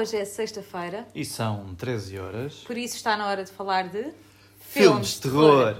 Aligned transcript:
hoje 0.00 0.16
é 0.16 0.24
sexta-feira, 0.24 1.06
E 1.14 1.26
são 1.26 1.74
13 1.74 2.18
horas. 2.18 2.54
por 2.66 2.76
isso 2.78 2.96
está 2.96 3.18
na 3.18 3.26
hora 3.26 3.44
de 3.44 3.50
falar 3.52 3.88
de 3.88 4.12
Filmes 4.58 5.14
de 5.14 5.20
terror. 5.22 5.76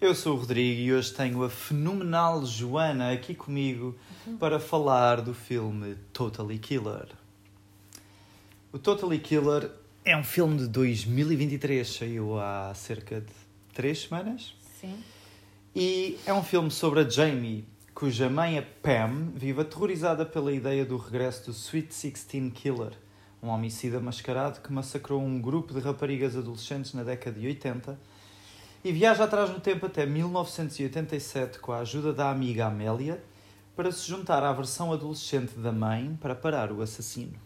Eu 0.00 0.14
sou 0.14 0.36
o 0.36 0.40
Rodrigo 0.40 0.80
e 0.80 0.92
hoje 0.94 1.12
tenho 1.12 1.42
a 1.44 1.50
fenomenal 1.50 2.46
Joana 2.46 3.12
aqui 3.12 3.34
comigo 3.34 3.94
para 4.38 4.58
falar 4.58 5.20
do 5.20 5.34
filme 5.34 5.96
Totally 6.14 6.58
Killer. 6.58 7.08
O 8.72 8.78
Totally 8.78 9.18
Killer 9.18 9.70
é 10.04 10.16
um 10.16 10.24
filme 10.24 10.56
de 10.58 10.68
2023, 10.68 11.86
saiu 11.86 12.38
há 12.40 12.72
cerca 12.74 13.20
de 13.20 13.32
3 13.74 13.98
semanas. 14.02 14.54
Sim. 14.80 14.96
E 15.74 16.18
é 16.24 16.32
um 16.32 16.42
filme 16.42 16.70
sobre 16.70 17.00
a 17.00 17.08
Jamie, 17.08 17.66
cuja 17.94 18.30
mãe, 18.30 18.58
a 18.58 18.62
Pam, 18.62 19.30
vive 19.34 19.60
aterrorizada 19.60 20.24
pela 20.24 20.52
ideia 20.52 20.86
do 20.86 20.96
regresso 20.96 21.46
do 21.46 21.50
Sweet 21.52 21.92
Sixteen 21.92 22.48
Killer, 22.50 22.92
um 23.46 23.50
homicida 23.50 24.00
mascarado 24.00 24.60
que 24.60 24.72
massacrou 24.72 25.22
um 25.22 25.40
grupo 25.40 25.72
de 25.72 25.80
raparigas 25.80 26.36
adolescentes 26.36 26.92
na 26.94 27.04
década 27.04 27.38
de 27.38 27.46
80 27.46 27.96
e 28.82 28.92
viaja 28.92 29.24
atrás 29.24 29.50
no 29.50 29.60
tempo 29.60 29.86
até 29.86 30.04
1987 30.04 31.60
com 31.60 31.72
a 31.72 31.78
ajuda 31.78 32.12
da 32.12 32.30
amiga 32.30 32.66
Amélia 32.66 33.22
para 33.76 33.92
se 33.92 34.08
juntar 34.08 34.42
à 34.42 34.52
versão 34.52 34.92
adolescente 34.92 35.54
da 35.58 35.70
mãe 35.70 36.18
para 36.20 36.34
parar 36.34 36.72
o 36.72 36.82
assassino. 36.82 37.38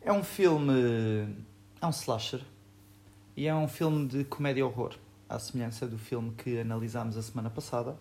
É 0.00 0.12
um 0.12 0.24
filme. 0.24 1.36
É 1.80 1.86
um 1.86 1.90
slasher 1.90 2.40
e 3.36 3.46
é 3.46 3.54
um 3.54 3.68
filme 3.68 4.06
de 4.06 4.24
comédia-horror, 4.24 4.96
à 5.28 5.38
semelhança 5.38 5.86
do 5.86 5.96
filme 5.96 6.32
que 6.32 6.58
analisámos 6.58 7.16
a 7.16 7.22
semana 7.22 7.48
passada. 7.48 7.96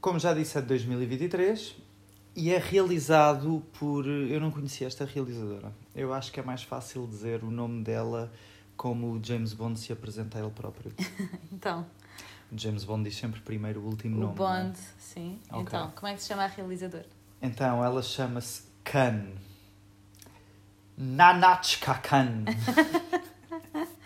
Como 0.00 0.18
já 0.18 0.32
disse, 0.32 0.56
é 0.56 0.60
de 0.60 0.68
2023 0.68 1.83
e 2.36 2.50
é 2.52 2.58
realizado 2.58 3.62
por. 3.78 4.06
Eu 4.06 4.40
não 4.40 4.50
conhecia 4.50 4.86
esta 4.86 5.04
realizadora. 5.04 5.72
Eu 5.94 6.12
acho 6.12 6.32
que 6.32 6.40
é 6.40 6.42
mais 6.42 6.62
fácil 6.62 7.06
dizer 7.06 7.42
o 7.44 7.50
nome 7.50 7.82
dela 7.84 8.32
como 8.76 9.12
o 9.12 9.20
James 9.24 9.52
Bond 9.52 9.78
se 9.78 9.92
apresenta 9.92 10.38
a 10.38 10.42
ele 10.42 10.50
próprio. 10.50 10.92
Então, 11.52 11.86
O 12.52 12.58
James 12.58 12.84
Bond 12.84 13.08
diz 13.08 13.16
sempre 13.16 13.40
primeiro 13.40 13.80
o 13.80 13.86
último 13.86 14.16
o 14.16 14.20
nome. 14.20 14.32
é? 14.32 14.36
Bond, 14.36 14.78
sim. 14.98 15.38
Ok. 15.50 15.62
Então, 15.62 15.92
como 15.94 16.08
é 16.08 16.14
que 16.14 16.22
se 16.22 16.28
chama 16.28 16.44
a 16.44 16.46
realizadora? 16.48 17.06
Então 17.40 17.84
ela 17.84 18.02
chama-se 18.02 18.62
Khan. 18.82 19.26
Nanachka 20.96 21.94
Khan. 21.94 22.44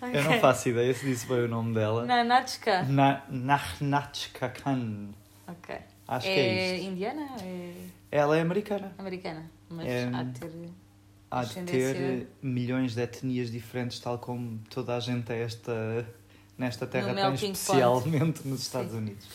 Eu 0.00 0.22
não 0.24 0.38
faço 0.40 0.68
ideia 0.68 0.94
se 0.94 1.04
disse 1.04 1.26
bem 1.26 1.44
o 1.44 1.48
nome 1.48 1.74
dela. 1.74 2.04
Nanatchka. 2.06 2.84
Na, 2.84 3.22
Nahnatchka 3.28 4.48
Khan. 4.48 5.08
Ok. 5.46 5.76
Acho 6.08 6.26
que 6.26 6.32
é 6.32 6.40
é 6.40 6.76
isto. 6.76 6.86
indiana? 6.88 7.26
É 7.42 7.74
Ela 8.10 8.36
é 8.38 8.40
americana. 8.40 8.92
americana? 8.98 9.50
Mas 9.68 9.86
É- 9.86 10.10
há 10.12 10.22
de 10.22 10.40
ter... 10.40 10.52
Há 11.30 11.44
de 11.44 11.62
ter 11.62 12.26
milhões 12.40 12.94
de 12.94 13.02
etnias 13.02 13.50
diferentes, 13.50 14.00
tal 14.00 14.18
como 14.18 14.58
toda 14.70 14.96
a 14.96 15.00
gente 15.00 15.30
é 15.30 15.42
esta, 15.42 16.08
nesta 16.56 16.86
terra 16.86 17.12
pot. 17.14 17.34
especialmente 17.44 18.48
nos 18.48 18.60
Sim. 18.60 18.66
Estados 18.66 18.94
Unidos. 18.94 19.28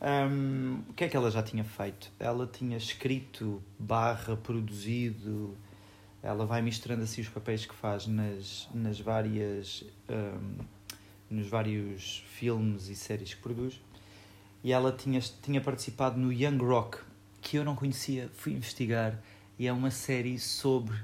Hum, 0.00 0.82
o 0.88 0.92
que 0.92 1.02
é 1.02 1.08
que 1.08 1.16
ela 1.16 1.28
já 1.28 1.42
tinha 1.42 1.64
feito? 1.64 2.12
Ela 2.20 2.46
tinha 2.46 2.76
escrito, 2.76 3.60
barra, 3.76 4.36
produzido, 4.36 5.56
ela 6.22 6.46
vai 6.46 6.62
misturando 6.62 7.02
assim 7.02 7.22
os 7.22 7.28
papéis 7.28 7.66
que 7.66 7.74
faz 7.74 8.06
nas, 8.06 8.68
nas 8.72 9.00
várias, 9.00 9.82
hum, 10.08 10.58
nos 11.28 11.48
vários 11.48 12.22
filmes 12.34 12.86
e 12.88 12.94
séries 12.94 13.34
que 13.34 13.40
produz. 13.42 13.80
E 14.66 14.72
ela 14.72 14.90
tinha, 14.90 15.20
tinha 15.20 15.60
participado 15.60 16.18
no 16.18 16.32
Young 16.32 16.58
Rock, 16.58 16.98
que 17.40 17.56
eu 17.56 17.64
não 17.64 17.76
conhecia, 17.76 18.28
fui 18.34 18.52
investigar, 18.52 19.16
e 19.56 19.68
é 19.68 19.72
uma 19.72 19.92
série 19.92 20.40
sobre 20.40 20.96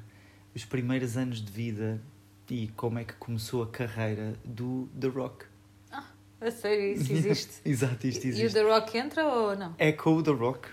os 0.53 0.65
primeiros 0.65 1.17
anos 1.17 1.41
de 1.41 1.53
vida 1.53 2.03
e 2.51 2.67
como 2.75 2.99
é 2.99 3.05
que 3.05 3.13
começou 3.13 3.63
a 3.63 3.69
carreira 3.69 4.35
do 4.45 4.89
The 5.01 5.07
Rock. 5.07 5.45
A 6.41 6.51
sério, 6.51 6.93
isso 6.93 7.13
existe. 7.13 7.53
Exato, 7.65 8.05
isto 8.05 8.25
E 8.25 8.31
o 8.31 8.31
existe. 8.31 8.53
The 8.53 8.63
Rock 8.63 8.99
entra 8.99 9.25
ou 9.25 9.55
não? 9.55 9.77
É 9.79 9.93
com 9.93 10.17
o 10.17 10.23
The 10.25 10.33
Rock 10.33 10.69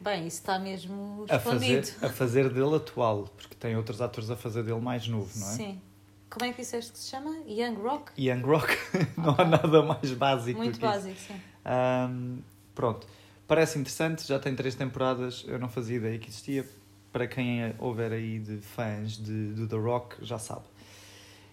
Bem, 0.00 0.26
isso 0.26 0.38
está 0.38 0.58
mesmo 0.58 1.26
a 1.28 1.38
fazer, 1.38 1.84
a 2.00 2.08
fazer 2.08 2.48
dele 2.48 2.76
atual, 2.76 3.28
porque 3.36 3.54
tem 3.54 3.76
outros 3.76 4.00
atores 4.00 4.30
a 4.30 4.36
fazer 4.36 4.62
dele 4.62 4.80
mais 4.80 5.06
novo, 5.06 5.38
não 5.38 5.50
é? 5.50 5.52
Sim. 5.52 5.82
Como 6.30 6.44
é 6.44 6.52
que 6.52 6.60
disseste 6.62 6.92
que 6.92 6.98
se 6.98 7.10
chama? 7.10 7.30
Young 7.46 7.74
Rock? 7.74 8.12
Young 8.18 8.42
Rock, 8.42 8.76
não 9.18 9.34
há 9.36 9.44
nada 9.44 9.82
mais 9.82 10.12
básico 10.12 10.58
Muito 10.58 10.74
do 10.74 10.78
que 10.80 10.86
isso. 10.86 10.94
básico, 10.94 11.18
sim. 11.18 11.40
Ahm, 11.64 12.38
pronto, 12.74 13.06
parece 13.48 13.78
interessante, 13.78 14.26
já 14.26 14.38
tem 14.38 14.54
três 14.54 14.74
temporadas, 14.74 15.44
eu 15.48 15.58
não 15.58 15.68
fazia 15.68 15.96
ideia 15.96 16.18
que 16.18 16.28
existia. 16.28 16.64
Para 17.12 17.26
quem 17.26 17.74
houver 17.80 18.12
aí 18.12 18.38
de 18.38 18.58
fãs 18.58 19.16
de, 19.16 19.52
do 19.54 19.66
The 19.66 19.76
Rock, 19.76 20.24
já 20.24 20.38
sabe. 20.38 20.62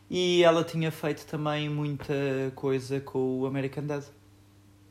E 0.08 0.44
ela 0.44 0.64
tinha 0.64 0.92
feito 0.92 1.26
também 1.26 1.68
muita 1.68 2.14
coisa 2.56 3.02
com 3.02 3.40
o 3.40 3.46
American 3.48 3.84
Dad. 3.88 4.04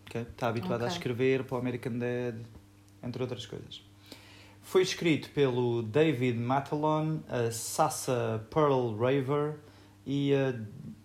ok? 0.09 0.23
Está 0.23 0.49
habituada 0.49 0.83
a 0.85 0.87
Ok. 0.89 0.97
escrever 0.97 1.45
para 1.45 1.55
o 1.55 1.59
American 1.61 1.93
Dad, 1.99 2.35
entre 3.03 3.23
outras 3.23 3.47
coisas. 3.47 3.81
Foi 4.61 4.83
escrito 4.83 5.31
pelo 5.31 5.85
David 5.85 6.37
Matalon, 6.37 7.19
a 7.29 7.53
Sasa 7.53 8.45
Pearl 8.51 8.97
Raver 8.97 9.55
e 10.07 10.33
a. 10.35 10.55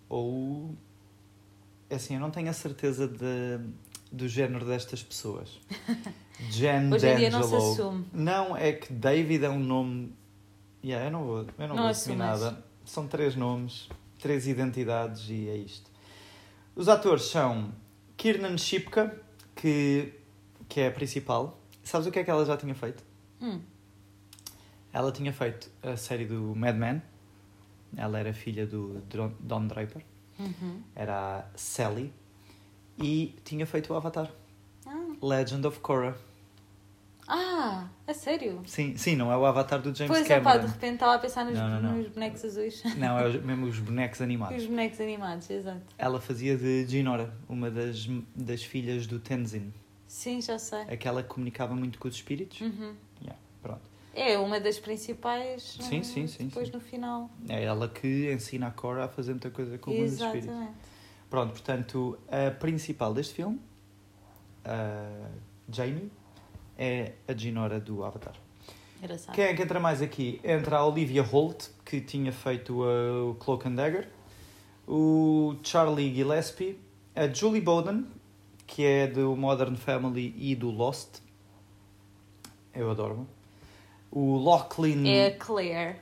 ou. 0.08 0.74
Assim, 1.90 2.14
eu 2.14 2.20
não 2.20 2.30
tenho 2.30 2.48
a 2.48 2.54
certeza 2.54 3.06
de, 3.06 3.58
do 4.10 4.26
género 4.26 4.64
destas 4.64 5.02
pessoas. 5.02 5.60
Jen 6.50 6.92
Hoje 6.92 7.06
em 7.06 7.16
dia 7.16 7.30
não 7.30 7.42
se 7.42 7.54
assume. 7.54 8.06
Não, 8.12 8.56
é 8.56 8.72
que 8.72 8.92
David 8.92 9.44
é 9.44 9.50
um 9.50 9.58
nome. 9.58 10.12
Yeah, 10.82 11.06
eu 11.06 11.12
não 11.12 11.24
vou, 11.24 11.38
eu 11.38 11.46
não 11.58 11.68
Não 11.68 11.76
vou 11.76 11.86
assumir 11.86 12.16
nada. 12.16 12.64
São 12.84 13.06
três 13.06 13.36
nomes, 13.36 13.88
três 14.20 14.48
identidades 14.48 15.28
e 15.28 15.48
é 15.48 15.56
isto. 15.56 15.90
Os 16.74 16.88
atores 16.88 17.24
são 17.24 17.72
Kiernan 18.16 18.56
Shipka, 18.56 19.16
que, 19.54 20.12
que 20.68 20.80
é 20.80 20.88
a 20.88 20.90
principal. 20.90 21.60
Sabes 21.84 22.06
o 22.06 22.10
que 22.10 22.18
é 22.18 22.24
que 22.24 22.30
ela 22.30 22.44
já 22.44 22.56
tinha 22.56 22.74
feito? 22.74 23.04
Hum. 23.40 23.60
Ela 24.92 25.12
tinha 25.12 25.32
feito 25.32 25.70
a 25.82 25.96
série 25.96 26.24
do 26.24 26.54
Mad 26.56 26.76
Men. 26.76 27.02
Ela 27.96 28.18
era 28.18 28.32
filha 28.32 28.66
do 28.66 29.00
Don- 29.40 29.66
Draper. 29.66 30.02
Uhum. 30.38 30.80
Era 30.94 31.40
a 31.40 31.44
Sally. 31.56 32.12
E 32.98 33.34
tinha 33.44 33.66
feito 33.66 33.92
o 33.92 33.96
Avatar. 33.96 34.30
Ah. 34.86 35.12
Legend 35.22 35.66
of 35.66 35.80
Korra. 35.80 36.16
Ah, 37.28 37.88
a 38.06 38.12
sério? 38.12 38.60
Sim, 38.66 38.96
sim, 38.96 39.14
não 39.14 39.30
é 39.30 39.36
o 39.36 39.44
Avatar 39.46 39.80
do 39.80 39.94
James 39.94 40.10
pois 40.12 40.28
é, 40.28 40.40
pá, 40.40 40.52
Cameron. 40.52 40.66
de 40.66 40.72
repente 40.72 40.94
estava 40.94 41.14
a 41.14 41.18
pensar 41.18 41.44
nos, 41.44 41.54
Não, 41.54 41.68
não, 41.68 41.80
não. 41.80 41.96
nos 41.98 42.08
bonecos 42.08 42.44
azuis. 42.44 42.82
Não, 42.98 43.16
é 43.18 43.28
os- 43.28 43.42
mesmo 43.42 43.66
os 43.66 43.78
bonecos 43.78 44.20
animados. 44.20 44.60
Os 44.60 44.66
bonecos 44.68 45.00
animados, 45.00 45.48
exato. 45.48 45.80
Ela 45.96 46.20
fazia 46.20 46.56
de 46.56 46.84
Jinora, 46.86 47.32
uma 47.48 47.70
das, 47.70 48.06
das 48.34 48.62
filhas 48.64 49.06
do 49.06 49.18
Tenzin. 49.20 49.72
Sim, 50.08 50.42
já 50.42 50.58
sei. 50.58 50.80
Aquela 50.82 51.22
que 51.22 51.28
comunicava 51.28 51.74
muito 51.74 51.98
com 51.98 52.08
os 52.08 52.14
espíritos. 52.16 52.60
Uhum. 52.60 52.94
Yeah, 53.22 53.38
pronto. 53.62 53.80
É 54.14 54.36
uma 54.38 54.60
das 54.60 54.78
principais. 54.78 55.78
Sim, 55.80 56.00
eh, 56.00 56.02
sim, 56.02 56.26
sim, 56.26 56.46
Depois 56.46 56.68
sim. 56.68 56.74
no 56.74 56.80
final. 56.80 57.30
É 57.48 57.64
ela 57.64 57.88
que 57.88 58.32
ensina 58.32 58.68
a 58.68 58.70
Cora 58.70 59.04
a 59.04 59.08
fazer 59.08 59.32
muita 59.32 59.50
coisa 59.50 59.78
com 59.78 59.90
os 59.90 60.12
espíritos. 60.12 60.44
Exatamente. 60.44 60.74
Pronto, 61.30 61.52
portanto, 61.52 62.18
a 62.28 62.50
principal 62.50 63.14
deste 63.14 63.34
filme, 63.34 63.58
a 64.64 65.30
Jamie, 65.70 66.10
é 66.76 67.12
a 67.26 67.32
Jinora 67.32 67.80
do 67.80 68.04
Avatar. 68.04 68.34
Engraçado. 69.02 69.34
Quem 69.34 69.44
é 69.44 69.54
que 69.54 69.62
entra 69.62 69.80
mais 69.80 70.02
aqui? 70.02 70.40
Entra 70.44 70.76
a 70.76 70.86
Olivia 70.86 71.22
Holt, 71.22 71.68
que 71.84 72.00
tinha 72.00 72.32
feito 72.32 72.82
uh, 72.82 73.30
o 73.30 73.34
Cloak 73.36 73.66
and 73.66 73.74
Dagger, 73.74 74.08
o 74.86 75.56
Charlie 75.62 76.14
Gillespie, 76.14 76.78
a 77.14 77.26
Julie 77.26 77.60
Bowden, 77.60 78.06
que 78.66 78.84
é 78.84 79.06
do 79.06 79.34
Modern 79.34 79.74
Family 79.74 80.34
e 80.36 80.54
do 80.54 80.70
Lost. 80.70 81.20
Eu 82.74 82.90
adoro. 82.90 83.26
O 84.12 84.36
Lachlan, 84.38 85.06
É 85.08 85.28
a 85.28 85.36
Claire. 85.36 85.96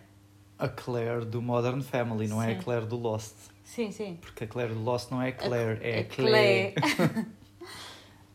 a 0.58 0.68
Claire 0.68 1.24
do 1.24 1.40
Modern 1.40 1.80
Family, 1.80 2.26
não 2.28 2.42
é 2.42 2.52
a 2.52 2.56
Sim. 2.56 2.62
Claire 2.62 2.86
do 2.86 2.96
Lost. 2.96 3.34
Sim, 3.64 3.92
sim. 3.92 4.18
Porque 4.20 4.44
a 4.44 4.46
Claire 4.48 4.74
do 4.74 4.82
Lost 4.82 5.10
não 5.12 5.22
é 5.22 5.28
a 5.28 5.32
Claire, 5.32 5.78
é 5.80 5.98
a 5.98 6.00
a 6.00 6.04
Claire. 6.04 6.74
Claire. 6.74 7.26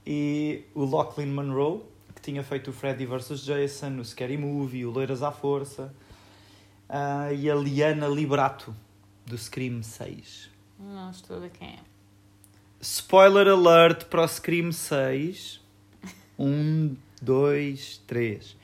E 0.07 0.63
o 0.75 0.85
Lachlan 0.85 1.25
Monroe, 1.25 1.81
que 2.13 2.21
tinha 2.21 2.43
feito 2.43 2.69
o 2.69 2.73
Freddy 2.73 3.07
vs. 3.07 3.41
Jason, 3.43 3.97
o 3.99 4.05
Scary 4.05 4.37
Movie, 4.37 4.85
o 4.85 4.91
Loiras 4.91 5.23
à 5.23 5.31
Força. 5.31 5.91
Ah, 6.87 7.33
e 7.33 7.49
a 7.49 7.55
Liana 7.55 8.07
Liberato, 8.07 8.75
do 9.25 9.35
Scream 9.35 9.81
6. 9.81 10.51
Não 10.79 11.09
estou 11.09 11.37
a 11.37 11.39
ver 11.39 11.49
quem 11.49 11.69
é. 11.69 11.79
Spoiler 12.79 13.47
alert 13.47 14.05
para 14.05 14.21
o 14.23 14.27
Scream 14.27 14.71
6. 14.71 15.59
Um, 16.37 16.95
dois, 17.21 17.97
três. 18.05 18.55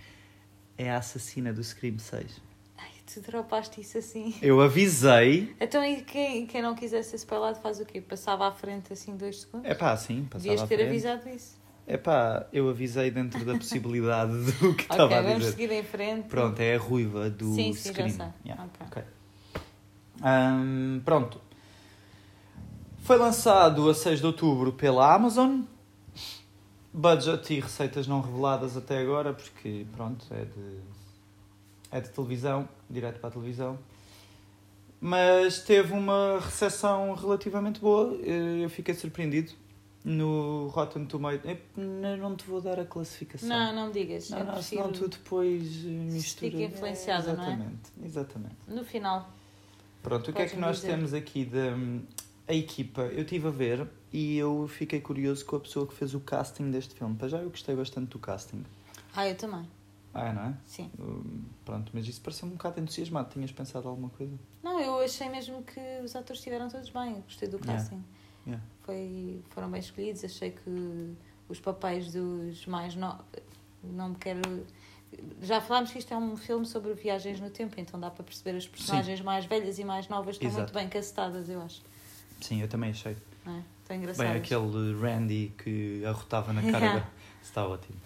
É 0.84 0.90
a 0.90 0.98
assassina 0.98 1.54
do 1.54 1.64
Scream 1.64 2.00
6. 2.00 2.42
Ai, 2.78 2.90
tu 3.14 3.22
dropaste 3.22 3.80
isso 3.82 4.00
assim. 4.00 4.34
Eu 4.42 4.60
avisei. 4.62 5.56
Então, 5.60 5.84
e 5.86 6.02
quem, 6.02 6.48
quem 6.48 6.60
não 6.62 6.74
quisesse 6.74 7.12
ser 7.12 7.18
spoilado 7.18 7.60
faz 7.60 7.80
o 7.80 7.86
quê? 7.86 8.02
Passava 8.02 8.48
à 8.48 8.52
frente 8.52 8.92
assim 8.92 9.16
dois 9.16 9.42
segundos? 9.42 9.70
É 9.70 9.76
pá, 9.76 9.96
sim, 9.96 10.24
passava 10.30 10.42
Devias 10.44 10.62
à 10.64 10.68
ter 10.68 10.76
frente. 10.78 10.90
avisado 10.90 11.30
isso. 11.30 11.62
Epá, 11.88 12.48
eu 12.52 12.68
avisei 12.70 13.12
dentro 13.12 13.44
da 13.46 13.54
possibilidade 13.58 14.32
do 14.54 14.74
que 14.74 14.82
estava 14.90 15.06
ok, 15.06 15.18
a 15.18 15.22
vamos 15.22 15.38
dizer. 15.40 15.52
seguir 15.52 15.72
em 15.72 15.84
frente. 15.84 16.28
Pronto, 16.28 16.60
é 16.60 16.76
a 16.76 16.80
ruiva 16.80 17.30
do 17.30 17.54
sim, 17.54 17.74
sim, 17.74 17.90
Scream. 17.90 18.10
já 18.10 18.16
sei. 18.16 18.28
Yeah. 18.46 18.66
Ok. 18.88 19.04
Ahm, 20.24 21.00
pronto. 21.06 21.40
Foi 23.04 23.18
lançado 23.18 23.90
a 23.90 23.94
6 23.94 24.20
de 24.20 24.26
outubro 24.26 24.74
pela 24.74 25.14
Amazon. 25.14 25.62
Budget 26.94 27.54
e 27.54 27.60
receitas 27.60 28.06
não 28.08 28.22
reveladas 28.22 28.76
até 28.76 28.98
agora, 29.00 29.34
porque 29.34 29.86
pronto, 29.94 30.26
é 30.32 30.44
de, 30.46 30.80
é 31.92 32.02
de 32.02 32.10
televisão, 32.10 32.68
direto 32.90 33.20
para 33.20 33.30
a 33.30 33.32
televisão. 33.32 33.80
Mas 35.00 35.60
teve 35.64 35.94
uma 35.94 36.40
recepção 36.40 37.14
relativamente 37.16 37.80
boa. 37.80 38.16
eh, 38.24 38.64
Eu 38.66 38.70
fiquei 38.70 38.94
surpreendido. 38.94 39.54
No 40.04 40.68
Rotten 40.70 41.06
Tomatoes. 41.06 41.58
Eu 41.78 42.18
não 42.18 42.36
te 42.36 42.44
vou 42.48 42.60
dar 42.60 42.80
a 42.80 42.86
classificação. 42.86 43.48
Não, 43.48 43.72
não 43.74 43.92
digas. 43.92 44.32
Não, 44.32 44.40
eu 44.40 44.46
não, 44.46 44.54
prefiro 44.56 44.82
senão 44.82 44.94
tu 44.94 45.08
depois 45.08 45.62
eh, 45.86 45.88
misturas. 45.90 46.54
fica 46.54 46.64
influenciada, 46.64 47.34
não 47.34 47.44
é? 47.44 47.48
Exatamente, 47.48 47.92
exatamente. 48.04 48.56
no 48.68 48.84
final. 48.84 49.30
Pronto, 50.02 50.32
o 50.32 50.34
que 50.34 50.42
é 50.42 50.48
que 50.48 50.58
nós 50.58 50.78
dizer. 50.78 50.88
temos 50.90 51.14
aqui 51.14 51.46
da 51.46 51.78
a 52.52 52.56
equipa? 52.56 53.02
Eu 53.04 53.22
estive 53.24 53.48
a 53.48 53.52
ver 53.52 53.88
e 54.12 54.38
eu 54.38 54.68
fiquei 54.68 55.00
curioso 55.02 55.46
com 55.46 55.56
a 55.56 55.60
pessoa 55.60 55.88
que 55.88 55.94
fez 55.94 56.14
o 56.14 56.20
casting 56.20 56.70
deste 56.70 56.94
filme. 56.94 57.16
Para 57.16 57.28
já 57.30 57.38
eu 57.40 57.50
gostei 57.50 57.76
bastante 57.76 58.10
do 58.10 58.20
casting. 58.20 58.64
Ah, 59.16 59.28
eu 59.28 59.36
também. 59.36 59.66
Ah, 60.14 60.34
não 60.34 60.42
é? 60.48 60.54
Sim. 60.66 60.92
Hum, 61.00 61.44
Pronto, 61.64 61.92
mas 61.94 62.06
isso 62.08 62.20
pareceu-me 62.22 62.54
um 62.54 62.58
bocado 62.58 62.80
entusiasmado. 62.82 63.30
Tinhas 63.30 63.52
pensado 63.52 63.88
alguma 63.88 64.10
coisa? 64.10 64.34
Não, 64.62 64.80
eu 64.82 65.00
achei 65.00 65.30
mesmo 65.30 65.64
que 65.64 65.80
os 66.04 66.16
atores 66.16 66.40
estiveram 66.40 66.68
todos 66.70 66.90
bem. 66.90 67.16
Eu 67.16 67.22
gostei 67.22 67.48
do 67.48 67.58
Yeah. 67.58 67.74
casting. 67.82 68.04
Yeah. 68.46 68.64
Foi, 68.82 69.42
foram 69.52 69.72
bem 69.72 69.80
escolhidos. 69.80 70.24
Achei 70.26 70.52
que 70.52 71.14
os 71.48 71.60
papéis 71.60 72.12
dos 72.12 72.66
mais 72.66 72.96
novos. 72.96 73.24
Não 73.84 74.10
me 74.10 74.16
quero. 74.16 74.42
Já 75.42 75.60
falámos 75.62 75.92
que 75.92 76.00
isto 76.00 76.14
é 76.14 76.18
um 76.18 76.36
filme 76.38 76.66
sobre 76.66 76.94
viagens 76.94 77.40
no 77.40 77.50
tempo, 77.50 77.76
então 77.78 78.00
dá 78.00 78.10
para 78.10 78.24
perceber 78.24 78.58
as 78.58 78.68
personagens 78.68 79.20
mais 79.22 79.46
velhas 79.46 79.78
e 79.80 79.84
mais 79.84 80.08
novas 80.08 80.36
estão 80.36 80.48
Exato. 80.50 80.62
muito 80.64 80.74
bem 80.74 80.90
castadas, 80.90 81.50
eu 81.50 81.62
acho. 81.62 81.82
Sim, 82.42 82.62
eu 82.62 82.68
também 82.68 82.90
achei. 82.90 83.16
Não 83.46 83.56
é? 83.56 83.64
Estão 83.82 83.98
engraçadas. 83.98 84.32
Bem, 84.32 84.42
aquele 84.42 84.94
Randy 85.00 85.54
que 85.58 86.04
arrotava 86.06 86.52
na 86.54 86.62
cara 86.72 86.86
Yeah. 86.86 87.10
Está 87.42 87.66
ótimo. 87.66 87.98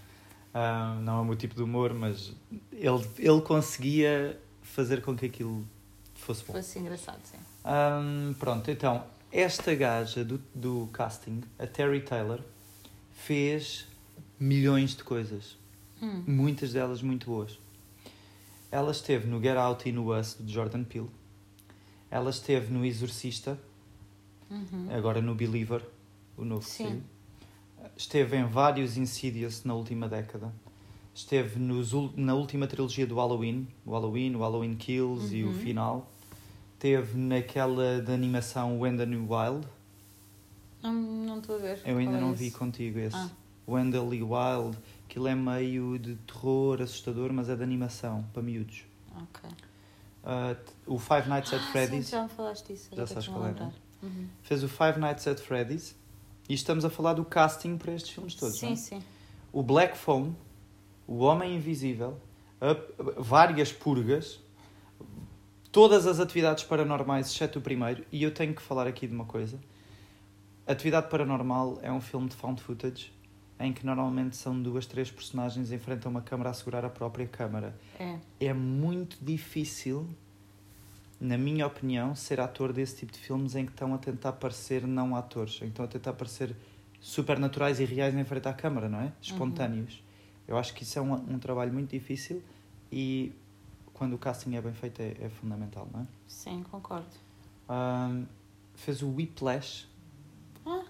Ah, 0.53 0.97
não 1.01 1.17
é 1.17 1.21
o 1.21 1.25
meu 1.25 1.35
tipo 1.35 1.53
de 1.53 1.61
humor, 1.61 1.93
mas 1.93 2.33
ele, 2.71 3.09
ele 3.17 3.41
conseguia 3.41 4.39
fazer 4.61 5.01
com 5.01 5.15
que 5.15 5.25
aquilo 5.25 5.65
fosse 6.13 6.45
bom. 6.45 6.53
Fosse 6.53 6.79
engraçado, 6.79 7.19
sim. 7.23 7.37
Ahm, 7.63 8.33
pronto, 8.39 8.71
então, 8.71 9.03
esta 9.31 9.75
gaja 9.75 10.23
do, 10.23 10.41
do 10.53 10.89
casting, 10.93 11.41
a 11.59 11.67
Terry 11.67 12.01
Taylor, 12.01 12.39
fez 13.11 13.85
milhões 14.39 14.95
de 14.95 15.03
coisas. 15.03 15.57
Hum. 16.01 16.23
Muitas 16.25 16.73
delas 16.73 17.01
muito 17.01 17.25
boas. 17.27 17.59
Ela 18.71 18.91
esteve 18.91 19.27
no 19.27 19.41
Get 19.41 19.57
Out 19.57 19.87
e 19.87 19.91
no 19.91 20.17
Us, 20.17 20.37
de 20.39 20.53
Jordan 20.53 20.83
Peele. 20.83 21.09
Ela 22.09 22.29
esteve 22.29 22.71
no 22.73 22.85
Exorcista, 22.85 23.59
Uhum. 24.49 24.87
agora 24.95 25.21
no 25.21 25.33
Believer, 25.35 25.81
o 26.37 26.45
novo 26.45 26.63
Sim. 26.63 26.83
saiu. 26.85 27.03
Esteve 27.97 28.37
em 28.37 28.45
vários 28.45 28.97
Insidious 28.97 29.63
na 29.63 29.73
última 29.73 30.07
década. 30.07 30.51
Esteve 31.13 31.59
nos, 31.59 31.91
na 32.15 32.33
última 32.35 32.67
trilogia 32.67 33.07
do 33.07 33.15
Halloween, 33.15 33.67
o 33.85 33.91
Halloween, 33.91 34.35
o 34.35 34.39
Halloween 34.39 34.75
Kills 34.75 35.33
e 35.35 35.43
o 35.43 35.47
Uhum. 35.47 35.53
final. 35.53 36.11
Esteve 36.73 37.17
naquela 37.17 38.01
de 38.01 38.11
animação 38.11 38.79
When 38.79 38.97
the 38.97 39.05
New 39.05 39.27
Wild. 39.29 39.65
Não 40.83 40.93
não 40.93 41.39
estou 41.39 41.55
a 41.55 41.59
ver. 41.59 41.81
Eu 41.85 41.97
ainda 41.97 42.17
é 42.17 42.21
não 42.21 42.33
esse? 42.33 42.43
vi 42.43 42.51
contigo 42.51 42.99
esse. 42.99 43.15
Ah. 43.15 43.29
Wendell 43.67 44.13
e 44.13 44.21
Wild. 44.21 44.77
Aquilo 45.09 45.27
é 45.27 45.33
meio 45.35 45.97
de 45.97 46.15
terror, 46.15 46.81
assustador, 46.81 47.31
mas 47.33 47.49
é 47.49 47.55
de 47.55 47.63
animação, 47.63 48.23
para 48.33 48.43
miúdos. 48.43 48.83
Ok. 49.15 49.49
Uh, 50.23 50.93
o 50.95 50.99
Five 50.99 51.29
Nights 51.29 51.53
at 51.53 51.61
Ah, 51.61 51.71
Freddy's. 51.71 52.05
Sim, 52.07 52.11
já 52.11 52.23
me 52.23 52.29
falaste 52.29 52.67
disso. 52.73 52.89
Já 52.95 53.07
sabes 53.07 53.27
qual 53.27 53.45
é, 53.47 53.51
é? 53.51 53.71
Uhum. 54.03 54.27
Fez 54.43 54.63
o 54.63 54.69
Five 54.69 54.99
Nights 54.99 55.27
at 55.27 55.39
Freddy's. 55.39 55.95
E 56.47 56.53
estamos 56.53 56.85
a 56.85 56.89
falar 56.89 57.13
do 57.13 57.25
casting 57.25 57.75
para 57.77 57.93
estes 57.93 58.11
filmes 58.11 58.35
todos, 58.35 58.61
não 58.61 58.69
Sim, 58.69 58.73
é? 58.73 58.99
sim. 58.99 59.03
O 59.51 59.63
Black 59.63 59.97
Phone, 59.97 60.35
O 61.07 61.17
Homem 61.19 61.55
Invisível, 61.55 62.17
a- 62.61 62.75
várias 63.21 63.71
purgas, 63.71 64.39
todas 65.71 66.05
as 66.07 66.19
atividades 66.19 66.63
paranormais, 66.63 67.27
exceto 67.27 67.59
o 67.59 67.61
primeiro. 67.61 68.05
E 68.11 68.21
eu 68.23 68.31
tenho 68.31 68.53
que 68.53 68.61
falar 68.61 68.87
aqui 68.87 69.07
de 69.07 69.13
uma 69.13 69.25
coisa. 69.25 69.59
Atividade 70.67 71.09
Paranormal 71.09 71.77
é 71.81 71.91
um 71.91 72.01
filme 72.01 72.27
de 72.29 72.35
found 72.35 72.61
footage 72.61 73.11
em 73.59 73.71
que 73.71 73.85
normalmente 73.85 74.35
são 74.35 74.59
duas, 74.61 74.85
três 74.85 75.09
personagens 75.11 75.71
a 76.07 76.09
uma 76.09 76.21
câmara 76.21 76.49
a 76.49 76.53
segurar 76.53 76.83
a 76.83 76.89
própria 76.89 77.25
câmara. 77.27 77.75
É. 77.99 78.17
É 78.39 78.53
muito 78.53 79.17
difícil, 79.21 80.07
na 81.19 81.37
minha 81.37 81.65
opinião, 81.65 82.15
ser 82.15 82.39
ator 82.39 82.73
desse 82.73 82.97
tipo 82.97 83.13
de 83.13 83.19
filmes 83.19 83.55
em 83.55 83.65
que 83.65 83.71
estão 83.71 83.93
a 83.93 83.97
tentar 83.97 84.33
parecer 84.33 84.85
não 84.85 85.15
atores, 85.15 85.55
em 85.55 85.59
que 85.59 85.65
estão 85.67 85.85
a 85.85 85.87
tentar 85.87 86.13
parecer 86.13 86.55
supernaturais 86.99 87.79
e 87.79 87.85
reais 87.85 88.15
em 88.15 88.23
frente 88.23 88.47
à 88.47 88.53
câmara, 88.53 88.89
não 88.89 88.99
é? 88.99 89.13
Espontâneos. 89.21 90.03
Eu 90.47 90.57
acho 90.57 90.73
que 90.73 90.83
isso 90.83 90.99
é 90.99 91.01
um, 91.01 91.13
um 91.13 91.39
trabalho 91.39 91.73
muito 91.73 91.89
difícil 91.89 92.41
e 92.91 93.33
quando 93.93 94.13
o 94.13 94.17
casting 94.17 94.55
é 94.55 94.61
bem 94.61 94.73
feito 94.73 95.01
é, 95.01 95.15
é 95.21 95.29
fundamental, 95.29 95.87
não 95.91 96.01
é? 96.01 96.05
Sim, 96.27 96.63
concordo. 96.69 97.07
Ahm, 97.69 98.25
fez 98.75 99.01
o 99.01 99.09
Whiplash. 99.09 99.87
Ah. 100.65 100.83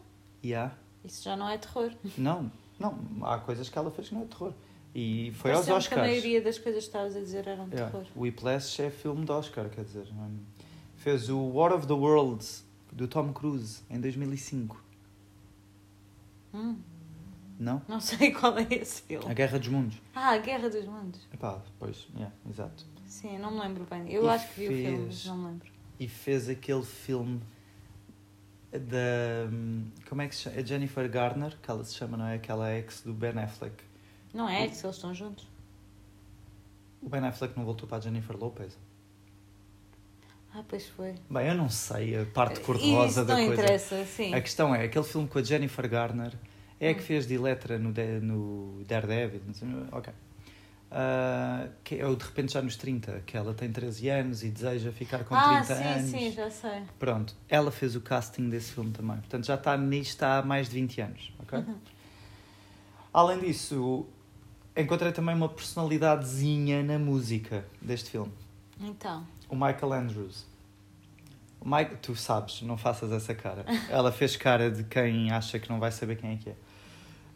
Yeah. 0.43 0.73
Isso 1.03 1.23
já 1.23 1.35
não 1.35 1.47
é 1.47 1.57
terror. 1.57 1.91
Não, 2.17 2.51
não, 2.79 2.97
há 3.21 3.37
coisas 3.39 3.69
que 3.69 3.77
ela 3.77 3.91
fez 3.91 4.09
que 4.09 4.15
não 4.15 4.23
é 4.23 4.25
terror. 4.25 4.53
E 4.97 5.31
foi 5.35 5.51
Pareceu-me 5.51 5.75
aos 5.75 5.87
que 5.87 5.93
a 5.93 5.97
Oscars. 5.97 6.07
maioria 6.09 6.41
das 6.41 6.57
coisas 6.57 6.83
que 6.83 6.87
estavas 6.87 7.15
a 7.17 7.19
dizer 7.19 7.45
eram 7.47 7.67
de 7.67 7.75
Yeah. 7.75 7.91
terror. 7.91 8.07
O 8.15 8.21
Whiplash 8.21 8.79
é 8.81 8.89
filme 8.89 9.25
de 9.25 9.31
Oscar, 9.31 9.69
quer 9.69 9.83
dizer. 9.83 10.07
hum, 10.13 10.37
Fez 10.95 11.29
o 11.29 11.37
War 11.37 11.73
of 11.73 11.85
the 11.85 11.93
Worlds, 11.93 12.63
do 12.93 13.05
Tom 13.07 13.33
Cruise, 13.33 13.81
em 13.89 13.99
2005. 13.99 14.81
Hum, 16.53 16.77
Não? 17.59 17.81
não 17.89 17.99
sei 17.99 18.31
qual 18.33 18.57
é 18.57 18.65
esse 18.71 19.01
filme. 19.01 19.29
A 19.29 19.33
Guerra 19.33 19.59
dos 19.59 19.67
Mundos. 19.67 19.97
Ah, 20.15 20.29
a 20.29 20.37
Guerra 20.37 20.69
dos 20.69 20.85
Mundos. 20.85 21.19
Epá, 21.33 21.61
pois, 21.77 22.07
yeah, 22.15 22.33
exato. 22.49 22.85
Sim, 23.05 23.37
não 23.37 23.51
me 23.51 23.59
lembro 23.59 23.85
bem. 23.89 24.09
Eu 24.11 24.23
E 24.25 24.29
acho 24.29 24.47
que 24.53 24.59
vi 24.61 24.67
o 24.67 24.71
filme, 24.71 24.97
fez- 24.97 25.05
mas 25.07 25.25
não 25.25 25.37
me 25.37 25.45
lembro. 25.51 25.71
E 25.99 26.07
fez 26.07 26.49
aquele 26.49 26.83
filme 26.83 27.41
da. 28.71 29.49
hum, 29.51 29.85
Como 30.07 30.21
é 30.21 30.27
que 30.29 30.35
se 30.35 30.43
chama? 30.43 30.55
É 30.57 30.65
Jennifer 30.65 31.09
Garner, 31.09 31.55
que 31.61 31.69
ela 31.69 31.83
se 31.83 31.95
chama, 31.95 32.15
não 32.17 32.25
é? 32.27 32.35
Aquela 32.35 32.73
ex 32.73 33.01
do 33.01 33.13
Ben 33.13 33.37
Affleck. 33.37 33.75
Não 34.35 34.49
é, 34.49 34.67
que 34.67 34.75
se 34.75 34.85
eles 34.85 34.97
estão 34.97 35.13
juntos. 35.13 35.47
O 37.01 37.07
Ben 37.09 37.21
Affleck 37.25 37.57
não 37.57 37.63
voltou 37.65 37.87
para 37.87 37.97
a 37.97 38.01
Jennifer 38.01 38.35
Lopez. 38.37 38.77
Ah, 40.53 40.63
pois 40.67 40.87
foi. 40.87 41.15
Bem, 41.29 41.47
eu 41.47 41.55
não 41.55 41.69
sei 41.69 42.19
a 42.21 42.25
parte 42.25 42.59
cor-de-rosa 42.59 43.23
da 43.25 43.35
não 43.37 43.45
coisa. 43.47 43.61
interessa, 43.61 44.05
sim. 44.05 44.33
A 44.33 44.41
questão 44.41 44.73
é, 44.75 44.83
aquele 44.85 45.05
filme 45.05 45.27
com 45.27 45.39
a 45.39 45.43
Jennifer 45.43 45.87
Garner 45.89 46.33
é 46.79 46.89
a 46.89 46.93
que 46.93 47.01
Hum. 47.01 47.05
fez 47.05 47.27
de 47.27 47.33
Eletra 47.35 47.77
no, 47.79 47.91
de, 47.93 48.19
no 48.19 48.83
Daredevil. 48.85 49.41
Ok. 49.91 50.13
Ah, 50.91 51.67
que 51.83 51.95
é 51.95 52.07
o 52.07 52.15
de 52.15 52.23
repente 52.23 52.53
já 52.53 52.61
nos 52.61 52.75
30, 52.77 53.23
que 53.25 53.35
ela 53.35 53.53
tem 53.53 53.69
13 53.71 54.07
anos 54.09 54.43
e 54.43 54.49
deseja 54.49 54.91
ficar 54.91 55.23
com 55.25 55.35
ah, 55.35 55.61
30 55.63 55.75
sim, 55.75 55.83
anos. 55.83 56.09
sim, 56.11 56.31
já 56.31 56.49
sei. 56.49 56.83
Pronto, 56.99 57.35
ela 57.49 57.69
fez 57.71 57.95
o 57.95 58.01
casting 58.01 58.49
desse 58.49 58.71
filme 58.71 58.91
também. 58.91 59.17
Portanto, 59.17 59.45
já 59.45 59.55
está 59.55 59.75
nisto 59.77 60.23
há 60.23 60.41
mais 60.41 60.69
de 60.69 60.75
20 60.75 61.01
anos. 61.01 61.33
ok? 61.39 61.59
Uhum. 61.59 61.75
Além 63.13 63.39
disso, 63.39 64.05
encontrei 64.75 65.11
também 65.11 65.35
uma 65.35 65.49
personalidadezinha 65.49 66.83
na 66.83 66.97
música 66.99 67.65
deste 67.81 68.09
filme. 68.11 68.31
Então, 68.79 69.25
O 69.49 69.55
Michael 69.55 69.93
Andrews. 69.93 70.45
O 71.61 71.67
Mike, 71.69 71.95
tu 71.97 72.15
sabes, 72.15 72.61
não 72.61 72.77
faças 72.77 73.11
essa 73.11 73.33
cara. 73.33 73.65
Ela 73.89 74.11
fez 74.11 74.35
cara 74.35 74.69
de 74.69 74.83
quem 74.83 75.31
acha 75.31 75.57
que 75.59 75.69
não 75.69 75.79
vai 75.79 75.91
saber 75.91 76.17
quem 76.17 76.33
é 76.33 76.35
que 76.37 76.49
é. 76.49 76.55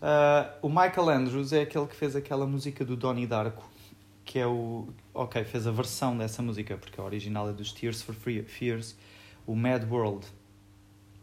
Ah, 0.01 0.53
o 0.61 0.69
Michael 0.69 1.09
Andrews 1.09 1.51
é 1.53 1.61
aquele 1.61 1.87
que 1.87 1.95
fez 1.95 2.15
aquela 2.15 2.45
música 2.45 2.85
do 2.85 2.95
Donnie 2.95 3.25
Darko, 3.25 3.67
que 4.23 4.37
é 4.37 4.45
o. 4.45 4.87
Ok, 5.13 5.43
fez 5.45 5.65
a 5.65 5.71
versão 5.71 6.15
dessa 6.17 6.41
música, 6.41 6.77
porque 6.77 6.99
a 7.01 7.03
original 7.03 7.49
é 7.49 7.53
dos 7.53 7.71
Tears 7.73 8.01
for 8.03 8.13
Fe- 8.13 8.43
Fears, 8.43 8.95
o 9.47 9.55
Mad 9.55 9.83
World. 9.89 10.25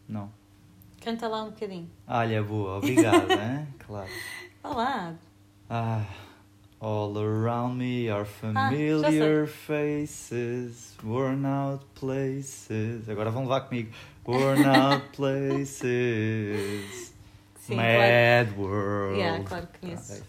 Não. 0.08 0.30
canta 1.00 1.28
lá 1.28 1.44
um 1.44 1.50
bocadinho. 1.50 1.88
Olha, 2.08 2.42
boa, 2.42 2.78
obrigado, 2.78 3.30
hein? 3.32 3.68
Claro. 3.87 4.11
Olá. 4.64 5.14
Ah, 5.68 6.04
all 6.80 7.16
around 7.18 7.76
me 7.78 8.08
are 8.08 8.23
Ah, 8.23 8.25
familiar 8.25 9.46
faces, 9.49 10.96
worn 11.02 11.44
out 11.44 11.85
places. 11.94 13.08
Agora 13.08 13.30
vão 13.30 13.42
levar 13.42 13.62
comigo. 13.62 13.90
Worn 14.26 14.64
out 14.66 15.08
places, 15.16 15.85
Sim, 17.58 17.75
claro. 17.75 17.99
mad 17.99 18.56
world. 18.58 19.18
Yeah, 19.18 19.44
claro 19.44 19.66
que 19.68 19.78
conheço. 19.80 20.12
Ah, 20.12 20.16
isso. 20.16 20.25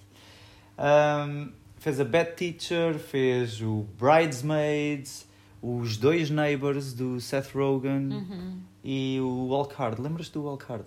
Um, 1.32 1.52
fez 1.78 2.00
a 2.00 2.06
Bad 2.06 2.32
Teacher, 2.36 2.98
fez 3.00 3.62
o 3.62 3.86
Bridesmaids, 4.00 5.28
os 5.62 5.98
dois 5.98 6.30
Neighbors 6.30 6.94
do 6.94 7.20
Seth 7.20 7.54
Rogen 7.56 8.12
Uhum. 8.14 8.60
e 8.84 9.20
o 9.22 9.48
Walk 9.48 9.74
Hard. 9.76 10.00
Lembras 10.00 10.30
do 10.30 10.44
Walk 10.44 10.66
Hard? 10.66 10.86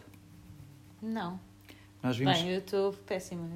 Não. 1.03 1.39
Nós 2.03 2.17
vimos. 2.17 2.39
Bem, 2.39 2.51
eu 2.53 2.61
estou 2.61 2.93
péssima. 2.93 3.47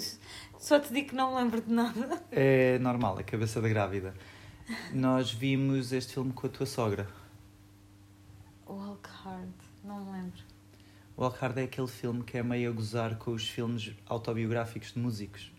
Só 0.58 0.78
te 0.78 0.92
digo 0.92 1.08
que 1.10 1.14
não 1.14 1.30
me 1.34 1.40
lembro 1.42 1.60
de 1.62 1.72
nada. 1.72 2.22
É 2.30 2.78
normal, 2.78 3.18
a 3.18 3.22
cabeça 3.22 3.60
da 3.60 3.68
grávida. 3.68 4.14
Nós 4.92 5.32
vimos 5.32 5.92
este 5.92 6.14
filme 6.14 6.32
com 6.32 6.46
a 6.46 6.50
tua 6.50 6.66
sogra. 6.66 7.06
Walk 8.66 9.08
Hard, 9.24 9.48
não 9.84 10.04
me 10.04 10.12
lembro. 10.12 10.42
Walk 11.16 11.38
Hard 11.40 11.56
é 11.58 11.62
aquele 11.62 11.86
filme 11.86 12.22
que 12.24 12.36
é 12.36 12.42
meio 12.42 12.70
a 12.70 12.74
gozar 12.74 13.16
com 13.16 13.30
os 13.32 13.48
filmes 13.48 13.92
autobiográficos 14.06 14.92
de 14.92 14.98
músicos. 14.98 15.52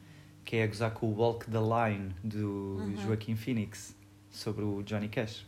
Que 0.43 0.57
é 0.57 0.63
a 0.63 0.67
gozar 0.67 0.91
com 0.91 1.07
o 1.07 1.15
Walk 1.15 1.49
the 1.49 1.57
Line 1.57 2.13
do 2.23 2.77
Uhum. 2.79 2.97
Joaquim 2.97 3.35
Phoenix 3.35 3.95
sobre 4.29 4.63
o 4.63 4.83
Johnny 4.83 5.09
Cash. 5.09 5.45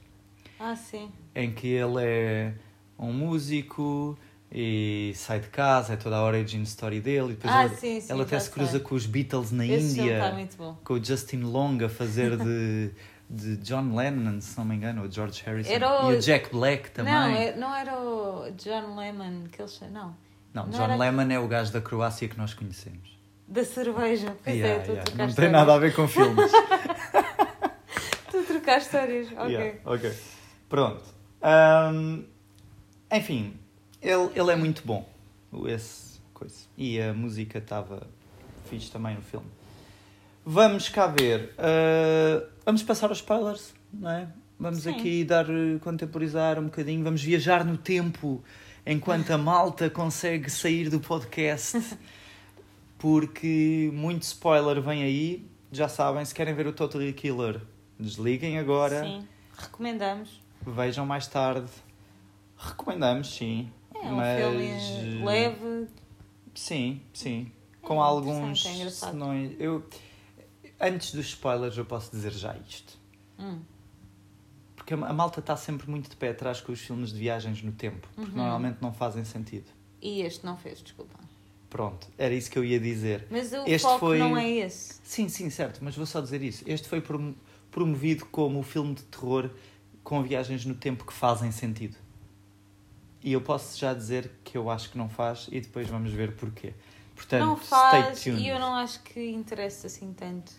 Ah, 0.60 0.76
sim. 0.76 1.12
Em 1.36 1.54
que 1.54 1.68
ele 1.68 2.04
é 2.04 2.56
um 2.98 3.14
músico 3.14 4.18
e 4.52 5.14
sai 5.16 5.40
de 5.40 5.48
casa, 5.48 5.94
é 5.94 5.96
toda 5.96 6.16
a 6.18 6.24
origin 6.24 6.62
story 6.64 7.00
dele. 7.00 7.34
E 7.34 7.36
depois 7.36 7.54
ah, 7.54 7.66
ele, 7.66 7.76
sim, 7.76 8.02
sim. 8.02 8.14
ele 8.14 8.22
até 8.24 8.40
se 8.40 8.50
cruza 8.50 8.72
sei. 8.72 8.80
com 8.80 8.96
os 8.96 9.06
Beatles 9.06 9.52
na 9.52 9.66
Esse 9.66 10.00
Índia, 10.00 10.48
bom. 10.58 10.78
com 10.84 10.94
o 10.96 11.04
Justin 11.04 11.42
Long 11.42 11.78
a 11.86 11.90
fazer 11.90 12.36
de, 12.36 12.92
de 13.30 13.58
John 13.58 13.96
Lennon, 13.96 14.42
se 14.42 14.58
não 14.58 14.66
me 14.66 14.76
engano, 14.76 15.04
ou 15.04 15.12
George 15.12 15.44
Harrison. 15.46 15.72
O- 15.72 16.12
E 16.12 16.16
o 16.16 16.20
Jack 16.20 16.52
Black 16.52 16.90
também. 16.92 17.14
Não, 17.14 17.26
é- 17.28 17.56
não 17.56 17.76
era 17.76 18.00
o 18.00 18.52
John 18.58 18.96
Lemon 18.96 19.44
que 19.52 19.62
eles 19.62 19.80
Não. 19.92 20.16
Não, 20.52 20.66
não 20.66 20.70
John 20.72 20.84
era- 20.86 20.96
Lemon 20.96 21.32
é 21.32 21.40
o 21.40 21.48
gajo 21.48 21.72
da 21.72 21.80
Croácia 21.82 22.28
que 22.28 22.38
nós 22.38 22.54
conhecemos. 22.56 23.18
Da 23.48 23.64
cerveja. 23.64 24.36
Pois 24.44 24.56
Yeah, 24.56 24.82
é, 24.82 24.86
tu 24.86 24.92
yeah. 24.92 25.26
Não 25.28 25.34
tem 25.34 25.50
nada 25.50 25.74
a 25.74 25.78
ver 25.80 25.94
com 25.96 26.08
filmes. 26.08 26.52
Tu 28.32 28.44
trocaste 28.44 28.86
histórias. 28.96 29.28
Ok. 29.32 29.50
Yeah, 29.52 29.80
ok. 29.86 30.14
Pronto. 30.70 31.04
Ahm, 31.42 32.24
enfim, 33.12 33.56
ele, 34.02 34.30
ele 34.36 34.52
é 34.52 34.56
muito 34.56 34.82
bom. 34.86 35.08
Esse 35.68 36.20
coisa. 36.34 36.56
E 36.78 37.00
a 37.02 37.14
música 37.14 37.58
estava 37.58 38.08
fixe 38.70 38.90
também 38.90 39.16
no 39.16 39.22
filme. 39.22 39.48
Vamos 40.46 40.90
cá 40.90 41.08
ver. 41.08 41.54
ah, 41.58 42.48
vamos 42.66 42.82
passar 42.84 43.10
aos 43.10 43.18
spoilers, 43.20 43.74
não 43.94 44.10
é? 44.10 44.28
Vamos 44.60 44.84
Sim. 44.84 44.92
aqui 44.92 45.24
dar, 45.24 45.46
contemporizar 45.82 46.60
um 46.60 46.66
bocadinho. 46.66 47.04
Vamos 47.04 47.24
viajar 47.24 47.64
no 47.64 47.78
tempo 47.78 48.44
enquanto 48.86 49.32
a 49.32 49.38
malta 49.38 49.90
consegue 49.90 50.50
sair 50.50 50.90
do 50.90 51.00
podcast. 51.00 51.82
Porque 52.98 53.90
muito 53.94 54.24
spoiler 54.24 54.82
vem 54.82 55.04
aí. 55.04 55.50
Já 55.72 55.88
sabem, 55.88 56.26
se 56.26 56.34
querem 56.34 56.54
ver 56.54 56.68
o 56.68 56.74
Totally 56.74 57.14
Killer, 57.14 57.62
desliguem 57.98 58.58
agora. 58.58 59.04
Sim. 59.04 59.28
Recomendamos. 59.58 60.42
Vejam 60.66 61.06
mais 61.06 61.28
tarde. 61.28 61.70
Recomendamos, 62.58 63.34
sim. 63.34 63.72
É 64.02 64.08
um 64.12 64.16
mas 64.16 64.40
filme 64.40 65.22
eh, 65.22 65.26
leve. 65.26 65.88
Sim, 66.56 67.02
sim. 67.14 67.52
É 67.84 67.86
Com 67.88 68.02
alguns 68.02 68.38
interessante, 68.38 68.68
é 68.68 68.76
engraçado. 68.78 69.12
senões. 69.12 69.56
Eu, 69.60 69.84
antes 70.80 71.12
dos 71.14 71.28
spoilers, 71.28 71.78
eu 71.78 71.86
posso 71.86 72.12
dizer 72.12 72.32
já 72.32 72.56
isto. 72.68 72.98
Hum. 73.40 73.60
Porque 74.76 74.94
a 74.94 74.98
a 74.98 75.14
malta 75.14 75.40
está 75.40 75.56
sempre 75.56 75.90
muito 75.90 76.10
de 76.10 76.16
pé 76.16 76.30
atrás 76.30 76.62
com 76.62 76.72
os 76.72 76.80
filmes 76.80 77.12
de 77.12 77.20
viagens 77.20 77.62
no 77.62 77.72
tempo. 77.72 78.08
Porque 78.16 78.32
Uhum. 78.32 78.38
normalmente 78.38 78.78
não 78.82 78.94
fazem 78.94 79.24
sentido. 79.24 79.66
E 80.02 80.22
este 80.22 80.46
não 80.46 80.58
fez, 80.58 80.82
desculpa. 80.82 81.18
Pronto, 81.70 82.08
era 82.18 82.34
isso 82.34 82.50
que 82.50 82.58
eu 82.58 82.64
ia 82.66 82.80
dizer. 82.80 83.28
Mas 83.30 83.52
o 83.54 83.58
Este 83.68 83.82
foco 83.84 84.00
foi- 84.00 84.18
não 84.18 84.36
é 84.36 84.50
esse. 84.50 84.96
Sim, 85.04 85.30
sim, 85.30 85.50
certo, 85.52 85.80
mas 85.84 85.96
vou 85.96 86.06
só 86.06 86.20
dizer 86.20 86.42
isso. 86.42 86.64
Este 86.66 86.88
foi 86.88 87.00
prom- 87.00 87.36
promovido 87.70 88.26
como 88.26 88.60
o 88.60 88.64
filme 88.64 88.96
de 88.96 89.04
terror 89.04 89.52
com 90.04 90.24
viagens 90.24 90.66
no 90.66 90.74
tempo 90.74 91.06
que 91.06 91.14
fazem 91.14 91.52
sentido. 91.52 91.96
E 93.24 93.34
eu 93.34 93.42
posso 93.42 93.78
já 93.78 93.94
dizer 93.94 94.32
que 94.44 94.58
eu 94.58 94.70
acho 94.70 94.90
que 94.92 94.98
não 94.98 95.10
faz 95.10 95.48
e 95.52 95.60
depois 95.60 95.88
vamos 95.90 96.12
ver 96.12 96.34
porquê. 96.36 96.74
Portanto, 97.16 97.46
não 97.46 97.58
faz 97.58 98.26
e 98.26 98.48
eu 98.48 98.58
não 98.60 98.74
acho 98.76 99.02
que 99.04 99.20
interessa 99.30 99.88
assim 99.88 100.14
tanto. 100.14 100.52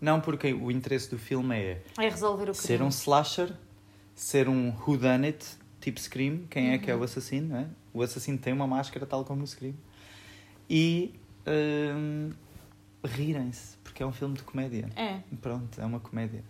Não, 0.00 0.20
porque 0.20 0.52
o 0.52 0.70
interesse 0.70 1.08
do 1.10 1.18
filme 1.18 1.54
é 1.56 1.82
É 1.98 2.08
resolver 2.08 2.44
o 2.50 2.52
crime. 2.52 2.56
ser 2.66 2.82
um 2.82 2.88
slasher, 2.88 3.52
ser 4.14 4.48
um 4.48 4.70
whodunit, 4.86 5.44
tipo 5.80 6.00
Scream, 6.00 6.46
quem 6.50 6.72
é 6.72 6.78
que 6.78 6.90
é 6.90 6.94
Uhum. 6.94 7.02
o 7.02 7.04
assassino, 7.04 7.48
não 7.50 7.56
é? 7.60 7.66
O 7.92 8.02
assassino 8.02 8.38
tem 8.38 8.52
uma 8.52 8.66
máscara 8.66 9.06
tal 9.06 9.24
como 9.24 9.40
no 9.40 9.46
Scream. 9.46 9.74
E 10.68 11.14
hum, 11.46 12.30
rirem-se, 13.04 13.76
porque 13.84 14.02
é 14.02 14.06
um 14.06 14.12
filme 14.12 14.36
de 14.36 14.42
comédia. 14.42 14.88
É. 14.96 15.20
Pronto, 15.40 15.80
é 15.80 15.84
uma 15.84 16.00
comédia. 16.00 16.42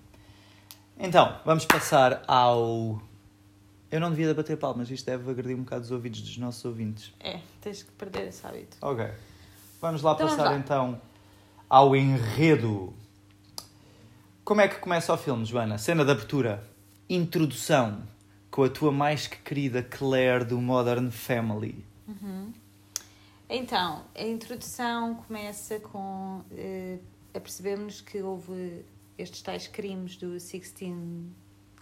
Então, 0.99 1.39
vamos 1.45 1.65
passar 1.67 2.23
ao. 2.27 3.01
Eu 3.91 4.01
não 4.01 4.11
devia 4.11 4.33
bater 4.33 4.57
palmas, 4.57 4.91
isto 4.91 5.07
deve 5.07 5.29
agredir 5.31 5.57
um 5.57 5.63
bocado 5.65 5.83
os 5.83 5.91
ouvidos 5.91 6.21
dos 6.21 6.37
nossos 6.39 6.65
ouvintes. 6.65 7.13
É, 7.19 7.41
tens 7.61 7.83
que 7.83 7.91
perder 7.93 8.29
esse 8.29 8.47
hábito. 8.47 8.77
Ok. 8.81 9.05
Vamos 9.81 10.03
lá 10.03 10.13
Então 10.13 10.27
vamos 10.27 10.37
passar 10.37 10.51
lá. 10.53 10.59
então 10.59 11.01
ao 11.69 11.97
enredo. 11.97 12.93
Como 14.45 14.61
é 14.61 14.69
que 14.69 14.77
começa 14.79 15.13
o 15.13 15.17
filme, 15.17 15.45
Joana? 15.45 15.79
Cena 15.79 16.05
de 16.05 16.11
abertura. 16.11 16.63
Introdução. 17.09 18.03
Com 18.51 18.65
a 18.65 18.69
tua 18.69 18.91
mais 18.91 19.27
que 19.29 19.37
querida 19.39 19.83
Claire 19.83 20.45
do 20.45 20.61
Modern 20.61 21.11
Family. 21.11 21.85
Uhum. 22.09 22.53
Então, 23.49 24.05
a 24.15 24.23
introdução 24.23 25.15
começa 25.27 25.79
com 25.81 26.43
eh, 26.53 26.99
a 27.33 27.39
percebermos 27.41 28.01
que 28.01 28.21
houve 28.23 28.85
estes 29.17 29.41
tais 29.43 29.69
crimes 29.69 30.17
do 30.17 30.31
16. 30.31 30.73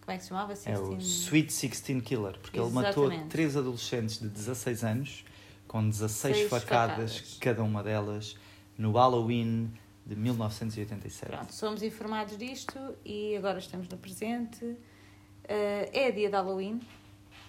Como 0.08 0.14
é 0.14 0.16
que 0.16 0.22
se 0.22 0.30
chamava? 0.30 0.54
16... 0.54 0.78
É 0.78 0.80
o 0.80 0.96
Sweet 0.96 1.48
16 1.48 2.00
Killer, 2.02 2.38
porque 2.38 2.58
ele 2.58 2.70
matou 2.70 3.04
Exatamente. 3.08 3.28
três 3.28 3.54
adolescentes 3.58 4.18
de 4.18 4.26
16 4.30 4.82
anos, 4.82 5.24
com 5.66 5.86
16 5.86 6.34
Seis 6.34 6.48
facadas, 6.48 7.18
facadas. 7.18 7.38
cada 7.38 7.62
uma 7.62 7.82
delas, 7.82 8.34
no 8.78 8.92
Halloween 8.92 9.70
de 10.06 10.16
1987. 10.16 11.30
Pronto, 11.30 11.52
somos 11.52 11.82
informados 11.82 12.38
disto 12.38 12.78
e 13.04 13.36
agora 13.36 13.58
estamos 13.58 13.86
no 13.86 13.98
presente. 13.98 14.78
Eh, 15.44 15.90
é 15.92 16.10
dia 16.10 16.30
de 16.30 16.34
Halloween. 16.36 16.80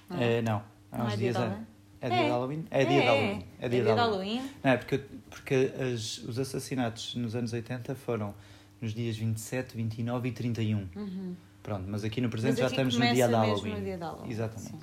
Não 0.09 0.17
é? 0.17 0.39
É, 0.39 0.41
não, 0.41 0.61
Não 0.91 1.05
uns 1.05 1.13
é 1.13 1.15
dia 1.15 1.31
dias 1.31 1.35
de 1.37 1.41
antes. 1.41 1.57
Halloween? 1.61 1.65
É 2.01 2.09
dia 2.09 2.17
de 2.17 2.23
É. 2.25 2.29
Halloween? 2.29 2.65
É 2.71 2.83
dia 2.83 2.99
de 2.99 3.07
Halloween. 3.07 3.45
É 3.61 3.69
dia 3.69 3.83
de 3.83 3.89
Halloween. 3.91 4.41
Não, 4.61 4.71
é 4.71 4.75
porque, 4.77 4.97
porque 5.29 5.71
as, 5.93 6.17
os 6.17 6.37
assassinatos 6.37 7.15
nos 7.15 7.35
anos 7.35 7.53
80 7.53 7.95
foram 7.95 8.35
nos 8.81 8.93
dias 8.93 9.15
27, 9.15 9.77
29 9.77 10.27
e 10.27 10.31
31. 10.33 10.89
Uhum. 10.93 11.35
Pronto, 11.69 11.85
mas 11.87 12.03
aqui 12.03 12.19
no 12.19 12.29
presente 12.31 12.51
Mas 12.53 12.59
já 12.59 12.65
aqui 12.65 12.73
estamos 12.75 12.95
no 12.97 13.01
dia 13.13 13.27
mesmo 13.27 13.37
Halloween. 13.37 13.75
no 13.75 13.81
dia 13.83 13.95
de 13.97 14.03
Halloween, 14.03 14.31
Exatamente. 14.31 14.71
sim. 14.71 14.79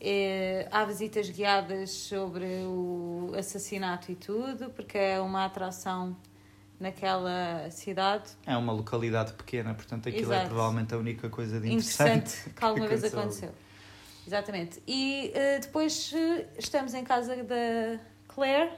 É, 0.00 0.68
há 0.70 0.84
visitas 0.86 1.28
guiadas 1.28 1.90
sobre 1.90 2.46
o 2.66 3.32
assassinato 3.36 4.10
e 4.10 4.14
tudo, 4.14 4.70
porque 4.70 4.96
é 4.96 5.20
uma 5.20 5.44
atração 5.44 6.16
naquela 6.80 7.70
cidade 7.70 8.30
É 8.46 8.56
uma 8.56 8.72
localidade 8.72 9.34
pequena, 9.34 9.74
portanto 9.74 10.08
aquilo 10.08 10.32
é 10.32 10.36
Exato. 10.36 10.48
provavelmente 10.48 10.94
a 10.94 10.98
única 10.98 11.28
coisa 11.28 11.60
de 11.60 11.70
interessante. 11.70 12.16
interessante 12.16 12.50
que 12.56 12.64
alguma 12.64 12.88
vez 12.88 13.04
aconteceu. 13.04 13.50
Exatamente. 14.26 14.82
E 14.86 15.30
eh, 15.34 15.58
depois 15.58 16.10
eh, 16.14 16.46
estamos 16.58 16.94
em 16.94 17.04
casa 17.04 17.36
da 17.44 18.00
Claire, 18.28 18.70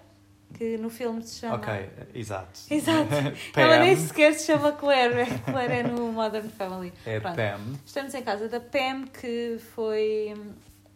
que 0.56 0.78
no 0.78 0.88
filme 0.88 1.22
se 1.22 1.40
chama. 1.40 1.56
Ok, 1.56 1.90
exato. 2.14 2.60
Exato. 2.70 3.10
Ela 3.54 3.78
nem 3.78 3.94
sequer 3.94 4.32
se 4.32 4.46
chama 4.46 4.72
Claire, 4.72 5.22
a 5.22 5.52
Claire 5.52 5.74
é 5.74 5.82
no 5.82 6.10
Modern 6.12 6.48
Family. 6.48 6.92
é 7.04 7.20
Pronto. 7.20 7.36
Pam. 7.36 7.78
Estamos 7.84 8.14
em 8.14 8.22
casa 8.22 8.48
da 8.48 8.58
Pam, 8.58 9.06
que 9.06 9.58
foi 9.74 10.34
hum, 10.34 10.54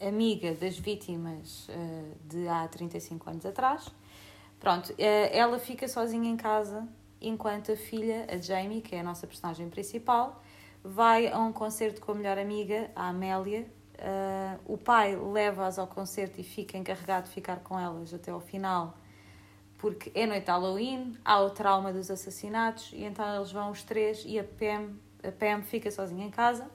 amiga 0.09 0.55
das 0.55 0.79
vítimas 0.79 1.69
eh, 1.69 2.03
de 2.25 2.49
há 2.49 2.67
35 2.69 3.29
anos 3.29 3.45
atrás. 3.45 3.91
Pronto, 4.59 4.95
eh, 4.97 5.37
ela 5.37 5.59
fica 5.59 5.87
sozinha 5.87 6.31
em 6.31 6.39
casa 6.39 6.89
enquanto 7.21 7.71
a 7.73 7.77
filha, 7.77 8.27
a 8.31 8.39
Jamie, 8.39 8.81
que 8.81 8.97
é 8.97 9.01
a 9.01 9.03
nossa 9.03 9.27
personagem 9.27 9.69
principal, 9.69 10.43
vai 10.83 11.29
a 11.29 11.39
um 11.39 11.53
concerto 11.53 12.01
com 12.01 12.13
a 12.13 12.15
melhor 12.15 12.39
amiga, 12.39 12.91
a 12.97 13.09
Amélia. 13.09 13.67
Eh, 13.99 14.57
o 14.65 14.79
pai 14.79 15.15
leva-as 15.17 15.79
ao 15.79 15.87
concerto 15.87 16.41
e 16.41 16.45
fica 16.45 16.79
encarregado 16.79 17.27
de 17.29 17.35
ficar 17.35 17.59
com 17.61 17.79
elas 17.79 18.15
até 18.15 18.31
ao 18.31 18.41
final, 18.41 18.97
porque 19.81 20.13
é 20.15 20.27
noite 20.27 20.45
de 20.45 20.51
Halloween, 20.51 21.17
há 21.25 21.41
o 21.41 21.51
trauma 21.51 21.91
dos 21.91 22.11
assassinatos, 22.11 22.93
e 22.93 23.03
então 23.03 23.35
eles 23.35 23.51
vão 23.51 23.71
os 23.71 23.83
três 23.83 24.23
e 24.27 24.39
a 24.39 24.45
Pam, 24.45 24.91
a 25.27 25.33
Pam 25.33 25.63
fica 25.63 25.91
sozinha 25.91 26.27
em 26.27 26.31
casa, 26.31 26.71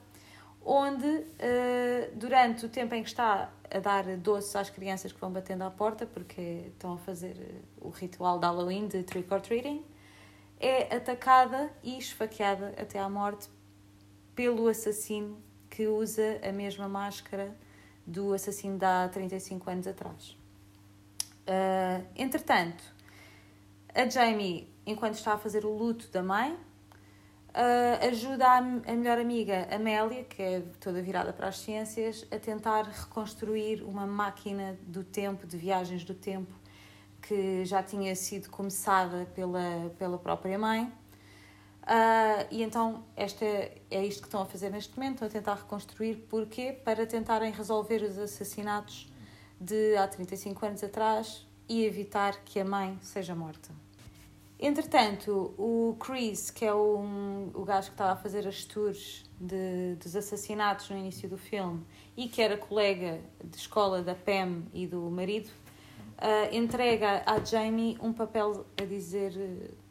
onde 0.64 1.06
eh, 1.38 2.10
durante 2.14 2.66
o 2.66 2.68
tempo 2.68 2.96
em 2.96 3.02
que 3.04 3.08
está 3.08 3.52
a 3.70 3.78
dar 3.78 4.04
doces 4.16 4.56
às 4.56 4.70
crianças 4.70 5.12
que 5.12 5.20
vão 5.20 5.30
batendo 5.30 5.62
à 5.62 5.70
porta, 5.70 6.04
porque 6.04 6.64
estão 6.66 6.94
a 6.94 6.98
fazer 6.98 7.36
eh, 7.38 7.62
o 7.80 7.90
ritual 7.90 8.40
de 8.40 8.46
Halloween 8.46 8.88
de 8.88 9.04
trick 9.04 9.32
or 9.32 9.40
treating, 9.40 9.84
é 10.58 10.92
atacada 10.96 11.70
e 11.84 11.96
esfaqueada 11.96 12.74
até 12.76 12.98
à 12.98 13.08
morte 13.08 13.48
pelo 14.34 14.66
assassino 14.66 15.38
que 15.70 15.86
usa 15.86 16.40
a 16.42 16.50
mesma 16.50 16.88
máscara 16.88 17.56
do 18.04 18.32
assassino 18.32 18.78
de 18.78 18.84
há 18.84 19.08
35 19.08 19.70
anos 19.70 19.86
atrás. 19.86 20.36
Ah, 21.46 22.00
entretanto, 22.16 22.95
a 23.96 24.08
Jamie, 24.08 24.68
enquanto 24.86 25.14
está 25.14 25.32
a 25.32 25.38
fazer 25.38 25.64
o 25.64 25.70
luto 25.70 26.08
da 26.08 26.22
mãe, 26.22 26.56
ah, 27.58 28.06
ajuda 28.08 28.46
a, 28.46 28.58
a 28.58 28.60
melhor 28.60 29.18
amiga 29.18 29.66
Amélia, 29.74 30.24
que 30.24 30.42
é 30.42 30.60
toda 30.78 31.00
virada 31.00 31.32
para 31.32 31.48
as 31.48 31.58
ciências, 31.58 32.26
a 32.30 32.38
tentar 32.38 32.84
reconstruir 32.84 33.82
uma 33.82 34.06
máquina 34.06 34.78
do 34.82 35.02
tempo, 35.02 35.46
de 35.46 35.56
viagens 35.56 36.04
do 36.04 36.12
tempo, 36.12 36.52
que 37.22 37.64
já 37.64 37.82
tinha 37.82 38.14
sido 38.14 38.50
começada 38.50 39.26
pela, 39.34 39.90
pela 39.98 40.18
própria 40.18 40.58
mãe. 40.58 40.84
Uh, 41.84 42.44
e 42.50 42.62
então 42.62 43.04
esta 43.16 43.44
é 43.46 44.04
isto 44.04 44.20
que 44.20 44.26
estão 44.26 44.42
a 44.42 44.46
fazer 44.46 44.68
neste 44.68 44.94
momento, 44.94 45.24
estão 45.24 45.28
a 45.28 45.30
tentar 45.30 45.54
reconstruir. 45.54 46.16
Porquê? 46.28 46.74
Para 46.74 47.06
tentarem 47.06 47.50
resolver 47.52 48.02
os 48.02 48.18
assassinatos 48.18 49.10
de 49.58 49.96
há 49.96 50.06
35 50.06 50.66
anos 50.66 50.84
atrás 50.84 51.46
e 51.66 51.86
evitar 51.86 52.44
que 52.44 52.60
a 52.60 52.64
mãe 52.66 52.98
seja 53.00 53.34
morta. 53.34 53.85
Entretanto, 54.58 55.54
o 55.58 55.96
Chris, 56.00 56.50
que 56.50 56.64
é 56.64 56.74
um, 56.74 57.50
o 57.52 57.62
gajo 57.62 57.88
que 57.88 57.94
estava 57.94 58.12
a 58.12 58.16
fazer 58.16 58.48
as 58.48 58.64
tours 58.64 59.24
de, 59.38 59.96
dos 59.96 60.16
assassinatos 60.16 60.88
no 60.88 60.96
início 60.96 61.28
do 61.28 61.36
filme 61.36 61.84
e 62.16 62.26
que 62.26 62.40
era 62.40 62.56
colega 62.56 63.20
de 63.44 63.56
escola 63.56 64.02
da 64.02 64.14
Pam 64.14 64.62
e 64.72 64.86
do 64.86 65.02
marido, 65.10 65.50
uh, 65.50 66.54
entrega 66.54 67.22
à 67.26 67.38
Jamie 67.44 67.98
um 68.00 68.14
papel 68.14 68.64
a 68.80 68.84
dizer 68.84 69.32
uh, 69.36 69.86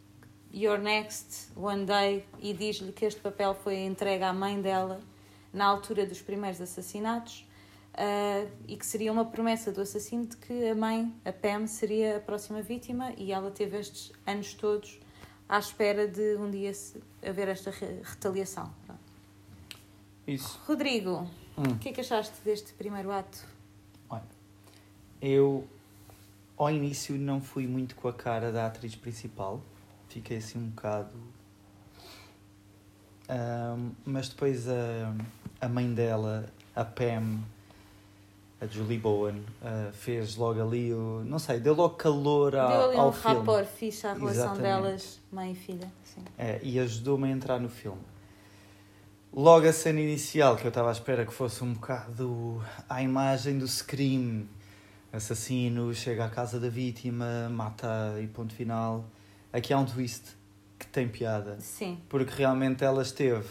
You're 0.51 0.81
next, 0.81 1.51
one 1.55 1.85
day, 1.85 2.25
e 2.39 2.53
diz-lhe 2.53 2.91
que 2.91 3.05
este 3.05 3.19
papel 3.19 3.53
foi 3.53 3.79
entregue 3.83 4.23
à 4.23 4.33
mãe 4.33 4.59
dela 4.59 5.01
na 5.53 5.65
altura 5.65 6.07
dos 6.07 6.21
primeiros 6.21 6.59
assassinatos 6.59 7.45
uh, 7.95 8.51
e 8.67 8.75
que 8.75 8.85
seria 8.85 9.11
uma 9.11 9.25
promessa 9.25 9.71
do 9.71 9.81
assassino 9.81 10.25
de 10.25 10.37
que 10.37 10.69
a 10.69 10.75
mãe, 10.75 11.13
a 11.23 11.31
Pam, 11.31 11.65
seria 11.67 12.17
a 12.17 12.19
próxima 12.19 12.61
vítima 12.61 13.13
e 13.17 13.31
ela 13.31 13.49
teve 13.51 13.77
estes 13.77 14.11
anos 14.25 14.53
todos 14.53 14.99
à 15.47 15.59
espera 15.59 16.07
de 16.07 16.35
um 16.35 16.49
dia 16.49 16.71
haver 17.25 17.47
esta 17.47 17.71
retaliação. 17.71 18.71
Isso. 20.27 20.59
Rodrigo, 20.65 21.29
hum. 21.57 21.63
o 21.73 21.77
que 21.77 21.89
é 21.89 21.93
que 21.93 22.01
achaste 22.01 22.35
deste 22.43 22.73
primeiro 22.73 23.11
ato? 23.11 23.45
Olha, 24.09 24.23
eu 25.21 25.67
ao 26.57 26.71
início 26.71 27.15
não 27.15 27.39
fui 27.39 27.67
muito 27.67 27.95
com 27.95 28.07
a 28.07 28.13
cara 28.13 28.51
da 28.51 28.65
atriz 28.65 28.95
principal, 28.95 29.61
fiquei 30.09 30.37
assim 30.37 30.57
um 30.57 30.69
bocado. 30.69 31.15
Um, 33.27 33.91
mas 34.05 34.29
depois 34.29 34.67
a, 34.67 35.13
a 35.59 35.67
mãe 35.67 35.93
dela, 35.93 36.47
a 36.75 36.85
Pam, 36.85 37.39
a 38.65 38.67
Julie 38.67 38.97
Bowen, 38.97 39.37
uh, 39.61 39.93
fez 39.93 40.35
logo 40.35 40.61
ali 40.61 40.93
o. 40.93 41.23
Não 41.25 41.39
sei, 41.39 41.59
deu 41.59 41.73
logo 41.73 41.95
calor 41.95 42.55
ao, 42.55 42.67
deu 42.69 42.89
ali 42.89 42.97
ao 42.97 43.09
um 43.09 43.11
filme. 43.11 43.37
rapor 43.37 43.65
fixe 43.65 44.05
à 44.05 44.13
relação 44.13 44.31
Exatamente. 44.31 44.61
delas, 44.61 45.19
mãe 45.31 45.51
e 45.51 45.55
filha. 45.55 45.91
Sim. 46.03 46.21
É, 46.37 46.59
e 46.61 46.79
ajudou-me 46.79 47.27
a 47.27 47.31
entrar 47.31 47.59
no 47.59 47.69
filme. 47.69 48.01
Logo 49.31 49.67
a 49.67 49.73
cena 49.73 49.99
inicial, 49.99 50.55
que 50.55 50.65
eu 50.65 50.69
estava 50.69 50.89
à 50.89 50.91
espera 50.91 51.25
que 51.25 51.33
fosse 51.33 51.63
um 51.63 51.73
bocado 51.73 52.61
a 52.89 53.01
imagem 53.01 53.57
do 53.57 53.67
Scream. 53.67 54.47
Assassino, 55.11 55.93
chega 55.93 56.25
à 56.25 56.29
casa 56.29 56.59
da 56.59 56.67
vítima, 56.67 57.47
mata 57.49 58.15
e 58.21 58.27
ponto 58.27 58.53
final. 58.53 59.05
Aqui 59.53 59.71
há 59.73 59.77
um 59.77 59.85
twist 59.85 60.35
que 60.77 60.85
tem 60.87 61.07
piada. 61.07 61.57
Sim. 61.61 61.97
Porque 62.09 62.33
realmente 62.35 62.83
ela 62.83 63.01
esteve 63.01 63.47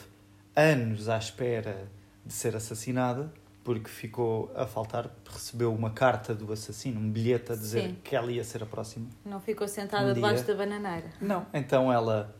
anos 0.54 1.08
à 1.08 1.16
espera 1.16 1.88
de 2.24 2.32
ser 2.34 2.54
assassinada 2.54 3.32
porque 3.64 3.88
ficou 3.88 4.52
a 4.54 4.66
faltar, 4.66 5.10
recebeu 5.28 5.74
uma 5.74 5.90
carta 5.90 6.34
do 6.34 6.52
assassino, 6.52 7.00
um 7.00 7.10
bilhete 7.10 7.50
a 7.50 7.56
dizer 7.56 7.82
Sim. 7.82 7.96
que 8.04 8.14
ela 8.14 8.30
ia 8.30 8.44
ser 8.44 8.62
a 8.62 8.66
próxima. 8.66 9.06
Não 9.24 9.40
ficou 9.40 9.66
sentada 9.66 10.10
um 10.10 10.14
debaixo 10.14 10.44
da 10.44 10.54
bananeira. 10.54 11.10
Não, 11.18 11.46
então 11.52 11.90
ela 11.90 12.34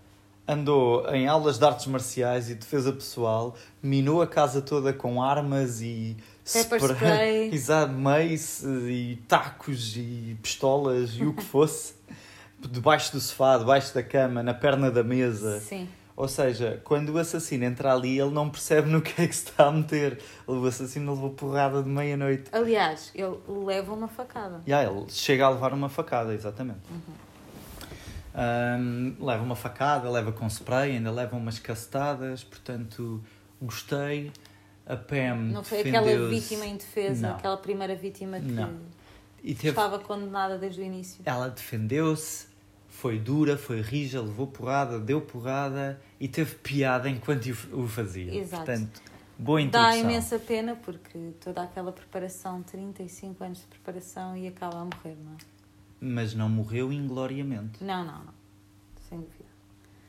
andou 0.47 1.09
em 1.09 1.27
aulas 1.27 1.59
de 1.59 1.65
artes 1.65 1.87
marciais 1.87 2.51
e 2.51 2.55
defesa 2.55 2.93
pessoal, 2.93 3.57
minou 3.83 4.21
a 4.21 4.27
casa 4.27 4.61
toda 4.61 4.93
com 4.93 5.23
armas 5.23 5.81
e 5.81 6.19
Pepper 6.53 6.93
spray, 6.93 7.49
exato, 7.55 7.93
mace 7.95 8.67
e 8.67 9.17
tacos 9.27 9.97
e 9.97 10.37
pistolas 10.43 11.17
e 11.17 11.25
o 11.25 11.33
que 11.33 11.43
fosse, 11.43 11.95
debaixo 12.71 13.13
do 13.13 13.21
sofá, 13.21 13.57
debaixo 13.57 13.95
da 13.95 14.03
cama, 14.03 14.43
na 14.43 14.53
perna 14.53 14.91
da 14.91 15.03
mesa. 15.03 15.59
Sim. 15.61 15.89
Ou 16.17 16.29
seja, 16.29 16.81
quando 16.85 17.11
o 17.11 17.19
assassino 17.19 17.65
entra 17.65 17.93
ali, 17.93 18.21
ele 18.21 18.31
não 18.31 18.49
percebe 18.49 18.89
no 18.89 19.03
que 19.03 19.21
é 19.21 19.27
que 19.27 19.35
se 19.35 19.47
está 19.47 19.67
a 19.67 19.73
meter. 19.73 20.21
O 20.47 20.65
assassino 20.65 21.13
levou 21.13 21.31
porrada 21.31 21.83
de 21.83 21.89
meia-noite. 21.89 22.45
Aliás, 22.53 23.11
ele 23.15 23.37
leva 23.49 23.93
uma 23.93 24.07
facada. 24.07 24.63
Yeah, 24.67 24.89
ele 24.89 25.11
chega 25.11 25.47
a 25.47 25.51
levar 25.51 25.73
uma 25.73 25.89
facada, 25.89 26.33
exatamente. 26.33 26.81
Uhum. 26.89 27.25
Um, 28.37 29.17
leva 29.25 29.43
uma 29.43 29.57
facada, 29.57 30.09
leva 30.09 30.33
com 30.33 30.47
spray, 30.49 30.93
ainda 30.93 31.11
leva 31.11 31.37
umas 31.37 31.59
cacetadas, 31.59 32.45
portanto, 32.45 33.23
gostei. 33.61 34.33
A 34.87 34.97
Pam 34.97 35.37
Não 35.51 35.65
foi 35.65 35.81
aquela 35.81 36.29
vítima 36.29 36.67
em 36.67 36.77
defesa, 36.77 37.29
não. 37.29 37.37
aquela 37.37 37.57
primeira 37.57 37.97
vítima 37.97 38.39
que. 38.39 38.55
E 39.43 39.55
teve... 39.55 39.71
estava 39.71 39.99
condenada 39.99 40.59
desde 40.59 40.81
o 40.81 40.85
início. 40.85 41.23
Ela 41.25 41.49
defendeu-se 41.49 42.47
foi 43.05 43.19
dura, 43.19 43.59
foi 43.59 43.83
rija, 43.83 44.19
levou 44.19 44.47
porrada, 44.47 44.99
deu 44.99 45.21
porrada 45.21 46.01
e 46.19 46.27
teve 46.27 46.55
piada 46.55 47.07
enquanto 47.07 47.45
o 47.71 47.87
fazia. 47.87 48.35
Exato. 48.35 48.65
Portanto, 48.65 49.03
boa 49.39 49.61
introdução. 49.61 49.93
Dá 49.93 49.99
imensa 49.99 50.39
pena 50.39 50.75
porque 50.75 51.33
toda 51.39 51.63
aquela 51.63 51.93
preparação, 51.93 52.63
35 52.63 53.45
anos 53.45 53.59
de 53.59 53.67
preparação 53.67 54.35
e 54.35 54.49
acaba 54.49 54.79
a 54.79 54.85
morrer, 54.87 55.19
não 55.23 55.33
é? 55.33 55.37
Mas 56.01 56.35
não 56.35 56.49
morreu 56.49 56.91
ingloriamente. 56.91 57.85
Não, 57.85 58.07
não, 58.07 58.25
não. 58.25 58.35
Sem 59.07 59.19
dúvida. 59.19 59.45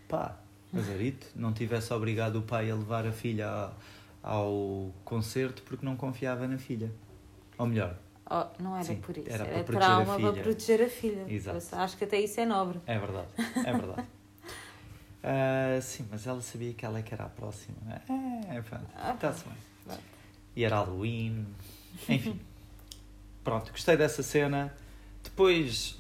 Pá, 0.08 0.40
azarito, 0.74 1.28
não 1.36 1.52
tivesse 1.52 1.94
obrigado 1.94 2.38
o 2.38 2.44
pai 2.44 2.72
a 2.72 2.76
levar 2.76 3.06
a 3.06 3.12
filha 3.12 3.50
ao, 3.50 3.76
ao 4.24 4.94
concerto 5.04 5.64
porque 5.64 5.86
não 5.86 5.98
confiava 5.98 6.48
na 6.48 6.58
filha. 6.58 6.90
Ou 7.58 7.68
melhor, 7.68 7.98
Oh, 8.30 8.46
não 8.60 8.76
era 8.76 8.84
Sim, 8.84 8.96
por 8.96 9.16
isso, 9.16 9.30
era, 9.32 9.46
era 9.46 9.64
para 9.64 9.80
trauma 9.80 10.20
para 10.20 10.42
proteger 10.42 10.82
a 10.82 10.90
filha. 10.90 11.26
Exato. 11.28 11.76
acho 11.76 11.96
que 11.96 12.06
até 12.06 12.20
isso 12.20 12.40
é 12.40 12.46
nobre. 12.46 12.82
É 12.88 12.98
verdade, 12.98 13.28
é 13.38 13.72
verdade. 13.72 14.02
uh, 14.02 15.82
sim, 15.84 16.08
mas 16.10 16.26
ela 16.26 16.42
sabia 16.42 16.74
que 16.74 16.84
ela 16.86 16.98
é 16.98 17.04
que 17.04 17.14
era 17.14 17.26
a 17.26 17.30
próxima. 17.30 17.78
É, 18.50 18.62
pronto, 18.62 18.88
ah, 18.96 19.14
está-se 19.14 19.44
bem. 19.46 19.98
E 20.56 20.64
era 20.64 20.78
Halloween, 20.78 21.46
enfim. 22.10 22.40
pronto, 23.44 23.72
gostei 23.72 23.96
dessa 23.96 24.24
cena. 24.24 24.74
Depois 25.24 26.00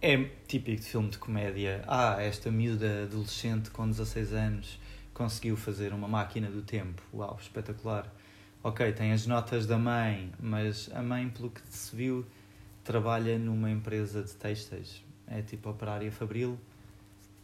é 0.00 0.16
típico 0.46 0.80
de 0.80 0.88
filme 0.88 1.10
de 1.10 1.18
comédia. 1.18 1.84
Ah, 1.86 2.16
esta 2.22 2.50
miúda 2.50 3.02
adolescente 3.02 3.70
com 3.70 3.86
16 3.86 4.32
anos 4.32 4.80
conseguiu 5.12 5.56
fazer 5.56 5.92
uma 5.92 6.08
máquina 6.08 6.48
do 6.48 6.62
tempo. 6.62 7.02
Uau, 7.12 7.38
espetacular 7.40 8.10
ok, 8.62 8.92
tem 8.92 9.12
as 9.12 9.26
notas 9.26 9.66
da 9.66 9.78
mãe, 9.78 10.32
mas 10.40 10.90
a 10.94 11.02
mãe, 11.02 11.28
pelo 11.28 11.50
que 11.50 11.60
se 11.68 11.94
viu, 11.94 12.24
trabalha 12.84 13.38
numa 13.38 13.70
empresa 13.70 14.22
de 14.22 14.32
têxteis. 14.34 15.04
É 15.26 15.42
tipo 15.42 15.70
operária 15.70 16.10
fabril. 16.12 16.58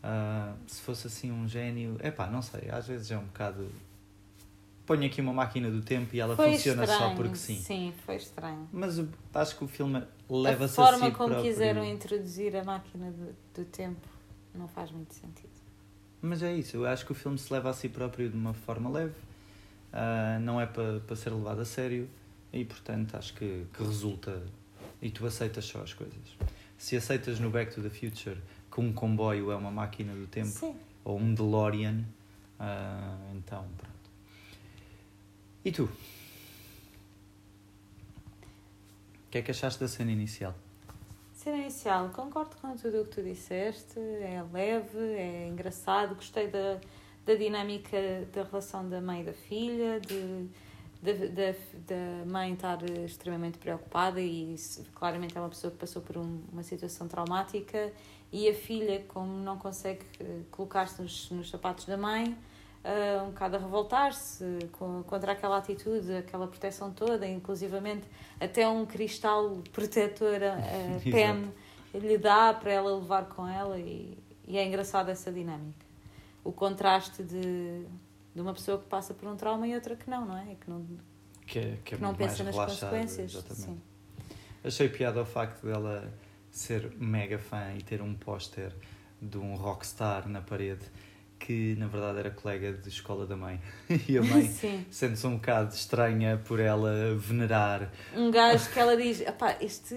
Uh, 0.03 0.55
se 0.67 0.81
fosse 0.81 1.07
assim 1.09 1.33
um 1.33 1.49
gênio, 1.49 1.97
é 2.01 2.11
pá, 2.11 2.29
não 2.29 2.41
sei, 2.41 2.71
às 2.71 2.87
vezes 2.87 3.11
é 3.11 3.19
um 3.19 3.25
bocado. 3.25 3.69
Ponho 4.87 5.05
aqui 5.05 5.21
uma 5.21 5.33
máquina 5.33 5.71
do 5.71 5.83
tempo 5.83 6.15
e 6.15 6.21
ela 6.21 6.35
foi 6.35 6.53
funciona 6.53 6.85
estranho, 6.85 7.11
só 7.11 7.15
porque 7.15 7.37
sim. 7.37 7.57
Sim, 7.59 7.93
foi 8.07 8.17
estranho. 8.17 8.69
Mas 8.73 8.99
acho 9.35 9.57
que 9.57 9.65
o 9.65 9.69
filme 9.69 10.03
leva-se 10.31 10.81
a 10.81 10.85
si 10.87 10.89
A 10.89 10.99
forma 10.99 11.11
como 11.11 11.31
próprio. 11.31 11.51
quiseram 11.51 11.85
introduzir 11.85 12.57
a 12.57 12.65
máquina 12.65 13.11
do, 13.11 13.35
do 13.55 13.65
tempo 13.67 14.09
não 14.55 14.67
faz 14.67 14.91
muito 14.91 15.13
sentido. 15.13 15.51
Mas 16.23 16.43
é 16.43 16.55
isso, 16.55 16.77
eu 16.77 16.87
acho 16.87 17.05
que 17.05 17.13
o 17.13 17.15
filme 17.15 17.37
se 17.39 17.53
leva 17.53 17.71
a 17.71 17.73
si 17.73 17.89
próprio 17.89 18.31
de 18.31 18.37
uma 18.37 18.55
forma 18.55 18.89
leve 18.89 19.15
uh, 19.93 20.41
não 20.41 20.61
é 20.61 20.67
para 20.67 21.01
pa 21.01 21.17
ser 21.17 21.31
levado 21.31 21.61
a 21.61 21.65
sério 21.65 22.09
e, 22.53 22.65
portanto, 22.65 23.17
acho 23.17 23.35
que, 23.35 23.67
que 23.73 23.83
resulta 23.83 24.43
e 25.01 25.11
tu 25.11 25.27
aceitas 25.27 25.65
só 25.65 25.83
as 25.83 25.93
coisas. 25.93 26.37
Se 26.77 26.97
aceitas 26.97 27.41
no 27.41 27.51
Back 27.51 27.75
to 27.75 27.83
the 27.83 27.91
Future 27.91 28.39
que 28.71 28.81
um 28.81 28.93
comboio 28.93 29.51
é 29.51 29.57
uma 29.57 29.71
máquina 29.71 30.15
do 30.15 30.27
tempo 30.27 30.49
Sim. 30.49 30.77
ou 31.05 31.19
um 31.19 31.35
DeLorean, 31.35 32.05
uh, 32.61 33.37
então 33.37 33.67
pronto. 33.77 33.99
E 35.65 35.73
tu? 35.73 35.85
O 35.85 35.91
que 39.31 39.39
é 39.39 39.43
que 39.43 39.51
achaste 39.51 39.81
da 39.81 39.89
cena 39.89 40.11
inicial? 40.11 40.55
Cena 41.35 41.59
inicial, 41.59 42.09
concordo 42.11 42.57
com 42.57 42.77
tudo 42.77 43.03
o 43.03 43.05
que 43.05 43.11
tu 43.11 43.23
disseste, 43.23 43.99
é 43.99 44.45
leve, 44.53 44.99
é 44.99 45.49
engraçado, 45.49 46.15
gostei 46.15 46.49
da 46.49 46.81
da 47.29 47.35
dinâmica 47.35 47.99
da 48.33 48.43
relação 48.43 48.89
da 48.89 49.03
mãe 49.03 49.21
e 49.21 49.25
da 49.25 49.35
filha, 49.35 50.01
de, 50.01 50.49
de, 51.03 51.29
de, 51.29 51.53
da 51.87 52.25
mãe 52.27 52.55
estar 52.55 52.83
extremamente 53.05 53.59
preocupada 53.59 54.19
e 54.19 54.57
claramente 54.95 55.37
é 55.37 55.41
uma 55.41 55.51
pessoa 55.51 55.71
que 55.71 55.77
passou 55.77 56.01
por 56.01 56.17
um, 56.17 56.41
uma 56.51 56.63
situação 56.63 57.07
traumática 57.07 57.93
e 58.33 58.49
a 58.49 58.55
filha, 58.55 59.05
como 59.09 59.31
não 59.41 59.59
consegue 59.59 60.01
eh, 60.19 60.41
colocar-se 60.51 61.03
nos, 61.03 61.31
nos 61.31 61.51
sapatos 61.51 61.85
da 61.85 61.99
mãe, 61.99 62.37
uh, 62.85 63.25
um 63.25 63.31
bocado 63.31 63.57
a 63.57 63.59
revoltar-se 63.59 64.45
contra 65.07 65.33
aquela 65.33 65.59
atitude, 65.59 66.15
aquela 66.15 66.47
proteção 66.47 66.91
toda, 66.93 67.27
inclusivamente 67.27 68.07
até 68.41 68.67
um 68.67 68.87
cristal 68.87 69.63
protetor 69.73 70.43
a, 70.43 70.55
a 70.55 71.11
Pam 71.11 71.53
lhe 71.95 72.19
dá 72.19 72.55
para 72.55 72.73
ela 72.73 72.97
levar 72.97 73.29
com 73.31 73.47
ela 73.47 73.79
e, 73.79 74.17
e 74.47 74.57
é 74.59 74.67
engraçada 74.67 75.11
essa 75.13 75.33
dinâmica 75.33 75.88
o 76.49 76.53
contraste 76.53 77.23
de, 77.23 77.85
de 78.35 78.41
uma 78.41 78.55
pessoa 78.55 78.79
que 78.79 78.87
passa 78.87 79.13
por 79.13 79.29
um 79.29 79.37
trauma 79.37 79.69
e 79.69 79.75
outra 79.75 79.95
que 79.95 80.09
não, 80.09 80.25
não 80.25 80.39
é? 80.39 80.55
Que 80.55 80.71
não, 80.71 80.87
que, 81.47 81.59
é, 81.59 81.79
que, 81.85 81.95
é 81.95 81.97
que 81.99 82.03
não 82.03 82.15
pensa 82.15 82.43
nas 82.43 82.57
consequências. 82.57 83.35
Exatamente. 83.35 83.63
Sim. 83.63 83.83
Achei 84.65 84.89
piada 84.89 85.21
o 85.21 85.27
facto 85.27 85.67
dela 85.67 86.11
ser 86.51 86.91
mega 86.97 87.39
fã 87.39 87.75
e 87.77 87.83
ter 87.83 88.01
um 88.01 88.15
póster 88.15 88.75
de 89.21 89.37
um 89.37 89.57
rockstar 89.57 90.27
na 90.27 90.41
parede 90.41 90.87
que 91.39 91.77
na 91.77 91.87
verdade 91.87 92.19
era 92.19 92.31
colega 92.31 92.73
de 92.73 92.89
escola 92.89 93.27
da 93.27 93.37
mãe. 93.37 93.61
E 94.09 94.19
a 94.19 94.23
mãe 94.23 94.49
sente-se 94.91 95.27
um 95.27 95.37
bocado 95.37 95.75
estranha 95.75 96.41
por 96.45 96.61
ela 96.61 97.15
venerar. 97.17 97.91
Um 98.15 98.31
gajo 98.31 98.71
que 98.71 98.79
ela 98.79 98.97
diz: 98.97 99.21
"Epá, 99.21 99.57
este, 99.61 99.95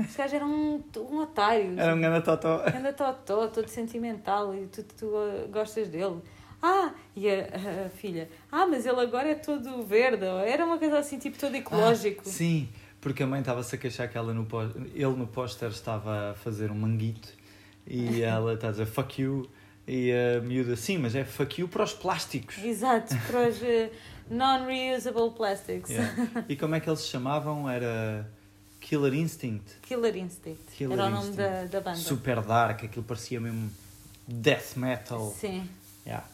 este 0.00 0.18
gajo 0.18 0.36
era 0.36 0.46
um, 0.46 0.82
um 1.10 1.18
otário. 1.18 1.78
Era 1.78 1.94
um 1.94 2.00
grande 2.00 2.24
totó. 2.24 2.62
Anda 2.74 2.92
totó, 2.92 3.48
todo 3.48 3.68
sentimental 3.68 4.54
e 4.54 4.66
tu, 4.66 4.82
tu 4.82 5.06
uh, 5.06 5.48
gostas 5.50 5.88
dele. 5.88 6.20
Ah, 6.62 6.94
e 7.14 7.28
a, 7.28 7.86
a 7.86 7.90
filha, 7.90 8.30
ah, 8.50 8.66
mas 8.66 8.86
ele 8.86 8.98
agora 8.98 9.28
é 9.28 9.34
todo 9.34 9.82
verde. 9.82 10.24
Era 10.24 10.64
uma 10.64 10.78
coisa 10.78 10.98
assim, 10.98 11.18
tipo, 11.18 11.38
todo 11.38 11.54
ecológico. 11.54 12.22
Ah, 12.24 12.30
sim, 12.30 12.70
porque 13.02 13.22
a 13.22 13.26
mãe 13.26 13.40
estava-se 13.40 13.74
a 13.74 13.78
queixar 13.78 14.08
que 14.08 14.16
ela 14.16 14.32
no 14.32 14.48
ele 14.94 15.16
no 15.16 15.26
póster 15.26 15.68
estava 15.68 16.30
a 16.30 16.34
fazer 16.34 16.70
um 16.70 16.74
manguito 16.74 17.28
e 17.86 18.22
ela 18.22 18.54
está 18.54 18.68
a 18.68 18.70
dizer 18.70 18.86
fuck 18.86 19.20
you 19.20 19.46
e 19.86 20.10
a 20.12 20.40
miúda, 20.40 20.76
sim, 20.76 20.98
mas 20.98 21.14
é 21.14 21.24
fuck 21.24 21.60
you 21.60 21.68
para 21.68 21.84
os 21.84 21.92
plásticos. 21.92 22.58
Exato, 22.62 23.14
para 23.26 23.48
os 23.48 23.56
uh, 23.60 23.90
non-reusable 24.30 25.30
plastics. 25.36 25.90
Yeah. 25.90 26.44
E 26.48 26.56
como 26.56 26.74
é 26.74 26.80
que 26.80 26.88
eles 26.88 27.00
se 27.00 27.08
chamavam? 27.08 27.68
Era 27.68 28.28
Killer 28.80 29.14
Instinct. 29.14 29.76
Killer 29.82 30.16
Instinct. 30.16 30.62
Killer 30.76 30.98
Era 30.98 31.08
o 31.08 31.10
nome 31.10 31.28
Instinct. 31.28 31.42
da, 31.42 31.64
da 31.66 31.80
banda. 31.80 31.96
Super 31.98 32.40
dark, 32.42 32.84
aquilo 32.84 33.04
parecia 33.04 33.40
mesmo 33.40 33.70
death 34.26 34.76
metal. 34.76 35.30
Sim, 35.38 35.68
Yeah. 36.06 36.26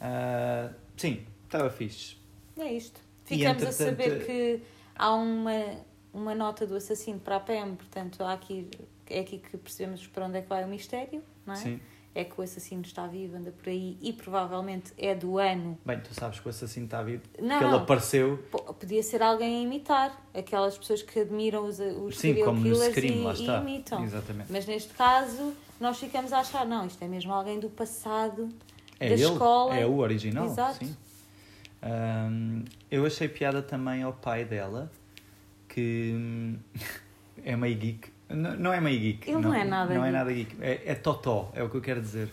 Ah, 0.00 0.70
sim, 0.96 1.24
estava 1.44 1.70
fixe. 1.70 2.16
é 2.58 2.72
isto. 2.72 3.00
Ficamos 3.24 3.62
a 3.62 3.72
saber 3.72 4.24
que 4.26 4.60
há 4.96 5.12
uma, 5.14 5.76
uma 6.12 6.34
nota 6.34 6.66
do 6.66 6.74
assassino 6.76 7.18
para 7.20 7.36
a 7.36 7.40
PM, 7.40 7.76
portanto, 7.76 8.22
há 8.24 8.32
aqui, 8.32 8.68
é 9.08 9.20
aqui 9.20 9.38
que 9.38 9.56
percebemos 9.56 10.06
para 10.08 10.26
onde 10.26 10.38
é 10.38 10.42
que 10.42 10.48
vai 10.48 10.64
o 10.64 10.68
mistério, 10.68 11.22
não 11.44 11.54
é? 11.54 11.56
Sim. 11.56 11.80
É 12.18 12.24
que 12.24 12.40
o 12.40 12.42
assassino 12.42 12.80
está 12.80 13.06
vivo, 13.06 13.36
anda 13.36 13.52
por 13.52 13.68
aí 13.68 13.98
e 14.00 14.10
provavelmente 14.10 14.90
é 14.96 15.14
do 15.14 15.36
ano. 15.36 15.78
Bem, 15.84 16.00
tu 16.00 16.14
sabes 16.14 16.40
que 16.40 16.46
o 16.46 16.48
assassino 16.48 16.86
está 16.86 17.02
vivo. 17.02 17.22
Não, 17.38 17.58
que 17.58 17.64
ele 17.64 17.74
apareceu. 17.76 18.38
Po- 18.50 18.72
Podia 18.72 19.02
ser 19.02 19.22
alguém 19.22 19.58
a 19.58 19.60
imitar. 19.62 20.26
Aquelas 20.32 20.78
pessoas 20.78 21.02
que 21.02 21.20
admiram 21.20 21.66
os, 21.66 21.78
os 21.78 22.14
Sim, 22.16 22.28
serial 22.28 22.46
como 22.46 22.60
no 22.60 22.72
killers 22.72 22.92
Scream, 22.92 23.34
e, 23.34 23.42
e 23.42 23.60
imitam. 23.60 24.02
Exatamente. 24.02 24.50
Mas 24.50 24.64
neste 24.64 24.94
caso, 24.94 25.52
nós 25.78 25.98
ficamos 25.98 26.32
a 26.32 26.38
achar, 26.40 26.64
não, 26.64 26.86
isto 26.86 27.02
é 27.04 27.06
mesmo 27.06 27.34
alguém 27.34 27.60
do 27.60 27.68
passado. 27.68 28.48
É 28.98 29.08
da 29.10 29.14
ele, 29.14 29.22
escola. 29.24 29.76
é 29.76 29.84
o 29.84 29.98
original. 29.98 30.46
Exato. 30.46 30.86
Sim. 30.86 30.96
Eu 32.90 33.04
achei 33.04 33.28
piada 33.28 33.60
também 33.60 34.02
ao 34.02 34.14
pai 34.14 34.42
dela, 34.46 34.90
que 35.68 36.12
hum, 36.16 36.56
é 37.44 37.54
meio 37.56 37.76
geek. 37.76 38.08
Não, 38.28 38.56
não 38.56 38.72
é 38.72 38.80
meio 38.80 38.98
geek. 39.00 39.30
Ele 39.30 39.40
não 39.40 39.54
é 39.54 39.64
nada 39.64 39.94
Não 39.94 40.04
é 40.04 40.08
geek. 40.08 40.12
nada 40.18 40.32
geek. 40.32 40.56
É, 40.60 40.82
é 40.92 40.94
totó, 40.94 41.50
é 41.54 41.62
o 41.62 41.68
que 41.70 41.76
eu 41.76 41.80
quero 41.80 42.00
dizer. 42.00 42.28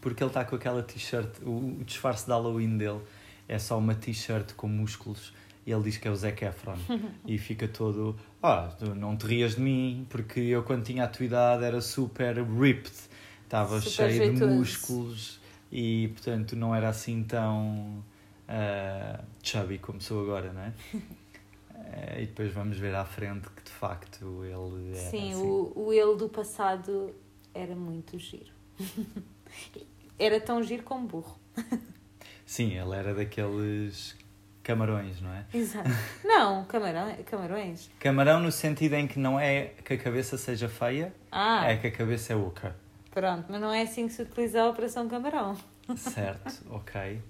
Porque 0.00 0.22
ele 0.22 0.30
está 0.30 0.44
com 0.44 0.56
aquela 0.56 0.82
t-shirt, 0.82 1.28
o, 1.42 1.78
o 1.80 1.84
disfarce 1.84 2.24
de 2.26 2.30
Halloween 2.30 2.76
dele 2.76 3.00
é 3.48 3.58
só 3.58 3.78
uma 3.78 3.94
t-shirt 3.94 4.52
com 4.54 4.66
músculos 4.68 5.32
e 5.66 5.72
ele 5.72 5.82
diz 5.84 5.96
que 5.96 6.06
é 6.06 6.10
o 6.10 6.16
Zac 6.16 6.44
Efron. 6.44 6.76
e 7.26 7.38
fica 7.38 7.66
todo, 7.66 8.16
ah, 8.42 8.68
não 8.96 9.16
te 9.16 9.26
rias 9.26 9.54
de 9.56 9.60
mim, 9.62 10.06
porque 10.10 10.40
eu 10.40 10.62
quando 10.62 10.84
tinha 10.84 11.04
a 11.04 11.08
tua 11.08 11.24
idade 11.26 11.64
era 11.64 11.80
super 11.80 12.36
ripped, 12.42 12.92
estava 13.44 13.80
Super 13.80 14.10
cheio 14.10 14.32
de 14.32 14.38
jeitoso. 14.38 14.54
músculos 14.54 15.40
e 15.72 16.08
portanto 16.08 16.54
não 16.54 16.74
era 16.74 16.88
assim 16.90 17.22
tão 17.24 18.04
ah, 18.46 19.20
chubby 19.42 19.78
como 19.78 20.00
sou 20.00 20.22
agora, 20.22 20.52
não 20.52 20.62
é? 20.62 20.72
Eh, 21.96 22.22
e 22.22 22.26
depois 22.26 22.52
vamos 22.52 22.76
ver 22.78 22.94
à 22.94 23.04
frente 23.04 23.48
que 23.50 23.62
de 23.62 23.70
facto 23.70 24.42
ele 24.44 24.96
era 24.98 25.10
Sim, 25.10 25.32
assim. 25.32 25.42
o, 25.46 25.72
o 25.76 25.92
ele 25.92 26.16
do 26.16 26.28
passado 26.28 27.14
era 27.54 27.74
muito 27.76 28.18
giro. 28.18 28.50
era 30.18 30.40
tão 30.40 30.62
giro 30.62 30.82
como 30.82 31.06
burro. 31.06 31.38
Sim, 32.44 32.76
ele 32.76 32.94
era 32.94 33.14
daqueles 33.14 34.16
camarões, 34.62 35.20
não 35.20 35.32
é? 35.32 35.44
Exato. 35.54 35.88
Não, 36.24 36.64
camarão, 36.64 37.14
camarões. 37.24 37.90
Camarão 38.00 38.40
no 38.40 38.50
sentido 38.50 38.94
em 38.94 39.06
que 39.06 39.18
não 39.18 39.38
é 39.38 39.66
que 39.84 39.94
a 39.94 39.98
cabeça 39.98 40.36
seja 40.36 40.68
feia, 40.68 41.14
Ah, 41.30 41.66
é 41.70 41.76
que 41.76 41.86
a 41.86 41.90
cabeça 41.92 42.32
é 42.32 42.36
oca. 42.36 42.74
pronto, 43.10 43.46
mas 43.48 43.60
não 43.60 43.72
é 43.72 43.82
assim 43.82 44.06
que 44.08 44.12
se 44.14 44.22
utiliza 44.22 44.62
a 44.62 44.68
Operação 44.70 45.08
Camarão. 45.08 45.56
Certo, 45.96 46.64
ok. 46.70 47.20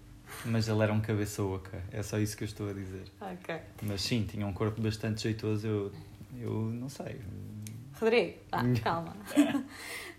Mas 0.45 0.69
ele 0.69 0.83
era 0.83 0.93
um 0.93 1.01
cabeça 1.01 1.43
oca, 1.43 1.83
é 1.91 2.03
só 2.03 2.19
isso 2.19 2.37
que 2.37 2.45
eu 2.45 2.47
estou 2.47 2.69
a 2.69 2.73
dizer. 2.73 3.05
Ok. 3.21 3.57
Mas 3.83 4.03
sim, 4.03 4.25
tinha 4.29 4.47
um 4.47 4.53
corpo 4.53 4.81
bastante 4.81 5.23
jeitoso, 5.23 5.67
eu, 5.67 5.93
eu 6.41 6.53
não 6.71 6.89
sei. 6.89 7.21
Rodrigo, 7.99 8.39
ah, 8.53 8.63
calma. 8.83 9.17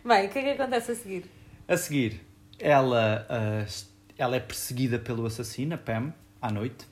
Bem, 0.04 0.28
o 0.28 0.30
que 0.30 0.40
é 0.40 0.42
que 0.56 0.62
acontece 0.62 0.92
a 0.92 0.96
seguir? 0.96 1.26
A 1.68 1.78
seguir, 1.78 2.22
ela, 2.60 3.26
ah, 3.30 3.66
ela 4.18 4.36
é 4.36 4.40
perseguida 4.40 4.98
pelo 5.00 5.26
assassino, 5.26 5.76
a 5.76 5.78
Pam, 5.78 6.14
à 6.42 6.52
noite, 6.52 6.86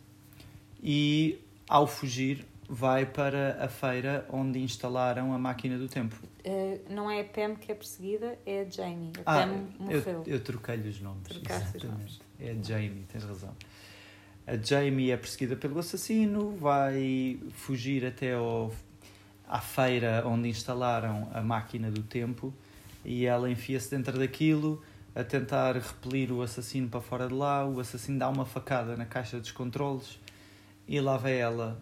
e 0.81 1.39
ao 1.67 1.87
fugir 1.87 2.45
vai 2.67 3.05
para 3.05 3.63
a 3.63 3.67
feira 3.67 4.25
onde 4.29 4.59
instalaram 4.59 5.33
a 5.33 5.37
máquina 5.37 5.77
do 5.77 5.87
tempo. 5.87 6.15
Eh, 6.43 6.79
não 6.89 7.09
é 7.09 7.21
a 7.21 7.23
Pam 7.23 7.55
que 7.55 7.71
é 7.71 7.75
perseguida, 7.75 8.37
é 8.45 8.61
a 8.61 8.69
Jamie. 8.69 9.11
A 9.25 9.43
Ah, 9.43 9.45
Pam 9.47 9.67
morreu. 9.79 10.01
eu, 10.05 10.33
eu 10.33 10.39
troquei-lhe 10.43 10.89
os 10.89 10.99
nomes. 10.99 11.23
Trocaste 11.27 11.77
os 11.77 11.83
nomes. 11.83 12.19
É 12.39 12.51
a 12.51 12.63
Jamie, 12.63 13.05
tens 13.11 13.23
razão. 13.23 13.55
A 14.45 14.57
Jamie 14.57 15.11
é 15.11 15.17
perseguida 15.17 15.55
pelo 15.55 15.79
assassino, 15.79 16.55
vai 16.57 17.39
fugir 17.53 18.05
até 18.05 18.33
ao, 18.33 18.73
à 19.47 19.59
feira 19.59 20.23
onde 20.25 20.49
instalaram 20.49 21.29
a 21.33 21.41
máquina 21.41 21.89
do 21.89 22.03
tempo 22.03 22.53
e 23.05 23.25
ela 23.25 23.49
enfia-se 23.49 23.89
dentro 23.91 24.17
daquilo 24.17 24.83
a 25.15 25.23
tentar 25.23 25.75
repelir 25.75 26.31
o 26.31 26.41
assassino 26.41 26.89
para 26.89 26.99
fora 26.99 27.27
de 27.27 27.33
lá. 27.33 27.65
O 27.65 27.79
assassino 27.79 28.19
dá 28.19 28.27
uma 28.29 28.45
facada 28.45 28.97
na 28.97 29.05
caixa 29.05 29.39
dos 29.39 29.51
controles 29.51 30.19
e 30.87 30.99
lá 30.99 31.17
vai 31.17 31.37
ela 31.37 31.81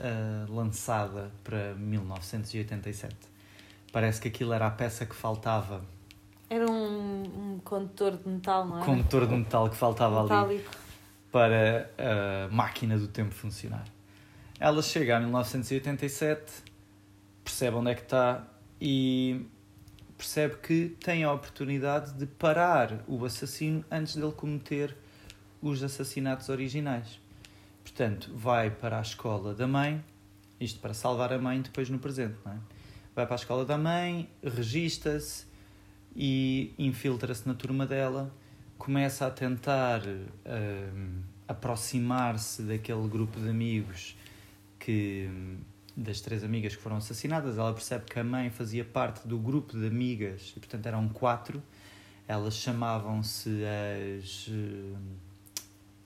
ah, 0.00 0.46
lançada 0.48 1.30
para 1.44 1.74
1987. 1.74 3.14
Parece 3.92 4.20
que 4.20 4.28
aquilo 4.28 4.52
era 4.52 4.66
a 4.66 4.70
peça 4.70 5.04
que 5.04 5.14
faltava, 5.14 5.84
Era 6.50 6.68
um, 6.68 7.22
um 7.54 7.60
condutor 7.60 8.16
de 8.16 8.28
metal, 8.28 8.66
não 8.66 8.82
é? 8.82 8.84
condutor 8.84 9.24
de 9.24 9.36
metal 9.36 9.70
que 9.70 9.76
faltava 9.76 10.18
ali. 10.18 10.28
Metálico. 10.28 10.70
para 11.30 11.88
a 11.96 12.52
máquina 12.52 12.98
do 12.98 13.06
tempo 13.06 13.32
funcionar. 13.32 13.84
Ela 14.58 14.82
chega 14.82 15.16
a 15.16 15.20
1987, 15.20 16.64
percebe 17.44 17.76
onde 17.76 17.92
é 17.92 17.94
que 17.94 18.02
está 18.02 18.44
e 18.80 19.46
percebe 20.18 20.56
que 20.56 20.96
tem 21.00 21.22
a 21.22 21.32
oportunidade 21.32 22.14
de 22.14 22.26
parar 22.26 23.04
o 23.06 23.24
assassino 23.24 23.84
antes 23.88 24.16
dele 24.16 24.32
cometer 24.32 24.96
os 25.62 25.84
assassinatos 25.84 26.48
originais. 26.48 27.20
Portanto, 27.84 28.28
vai 28.34 28.70
para 28.70 28.98
a 28.98 29.02
escola 29.02 29.54
da 29.54 29.68
mãe, 29.68 30.04
isto 30.58 30.80
para 30.80 30.94
salvar 30.94 31.32
a 31.32 31.38
mãe 31.38 31.62
depois 31.62 31.88
no 31.88 31.98
presente, 32.00 32.36
não 32.44 32.52
é? 32.52 32.56
Vai 33.14 33.24
para 33.24 33.34
a 33.34 33.36
escola 33.36 33.64
da 33.64 33.78
mãe, 33.78 34.28
regista-se 34.42 35.49
e 36.14 36.74
infiltra-se 36.78 37.46
na 37.46 37.54
turma 37.54 37.86
dela 37.86 38.32
começa 38.76 39.26
a 39.26 39.30
tentar 39.30 40.02
hum, 40.06 41.20
aproximar-se 41.46 42.62
daquele 42.62 43.06
grupo 43.08 43.38
de 43.38 43.48
amigos 43.48 44.16
que 44.78 45.28
das 45.96 46.20
três 46.20 46.42
amigas 46.42 46.74
que 46.74 46.82
foram 46.82 46.96
assassinadas, 46.96 47.58
ela 47.58 47.72
percebe 47.74 48.04
que 48.06 48.18
a 48.18 48.24
mãe 48.24 48.48
fazia 48.48 48.84
parte 48.84 49.28
do 49.28 49.38
grupo 49.38 49.78
de 49.78 49.86
amigas 49.86 50.54
e 50.56 50.60
portanto 50.60 50.86
eram 50.86 51.08
quatro. 51.08 51.62
Elas 52.26 52.54
chamavam-se 52.54 53.50
as 54.18 54.48
hum, 54.48 54.94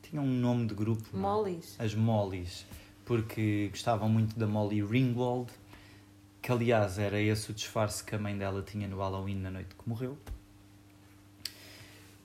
tinham 0.02 0.24
um 0.24 0.40
nome 0.40 0.66
de 0.66 0.74
grupo, 0.74 1.04
não 1.12 1.20
é? 1.20 1.22
Mollys. 1.22 1.76
as 1.78 1.94
Mollys, 1.94 2.66
porque 3.04 3.68
gostavam 3.70 4.08
muito 4.08 4.38
da 4.38 4.46
Molly 4.46 4.82
Ringwald, 4.82 5.52
que 6.44 6.52
aliás 6.52 6.98
era 6.98 7.18
esse 7.18 7.50
o 7.50 7.54
disfarce 7.54 8.04
que 8.04 8.14
a 8.14 8.18
mãe 8.18 8.36
dela 8.36 8.60
tinha 8.60 8.86
no 8.86 8.98
Halloween 8.98 9.36
na 9.36 9.50
noite 9.50 9.74
que 9.74 9.88
morreu. 9.88 10.18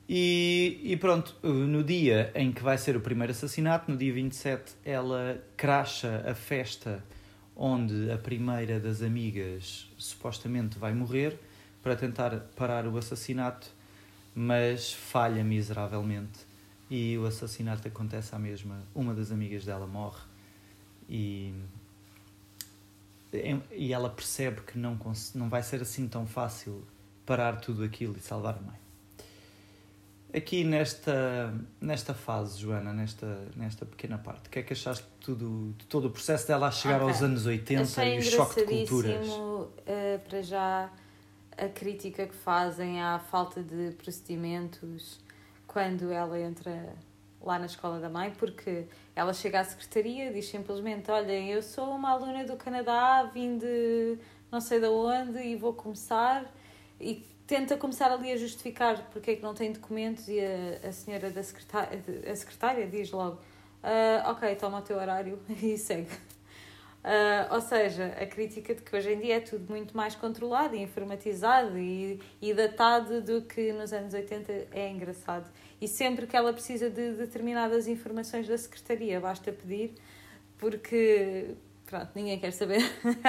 E, 0.10 0.82
e 0.84 0.98
pronto, 0.98 1.38
no 1.42 1.82
dia 1.82 2.30
em 2.36 2.52
que 2.52 2.62
vai 2.62 2.78
ser 2.78 2.98
o 2.98 3.00
primeiro 3.00 3.32
assassinato, 3.32 3.90
no 3.90 3.96
dia 3.96 4.12
27, 4.12 4.74
ela 4.84 5.42
cracha 5.56 6.22
a 6.30 6.36
festa 6.36 7.02
onde 7.56 8.12
a 8.12 8.18
primeira 8.18 8.78
das 8.78 9.02
amigas 9.02 9.90
supostamente 9.98 10.78
vai 10.78 10.94
morrer 10.94 11.40
para 11.82 11.96
tentar 11.96 12.42
parar 12.58 12.86
o 12.88 12.98
assassinato, 12.98 13.72
mas 14.36 14.92
falha 14.92 15.46
miseravelmente 15.46 16.40
e 16.92 17.18
o 17.18 17.26
assassinato 17.26 17.88
acontece 17.88 18.36
à 18.36 18.40
mesma. 18.40 18.84
Uma 18.94 19.14
das 19.14 19.32
amigas 19.32 19.64
dela 19.64 19.88
morre 19.88 20.20
e, 21.08 21.54
e 23.72 23.94
ela 23.94 24.10
percebe 24.10 24.62
que 24.62 24.78
não, 24.78 24.98
não 25.36 25.50
vai 25.50 25.62
ser 25.64 25.82
assim 25.82 26.08
tão 26.08 26.26
fácil 26.26 26.86
parar 27.26 27.60
tudo 27.62 27.84
aquilo 27.84 28.16
e 28.18 28.20
salvar 28.20 28.56
a 28.58 28.62
mãe. 28.62 28.80
Aqui 30.32 30.64
nesta, 30.64 31.54
nesta 31.82 32.14
fase, 32.14 32.60
Joana, 32.60 32.94
nesta, 32.94 33.48
nesta 33.56 33.84
pequena 33.86 34.18
parte, 34.18 34.48
o 34.48 34.50
que 34.52 34.60
é 34.60 34.64
que 34.64 34.74
achaste 34.74 35.04
de, 35.04 35.26
tudo, 35.26 35.74
de 35.78 35.86
todo 35.88 36.06
o 36.08 36.12
processo 36.12 36.48
dela 36.48 36.68
a 36.68 36.72
chegar 36.72 37.02
Ok. 37.02 37.10
aos 37.10 37.24
anos 37.24 37.46
80 37.48 37.82
Achei 37.82 38.16
e 38.16 38.20
o 38.20 38.22
choque 38.24 38.56
de 38.64 38.66
culturas? 38.66 39.28
eh, 39.88 40.20
para 40.28 40.42
já, 40.44 40.92
a 41.58 41.68
crítica 41.68 42.28
que 42.28 42.36
fazem 42.36 43.02
à 43.02 43.18
falta 43.18 43.64
de 43.64 43.92
procedimentos 43.98 45.20
quando 45.66 46.12
ela 46.12 46.40
entra 46.40 46.94
lá 47.50 47.58
na 47.58 47.66
escola 47.66 48.00
da 48.00 48.10
mãe, 48.10 48.32
porque 48.38 48.86
ela 49.16 49.34
chega 49.34 49.60
à 49.60 49.64
secretaria, 49.64 50.32
diz 50.32 50.48
simplesmente: 50.48 51.10
Olhem, 51.10 51.50
eu 51.52 51.62
sou 51.64 51.90
uma 51.96 52.12
aluna 52.12 52.46
do 52.46 52.56
Canadá, 52.56 53.24
vim 53.34 53.58
de 53.58 54.18
não 54.52 54.62
sei 54.62 54.80
de 54.80 54.88
onde 54.88 55.40
e 55.40 55.56
vou 55.56 55.74
começar. 55.74 56.46
E 57.02 57.26
tenta 57.48 57.76
começar 57.76 58.12
ali 58.12 58.32
a 58.32 58.38
justificar 58.38 59.10
porque 59.12 59.32
é 59.32 59.36
que 59.36 59.42
não 59.42 59.54
tem 59.54 59.72
documentos 59.72 60.28
e 60.28 60.40
a, 60.40 60.90
a 60.90 60.92
senhora 60.92 61.32
da 61.32 61.42
secretária, 61.42 62.00
a 62.32 62.36
secretária 62.36 62.88
diz 62.88 63.12
logo: 63.12 63.38
uh, 63.84 64.30
Ok, 64.30 64.56
toma 64.56 64.80
o 64.80 64.82
teu 64.82 64.98
horário 64.98 65.40
e 65.62 65.78
segue. 65.78 66.10
Uh, 67.00 67.54
ou 67.54 67.62
seja, 67.62 68.08
a 68.20 68.26
crítica 68.26 68.76
de 68.76 68.82
que 68.82 68.94
hoje 68.94 69.14
em 69.14 69.20
dia 69.20 69.38
é 69.38 69.40
tudo 69.40 69.66
muito 69.70 69.96
mais 69.96 70.16
controlado 70.16 70.76
e 70.76 70.82
informatizado 70.82 71.78
e, 71.78 72.20
e 72.42 72.54
datado 72.54 73.22
do 73.22 73.42
que 73.44 73.72
nos 73.72 73.94
anos 73.94 74.14
80 74.14 74.68
é 74.72 74.90
engraçado. 74.90 75.50
E 75.80 75.88
sempre 75.88 76.28
que 76.28 76.36
ela 76.36 76.52
precisa 76.52 76.90
de 76.90 77.14
determinadas 77.14 77.88
informações 77.88 78.48
da 78.50 78.58
secretaria, 78.58 79.18
basta 79.22 79.50
pedir, 79.50 79.94
porque 80.58 81.56
pronto, 81.86 82.10
ninguém 82.14 82.38
quer 82.38 82.52
saber. 82.52 82.82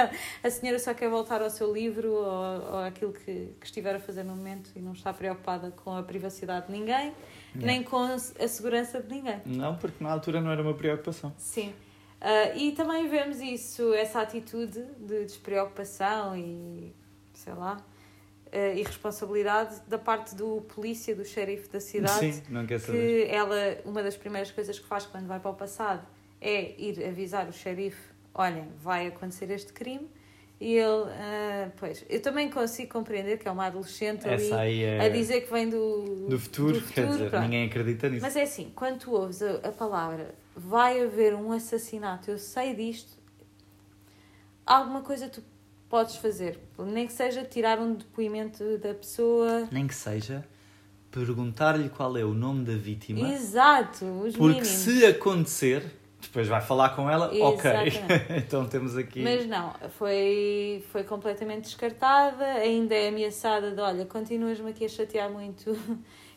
a 0.43 0.49
senhora 0.49 0.77
só 0.77 0.93
quer 0.93 1.09
voltar 1.09 1.41
ao 1.41 1.49
seu 1.49 1.73
livro 1.73 2.11
ou, 2.11 2.73
ou 2.73 2.79
aquilo 2.79 3.13
que, 3.13 3.53
que 3.57 3.65
estiver 3.65 3.95
a 3.95 3.99
fazer 3.99 4.23
no 4.23 4.35
momento 4.35 4.69
e 4.75 4.81
não 4.81 4.91
está 4.91 5.13
preocupada 5.13 5.71
com 5.71 5.95
a 5.95 6.03
privacidade 6.03 6.67
de 6.67 6.73
ninguém, 6.73 7.13
nem 7.55 7.83
com 7.83 8.03
a 8.03 8.17
segurança 8.19 9.01
de 9.01 9.09
ninguém. 9.09 9.41
Não, 9.45 9.77
porque 9.77 10.03
na 10.03 10.11
altura 10.11 10.41
não 10.41 10.51
era 10.51 10.61
uma 10.61 10.73
preocupação. 10.73 11.33
Sim. 11.37 11.73
Uh, 12.21 12.55
e 12.55 12.71
também 12.73 13.07
vemos 13.07 13.41
isso, 13.41 13.95
essa 13.95 14.21
atitude 14.21 14.83
de 14.99 15.25
despreocupação 15.25 16.37
e, 16.37 16.93
sei 17.33 17.53
lá, 17.53 17.83
uh, 18.47 18.77
irresponsabilidade 18.77 19.81
da 19.87 19.97
parte 19.97 20.35
do 20.35 20.61
polícia, 20.61 21.15
do 21.15 21.25
xerife 21.25 21.67
da 21.69 21.79
cidade. 21.79 22.33
Sim, 22.33 22.43
não 22.47 22.67
quer 22.67 22.79
saber. 22.79 23.25
Que 23.25 23.33
ela, 23.33 23.55
uma 23.85 24.03
das 24.03 24.15
primeiras 24.15 24.51
coisas 24.51 24.77
que 24.77 24.85
faz 24.85 25.07
quando 25.07 25.25
vai 25.25 25.39
para 25.39 25.49
o 25.49 25.55
passado 25.55 26.05
é 26.39 26.79
ir 26.79 27.03
avisar 27.03 27.49
o 27.49 27.51
xerife: 27.51 28.11
olhem, 28.35 28.67
vai 28.83 29.07
acontecer 29.07 29.49
este 29.49 29.73
crime. 29.73 30.07
E 30.59 30.75
ele, 30.75 31.05
uh, 31.05 31.71
pois, 31.75 32.05
eu 32.07 32.21
também 32.21 32.51
consigo 32.51 32.91
compreender 32.91 33.39
que 33.39 33.47
é 33.47 33.51
uma 33.51 33.65
adolescente 33.65 34.29
Essa 34.29 34.59
ali 34.59 34.83
é... 34.83 35.03
a 35.03 35.09
dizer 35.09 35.41
que 35.41 35.51
vem 35.51 35.67
do, 35.67 36.27
do 36.29 36.37
futuro, 36.37 36.73
do 36.73 36.81
futuro 36.81 36.93
quer 36.93 37.07
dizer, 37.07 37.29
pronto. 37.31 37.43
ninguém 37.45 37.65
acredita 37.65 38.07
nisso. 38.07 38.21
Mas 38.21 38.35
é 38.35 38.43
assim, 38.43 38.71
quando 38.75 38.99
tu 38.99 39.11
ouves 39.11 39.41
a, 39.41 39.55
a 39.55 39.71
palavra 39.71 40.35
vai 40.55 41.01
haver 41.01 41.33
um 41.33 41.51
assassinato, 41.51 42.31
eu 42.31 42.37
sei 42.37 42.73
disto, 42.75 43.17
alguma 44.65 45.01
coisa 45.01 45.29
tu 45.29 45.43
podes 45.89 46.15
fazer. 46.15 46.59
Nem 46.77 47.05
que 47.05 47.13
seja 47.13 47.43
tirar 47.43 47.79
um 47.79 47.95
depoimento 47.95 48.77
da 48.77 48.93
pessoa. 48.93 49.67
Nem 49.71 49.87
que 49.87 49.95
seja 49.95 50.45
perguntar-lhe 51.11 51.89
qual 51.89 52.17
é 52.17 52.23
o 52.23 52.33
nome 52.33 52.63
da 52.63 52.75
vítima. 52.75 53.29
Exato, 53.33 54.05
os 54.05 54.35
Porque 54.35 54.61
mínimos. 54.61 54.67
se 54.67 55.05
acontecer, 55.05 55.83
depois 56.21 56.47
vai 56.47 56.61
falar 56.61 56.95
com 56.95 57.09
ela, 57.09 57.27
ok. 57.27 57.69
Exatamente. 57.69 58.01
então 58.37 58.65
temos 58.65 58.95
aqui. 58.95 59.21
Mas 59.21 59.45
não, 59.45 59.73
foi, 59.97 60.85
foi 60.91 61.03
completamente 61.03 61.63
descartada, 61.63 62.45
ainda 62.45 62.95
é 62.95 63.09
ameaçada 63.09 63.71
de 63.71 63.81
olha, 63.81 64.05
continuas-me 64.05 64.69
aqui 64.69 64.85
a 64.85 64.89
chatear 64.89 65.29
muito 65.29 65.77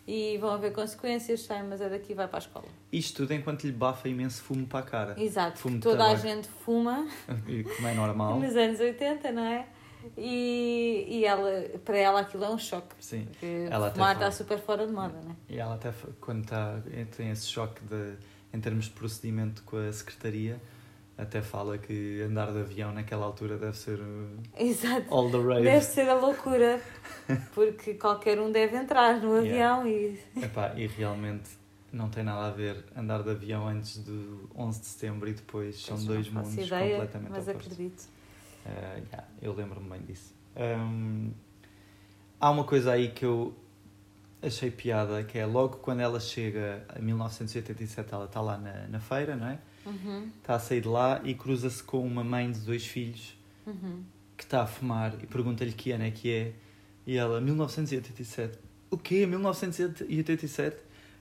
e 0.06 0.36
vão 0.38 0.50
haver 0.50 0.72
consequências, 0.72 1.40
sei, 1.40 1.62
mas 1.62 1.80
é 1.80 1.88
daqui 1.88 2.12
vai 2.14 2.28
para 2.28 2.38
a 2.38 2.40
escola. 2.40 2.66
Isto 2.92 3.22
tudo 3.22 3.32
enquanto 3.32 3.64
lhe 3.64 3.72
bafa 3.72 4.08
imenso 4.08 4.42
fumo 4.42 4.66
para 4.66 4.80
a 4.80 4.82
cara. 4.82 5.14
Exato, 5.20 5.58
Fumo 5.58 5.80
toda 5.80 6.04
a 6.06 6.14
gente 6.14 6.46
fuma 6.48 7.06
como 7.76 7.88
é 7.88 7.94
normal. 7.94 8.38
nos 8.38 8.54
anos 8.56 8.80
80, 8.80 9.32
não 9.32 9.44
é? 9.44 9.66
E, 10.18 11.06
e 11.08 11.24
ela, 11.24 11.50
para 11.82 11.96
ela 11.96 12.20
aquilo 12.20 12.44
é 12.44 12.50
um 12.50 12.58
choque. 12.58 12.94
Sim. 13.00 13.26
Porque 13.30 13.66
Ela 13.70 13.90
fumar 13.90 14.14
está 14.14 14.30
super 14.30 14.58
fora 14.58 14.86
de 14.86 14.92
moda, 14.92 15.18
não 15.22 15.30
é? 15.30 15.34
E 15.48 15.58
ela 15.58 15.74
até 15.76 15.92
quando 16.20 16.42
está, 16.42 16.78
tem 17.16 17.30
esse 17.30 17.46
choque 17.46 17.82
de, 17.84 18.14
em 18.52 18.60
termos 18.60 18.84
de 18.84 18.90
procedimento 18.90 19.62
com 19.62 19.78
a 19.78 19.90
secretaria, 19.90 20.60
até 21.16 21.40
fala 21.42 21.78
que 21.78 22.20
andar 22.22 22.50
de 22.52 22.58
avião 22.58 22.92
naquela 22.92 23.24
altura 23.24 23.56
deve 23.56 23.76
ser 23.76 24.00
uh, 24.00 24.28
Exato. 24.58 25.06
all 25.14 25.30
the 25.30 25.38
rage. 25.38 25.62
Deve 25.62 25.84
ser 25.84 26.08
a 26.08 26.14
loucura, 26.14 26.80
porque 27.54 27.94
qualquer 27.94 28.40
um 28.40 28.50
deve 28.50 28.76
entrar 28.76 29.20
no 29.20 29.36
Yeah. 29.40 29.76
avião 29.76 29.86
e. 29.88 30.18
Epá, 30.42 30.72
e 30.76 30.86
realmente 30.86 31.50
não 31.92 32.08
tem 32.10 32.24
nada 32.24 32.46
a 32.48 32.50
ver 32.50 32.84
andar 32.96 33.22
de 33.22 33.30
avião 33.30 33.68
antes 33.68 33.98
do 33.98 34.50
11 34.56 34.80
de 34.80 34.86
setembro 34.86 35.28
e 35.28 35.32
depois 35.34 35.80
são 35.80 35.94
Pois, 35.96 36.06
dois 36.06 36.26
não 36.32 36.42
faço 36.42 36.50
mundos 36.56 36.66
ideia, 36.66 36.90
completamente 36.96 37.30
Mas 37.30 37.48
opostos. 37.48 37.72
acredito. 37.72 38.08
Uh, 38.66 38.98
yeah, 39.12 39.28
eu 39.40 39.54
lembro-me 39.54 39.88
bem 39.90 40.00
disso. 40.02 40.34
Um, 40.56 41.30
há 42.40 42.50
uma 42.50 42.64
coisa 42.64 42.92
aí 42.92 43.10
que 43.10 43.24
eu 43.24 43.54
achei 44.42 44.70
piada, 44.70 45.22
que 45.22 45.38
é 45.38 45.46
logo 45.46 45.76
quando 45.76 46.00
ela 46.00 46.18
chega 46.18 46.84
a 46.88 46.98
1987, 46.98 48.12
ela 48.12 48.24
está 48.24 48.40
lá 48.40 48.58
na, 48.58 48.88
na 48.88 48.98
feira, 49.00 49.36
não 49.36 49.46
é? 49.46 49.58
Uhum, 49.86 50.30
Está 50.40 50.54
a 50.54 50.58
sair 50.58 50.80
de 50.80 50.88
lá 50.88 51.20
e 51.24 51.34
cruza-se 51.34 51.82
com 51.82 52.04
uma 52.04 52.24
mãe 52.24 52.50
de 52.50 52.60
dois 52.60 52.86
filhos 52.86 53.36
uhum. 53.66 54.02
que 54.36 54.44
está 54.44 54.62
a 54.62 54.66
fumar 54.66 55.14
e 55.22 55.26
pergunta-lhe 55.26 55.72
que 55.72 55.92
ano 55.92 56.04
é 56.04 56.10
que 56.10 56.32
é. 56.32 56.52
E 57.06 57.16
ela, 57.16 57.40
1987. 57.40 58.58
O 58.90 58.96
quê? 58.96 59.26
1987? 59.26 60.76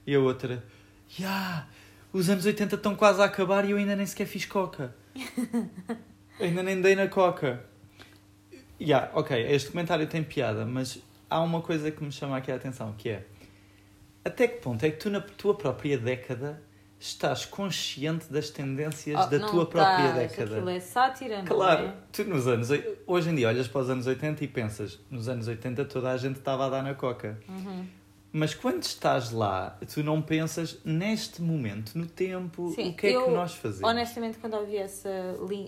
E 0.07 0.15
a 0.15 0.19
outra, 0.19 0.63
já, 1.07 1.67
os 2.11 2.29
anos 2.29 2.45
80 2.45 2.75
estão 2.75 2.95
quase 2.95 3.21
a 3.21 3.25
acabar 3.25 3.65
e 3.65 3.71
eu 3.71 3.77
ainda 3.77 3.95
nem 3.95 4.05
sequer 4.05 4.27
fiz 4.27 4.45
coca. 4.45 4.95
ainda 6.39 6.63
nem 6.63 6.81
dei 6.81 6.95
na 6.95 7.07
coca. 7.07 7.65
Já, 8.79 9.09
ok, 9.13 9.45
este 9.49 9.71
comentário 9.71 10.07
tem 10.07 10.23
piada, 10.23 10.65
mas 10.65 10.99
há 11.29 11.41
uma 11.41 11.61
coisa 11.61 11.91
que 11.91 12.03
me 12.03 12.11
chama 12.11 12.37
aqui 12.37 12.51
a 12.51 12.55
atenção, 12.55 12.93
que 12.97 13.09
é 13.09 13.25
até 14.25 14.47
que 14.47 14.61
ponto 14.61 14.83
é 14.85 14.89
que 14.89 14.97
tu 14.97 15.09
na 15.09 15.19
tua 15.19 15.53
própria 15.55 15.97
década 15.97 16.61
estás 17.03 17.43
consciente 17.45 18.31
das 18.31 18.49
tendências 18.49 19.25
Oh, 19.25 19.29
da 19.29 19.39
tua 19.39 19.65
própria 19.65 20.07
estás, 20.07 20.31
década? 20.31 20.55
Aquilo 20.55 20.69
é 20.69 20.79
sátira, 20.79 21.37
não 21.39 21.45
Claro, 21.45 21.87
é? 21.87 21.93
tu 22.11 22.23
nos 22.23 22.47
anos. 22.47 22.69
Hoje 23.05 23.29
em 23.29 23.35
dia 23.35 23.49
olhas 23.49 23.67
para 23.67 23.81
os 23.81 23.89
anos 23.89 24.07
80 24.07 24.43
e 24.43 24.47
pensas, 24.47 24.99
nos 25.11 25.27
anos 25.27 25.47
80 25.47 25.83
toda 25.85 26.11
a 26.11 26.17
gente 26.17 26.37
estava 26.37 26.65
a 26.65 26.69
dar 26.69 26.81
na 26.81 26.93
coca. 26.93 27.37
Uhum. 27.49 27.85
Mas 28.31 28.55
quando 28.55 28.81
estás 28.81 29.31
lá, 29.31 29.77
tu 29.93 30.01
não 30.01 30.21
pensas 30.21 30.79
neste 30.83 31.41
momento, 31.41 31.95
no 31.95 32.07
tempo, 32.07 32.71
Sim, 32.73 32.89
o 32.89 32.93
que 32.93 33.07
é 33.07 33.15
eu, 33.15 33.25
que 33.25 33.31
nós 33.31 33.53
fazemos? 33.53 33.87
Honestamente, 33.87 34.39
quando 34.39 34.55
ouvi 34.55 34.77
essa, 34.77 35.09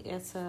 essa 0.06 0.41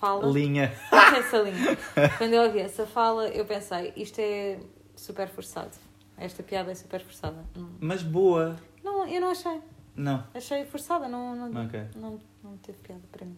fala. 0.00 0.26
Linha. 0.26 0.72
essa 0.90 1.38
linha. 1.38 1.78
Quando 2.18 2.32
eu 2.32 2.42
ouvi 2.44 2.58
essa 2.60 2.86
fala, 2.86 3.28
eu 3.28 3.44
pensei, 3.44 3.92
isto 3.94 4.18
é 4.20 4.58
super 4.96 5.28
forçado. 5.28 5.70
Esta 6.16 6.42
piada 6.42 6.72
é 6.72 6.74
super 6.74 7.00
forçada. 7.00 7.44
Mas 7.78 8.02
boa. 8.02 8.56
não 8.82 9.06
eu 9.06 9.20
não 9.20 9.30
achei. 9.30 9.60
Não. 9.96 10.24
Achei 10.34 10.64
forçada, 10.64 11.08
não, 11.08 11.34
não, 11.36 11.66
Ok. 11.66 11.80
não, 11.96 12.18
não 12.42 12.56
teve 12.58 12.78
piada 12.78 13.02
para 13.12 13.24
mim. 13.26 13.36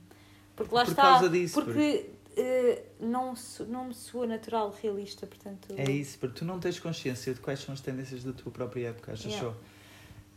Porque 0.54 0.74
lá 0.74 0.84
Por 0.84 0.90
está. 0.90 1.02
causa 1.02 1.28
disso, 1.28 1.62
porque 1.62 2.10
eh, 2.36 2.82
não, 2.98 3.36
so- 3.36 3.66
não 3.66 3.86
me 3.86 3.94
soa 3.94 4.26
natural, 4.26 4.74
realista, 4.82 5.26
portanto. 5.26 5.68
É 5.76 5.90
isso, 5.90 6.18
porque 6.18 6.38
tu 6.38 6.44
não 6.44 6.58
tens 6.58 6.78
consciência 6.80 7.34
de 7.34 7.40
quais 7.40 7.60
são 7.60 7.74
as 7.74 7.80
tendências 7.80 8.24
da 8.24 8.32
tua 8.32 8.50
própria 8.50 8.88
época, 8.88 9.12
achas 9.12 9.26
Yeah. 9.32 9.52
só? 9.52 9.56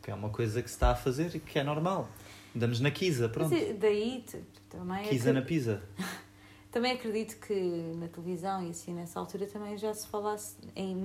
Que 0.01 0.11
é 0.11 0.13
uma 0.13 0.29
coisa 0.29 0.61
que 0.61 0.69
se 0.69 0.75
está 0.75 0.91
a 0.91 0.95
fazer 0.95 1.33
e 1.35 1.39
que 1.39 1.57
é 1.59 1.63
normal. 1.63 2.07
Andamos 2.55 2.79
na 2.79 2.89
Kisa, 2.91 3.27
Mas 3.27 3.31
pronto. 3.33 3.53
eh, 3.53 3.73
daí 3.73 4.23
t- 4.25 4.41
também. 4.69 5.07
Kisa 5.07 5.31
na 5.33 5.41
pizza. 5.41 5.81
Também 6.71 6.91
acredito 6.91 7.39
que 7.39 7.53
na 7.97 8.07
televisão 8.07 8.63
e 8.63 8.69
assim 8.69 8.93
nessa 8.93 9.19
altura 9.19 9.47
também 9.47 9.75
já 9.75 9.91
se 9.91 10.05
falasse 10.07 10.55
em 10.75 10.95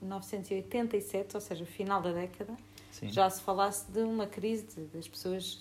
1987, 0.00 1.34
ou 1.34 1.40
seja, 1.42 1.64
final 1.66 2.00
da 2.00 2.10
década, 2.12 2.54
Sim. 2.94 3.08
já 3.10 3.28
se 3.28 3.40
falasse 3.42 3.90
de 3.90 3.98
uma 4.00 4.24
crise 4.26 4.66
de- 4.74 4.84
das 4.86 5.08
pessoas 5.08 5.58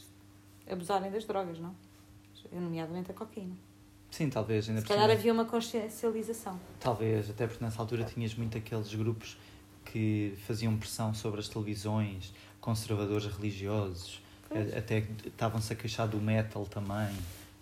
abusarem 0.69 1.09
das 1.11 1.25
drogas, 1.25 1.57
não? 1.59 1.75
Nomeadamente 2.51 3.09
a 3.09 3.13
cocaína. 3.15 3.55
Sim, 4.11 4.29
talvez. 4.29 4.69
Ainda 4.69 4.81
Se 4.81 4.87
calhar 4.87 5.05
cima- 5.05 5.13
havia 5.19 5.33
uma 5.33 5.45
consciencialização. 5.45 6.59
Talvez, 6.79 7.29
até 7.31 7.47
porque 7.47 7.63
nessa 7.63 7.81
altura 7.81 8.03
tinhas 8.03 8.35
muito 8.35 8.55
aqueles 8.57 8.93
grupos 8.93 9.35
que 9.85 10.37
faziam 10.45 10.77
pressão 10.77 11.13
sobre 11.15 11.39
as 11.39 11.47
televisões, 11.49 12.31
conservadores 12.61 13.25
religiosos, 13.25 14.21
Pois. 14.47 14.71
até 14.77 14.99
estavam-se 15.25 15.73
a 15.73 15.75
queixar 15.75 16.07
do 16.07 16.17
metal 16.21 16.65
também. 16.67 17.15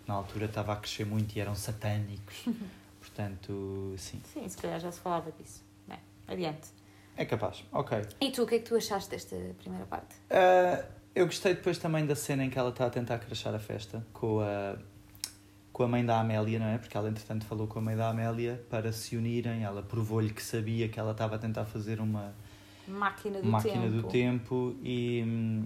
Na 0.06 0.12
altura 0.14 0.44
estava 0.44 0.74
a 0.74 0.76
crescer 0.76 1.06
muito 1.06 1.34
e 1.34 1.40
eram 1.40 1.54
satânicos. 1.54 2.44
Portanto, 3.00 3.94
sim, 3.96 4.20
Sim, 4.32 4.46
se 4.48 4.56
calhar 4.58 4.78
já 4.78 4.92
se 4.92 5.00
falava 5.00 5.32
disso. 5.32 5.62
Bem, 5.88 5.98
adiante. 6.28 6.68
É 7.16 7.24
capaz. 7.24 7.64
Ok. 7.72 8.00
E 8.20 8.30
tu, 8.30 8.42
o 8.42 8.46
que 8.46 8.56
é 8.56 8.58
que 8.58 8.64
tu 8.64 8.76
achaste 8.76 9.10
desta 9.10 9.36
primeira 9.58 9.86
parte? 9.86 10.14
Ah, 10.30 10.84
eu 11.14 11.26
gostei 11.26 11.54
depois 11.54 11.78
também 11.78 12.06
da 12.06 12.14
cena 12.14 12.44
em 12.44 12.50
que 12.50 12.58
ela 12.58 12.70
está 12.70 12.86
a 12.86 12.90
tentar 12.90 13.18
crachar 13.18 13.54
a 13.54 13.58
festa 13.58 14.04
com 14.12 14.40
a, 14.40 14.76
com 15.72 15.82
a 15.82 15.88
mãe 15.88 16.04
da 16.04 16.18
Amélia, 16.20 16.58
não 16.58 16.66
é? 16.66 16.78
Porque 16.78 16.96
ela, 16.96 17.08
entretanto, 17.08 17.44
falou 17.44 17.66
com 17.66 17.78
a 17.78 17.82
mãe 17.82 17.96
da 17.96 18.08
Amélia 18.08 18.64
para 18.70 18.92
se 18.92 19.16
unirem. 19.16 19.62
Ela 19.62 19.82
provou-lhe 19.82 20.30
que 20.32 20.42
sabia 20.42 20.88
que 20.88 20.98
ela 20.98 21.12
estava 21.12 21.36
a 21.36 21.38
tentar 21.38 21.64
fazer 21.66 22.00
uma 22.00 22.34
Máquina 22.88 23.40
do 23.40 23.48
máquina 23.48 23.82
tempo. 23.82 23.90
do 23.96 24.02
tempo 24.08 24.76
e, 24.82 25.64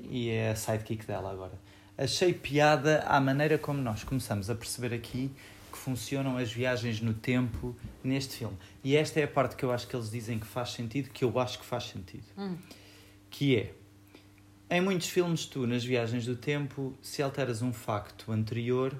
e 0.00 0.30
é 0.30 0.50
a 0.50 0.56
sidekick 0.56 1.04
dela 1.06 1.30
agora. 1.30 1.52
Achei 1.96 2.32
piada 2.32 3.00
à 3.06 3.20
maneira 3.20 3.58
como 3.58 3.80
nós 3.80 4.02
começamos 4.02 4.48
a 4.50 4.54
perceber 4.54 4.94
aqui 4.94 5.30
que 5.74 5.78
funcionam 5.80 6.36
as 6.36 6.52
viagens 6.52 7.00
no 7.00 7.12
tempo 7.12 7.76
neste 8.02 8.36
filme. 8.36 8.56
E 8.84 8.94
esta 8.94 9.18
é 9.18 9.24
a 9.24 9.28
parte 9.28 9.56
que 9.56 9.64
eu 9.64 9.72
acho 9.72 9.88
que 9.88 9.96
eles 9.96 10.08
dizem 10.08 10.38
que 10.38 10.46
faz 10.46 10.70
sentido, 10.70 11.10
que 11.10 11.24
eu 11.24 11.36
acho 11.40 11.58
que 11.58 11.64
faz 11.64 11.88
sentido. 11.88 12.24
Hum. 12.38 12.56
Que 13.28 13.56
é, 13.56 13.74
em 14.70 14.80
muitos 14.80 15.08
filmes 15.08 15.46
tu, 15.46 15.66
nas 15.66 15.84
viagens 15.84 16.26
do 16.26 16.36
tempo, 16.36 16.96
se 17.02 17.20
alteras 17.20 17.60
um 17.60 17.72
facto 17.72 18.30
anterior, 18.30 18.96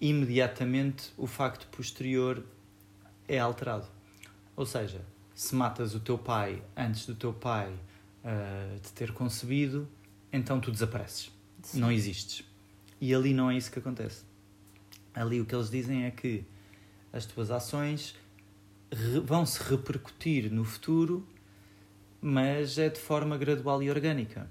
imediatamente 0.00 1.12
o 1.16 1.28
facto 1.28 1.68
posterior 1.68 2.44
é 3.28 3.38
alterado. 3.38 3.86
Ou 4.56 4.66
seja, 4.66 5.00
se 5.36 5.54
matas 5.54 5.94
o 5.94 6.00
teu 6.00 6.18
pai 6.18 6.60
antes 6.76 7.06
do 7.06 7.14
teu 7.14 7.32
pai 7.32 7.68
uh, 7.70 8.80
te 8.80 8.92
ter 8.92 9.12
concebido, 9.12 9.88
então 10.32 10.58
tu 10.58 10.72
desapareces. 10.72 11.30
Sim. 11.62 11.78
Não 11.78 11.92
existes. 11.92 12.44
E 13.00 13.14
ali 13.14 13.32
não 13.32 13.48
é 13.52 13.56
isso 13.56 13.70
que 13.70 13.78
acontece. 13.78 14.29
Ali 15.14 15.40
o 15.40 15.46
que 15.46 15.54
eles 15.54 15.70
dizem 15.70 16.04
é 16.04 16.10
que 16.10 16.44
as 17.12 17.26
tuas 17.26 17.50
ações 17.50 18.14
vão 19.24 19.44
se 19.44 19.62
repercutir 19.62 20.52
no 20.52 20.64
futuro, 20.64 21.26
mas 22.20 22.78
é 22.78 22.88
de 22.88 23.00
forma 23.00 23.36
gradual 23.36 23.82
e 23.82 23.90
orgânica. 23.90 24.50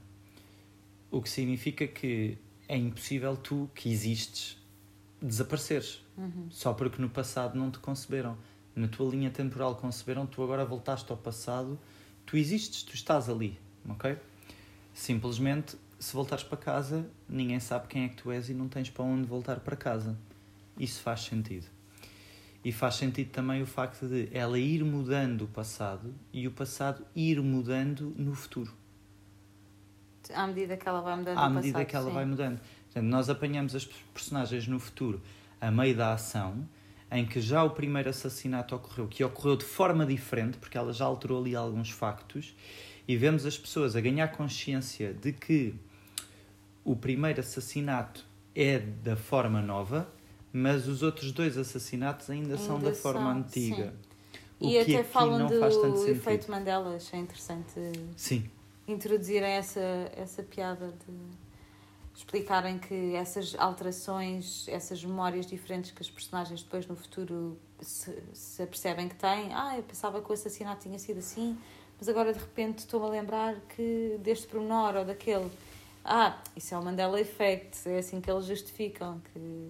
O 1.12 1.22
que 1.22 1.30
significa 1.30 1.88
que 1.88 2.38
é 2.68 2.78
impossível 2.78 3.36
tu, 3.36 3.70
que 3.74 3.90
existes, 3.92 4.58
desapareceres. 5.22 6.04
Uhum. 6.18 6.48
Só 6.50 6.74
porque 6.74 7.02
no 7.02 7.10
passado 7.10 7.58
não 7.58 7.72
te 7.72 7.80
conceberam. 7.80 8.38
Na 8.76 8.88
tua 8.88 9.10
linha 9.10 9.30
temporal 9.30 9.76
conceberam, 9.76 10.26
tu 10.26 10.44
agora 10.44 10.64
voltaste 10.64 11.12
ao 11.12 11.18
passado, 11.18 11.80
tu 12.26 12.38
existes, 12.38 12.84
tu 12.84 12.94
estás 12.94 13.28
ali, 13.28 13.60
ok? 13.88 14.18
Simplesmente, 14.94 15.76
se 16.00 16.14
voltares 16.14 16.44
para 16.44 16.58
casa, 16.58 17.10
ninguém 17.28 17.60
sabe 17.60 17.88
quem 17.88 18.04
é 18.04 18.10
que 18.10 18.16
tu 18.16 18.32
és 18.32 18.50
e 18.50 18.54
não 18.54 18.70
tens 18.70 18.90
para 18.90 19.04
onde 19.04 19.28
voltar 19.28 19.60
para 19.60 19.76
casa. 19.76 20.18
Isso 20.80 21.02
faz 21.02 21.22
sentido. 21.22 21.68
E 22.64 22.72
faz 22.72 22.96
sentido 22.96 23.30
também 23.30 23.62
o 23.62 23.66
facto 23.66 24.08
de 24.08 24.30
ela 24.32 24.58
ir 24.58 24.84
mudando 24.84 25.44
o 25.44 25.48
passado 25.48 26.14
e 26.34 26.48
o 26.48 26.52
passado 26.52 27.06
ir 27.16 27.42
mudando 27.42 28.14
no 28.18 28.34
futuro 28.34 28.74
À 30.34 30.46
medida 30.48 30.78
que 30.78 30.88
ela 30.88 31.02
vai 31.02 31.16
mudando 31.16 31.38
à 31.38 31.50
medida 31.50 31.74
passado, 31.74 31.90
que 31.90 31.96
ela 31.96 32.06
sim. 32.06 32.14
vai 32.14 32.26
mudando. 32.26 32.60
Portanto, 32.86 33.06
nós 33.06 33.30
apanhamos 33.30 33.76
as 33.76 33.86
personagens 33.86 34.68
no 34.68 34.80
futuro 34.80 35.22
a 35.62 35.72
meio 35.72 35.96
da 35.96 36.14
ação, 36.14 36.68
em 37.12 37.26
que 37.26 37.42
já 37.42 37.64
o 37.64 37.72
primeiro 37.72 38.10
assassinato 38.10 38.76
ocorreu, 38.76 39.08
que 39.08 39.24
ocorreu 39.24 39.56
de 39.56 39.66
forma 39.66 40.06
diferente, 40.06 40.58
porque 40.58 40.78
ela 40.78 40.94
já 40.94 41.06
alterou 41.06 41.42
ali 41.42 41.56
alguns 41.56 41.90
factos, 41.90 42.56
e 43.08 43.18
vemos 43.18 43.46
as 43.46 43.58
pessoas 43.58 43.96
a 43.96 44.02
ganhar 44.02 44.28
consciência 44.30 45.14
de 45.14 45.34
que 45.34 45.74
o 46.84 46.96
primeiro 46.96 47.40
assassinato 47.40 48.26
é 48.56 48.80
da 48.80 49.16
forma 49.16 49.62
nova, 49.62 50.08
mas 50.52 50.88
os 50.88 51.04
outros 51.04 51.32
dois 51.32 51.58
assassinatos 51.58 52.30
ainda, 52.30 52.58
são 52.58 52.76
Ainda 52.78 52.90
da 52.92 52.96
forma 52.96 53.32
são, 53.32 53.42
antiga. 53.42 53.94
O 54.60 54.68
E 54.68 54.84
que 54.84 54.96
até 54.96 55.04
falam 55.04 55.40
não 55.40 55.60
faz 55.60 55.76
tanto 55.78 55.94
do 55.94 55.98
sentido. 56.00 56.18
efeito 56.18 56.52
Mandela, 56.52 56.96
achei 56.96 57.20
interessante 57.20 57.80
Sim, 58.16 58.50
introduzirem 58.88 59.52
essa, 59.52 59.80
essa 60.16 60.44
piada 60.44 60.88
de 61.08 61.14
explicarem 62.16 62.78
que 62.78 63.16
essas 63.16 63.56
alterações, 63.58 64.68
essas 64.68 65.04
memórias 65.04 65.46
diferentes 65.46 65.92
que 65.92 66.02
os 66.02 66.10
personagens 66.10 66.62
depois 66.62 66.86
no 66.86 66.96
futuro 66.96 67.58
se, 67.82 68.14
se 68.34 68.62
apercebem 68.62 69.08
que 69.08 69.16
têm. 69.16 69.54
Ah, 69.54 69.78
eu 69.78 69.84
pensava 69.84 70.22
que 70.22 70.30
o 70.30 70.34
assassinato 70.34 70.82
tinha 70.82 71.00
sido 71.00 71.20
assim, 71.20 71.58
mas 71.98 72.10
agora 72.10 72.34
de 72.34 72.40
repente 72.40 72.80
estou-me 72.80 73.06
a 73.06 73.10
lembrar 73.10 73.56
que 73.76 74.18
deste 74.22 74.48
pormenor 74.48 74.96
ou 74.98 75.06
daquele. 75.06 75.50
Ah, 76.04 76.38
isso 76.58 76.74
é 76.74 76.78
o 76.78 76.84
Mandela 76.84 77.20
Effect, 77.22 77.88
é 77.88 78.00
assim 78.00 78.20
que 78.20 78.30
eles 78.30 78.46
justificam 78.46 79.22
que, 79.32 79.70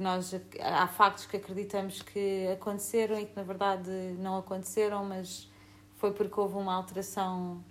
nós 0.00 0.34
há 0.60 0.86
factos 0.88 1.26
que 1.26 1.36
acreditamos 1.36 2.02
que 2.02 2.48
aconteceram 2.52 3.18
e 3.20 3.26
que 3.26 3.36
na 3.36 3.42
verdade 3.42 3.90
não 4.18 4.38
aconteceram, 4.38 5.04
mas 5.04 5.48
foi 5.96 6.12
porque 6.12 6.38
houve 6.40 6.56
uma 6.56 6.74
alteração 6.74 7.62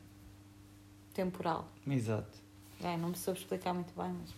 temporal. 1.13 1.67
exato. 1.87 2.37
É, 2.81 2.95
não 2.95 3.09
me 3.09 3.15
soube 3.17 3.37
explicar 3.39 3.73
muito 3.73 3.93
bem, 3.93 4.09
mas. 4.21 4.33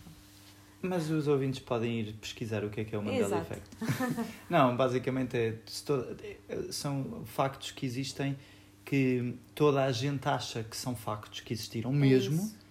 Mas 0.84 1.10
os 1.10 1.28
ouvintes 1.28 1.60
podem 1.60 2.00
ir 2.00 2.12
pesquisar 2.14 2.64
o 2.64 2.70
que 2.70 2.80
é 2.80 2.84
que 2.84 2.92
é 2.92 2.98
o 2.98 3.02
Mandela 3.04 3.24
Exato. 3.26 3.52
Effect. 3.52 4.26
Não, 4.50 4.76
basicamente 4.76 5.36
é, 5.36 5.56
se 5.64 5.84
to- 5.84 6.16
é- 6.48 6.72
são 6.72 7.22
factos 7.24 7.70
que 7.70 7.86
existem 7.86 8.36
que 8.84 9.38
toda 9.54 9.84
a 9.84 9.92
gente 9.92 10.28
acha 10.28 10.64
que 10.64 10.76
são 10.76 10.96
factos 10.96 11.38
que 11.38 11.52
existiram 11.52 11.92
mesmo, 11.92 12.42
É. 12.42 12.61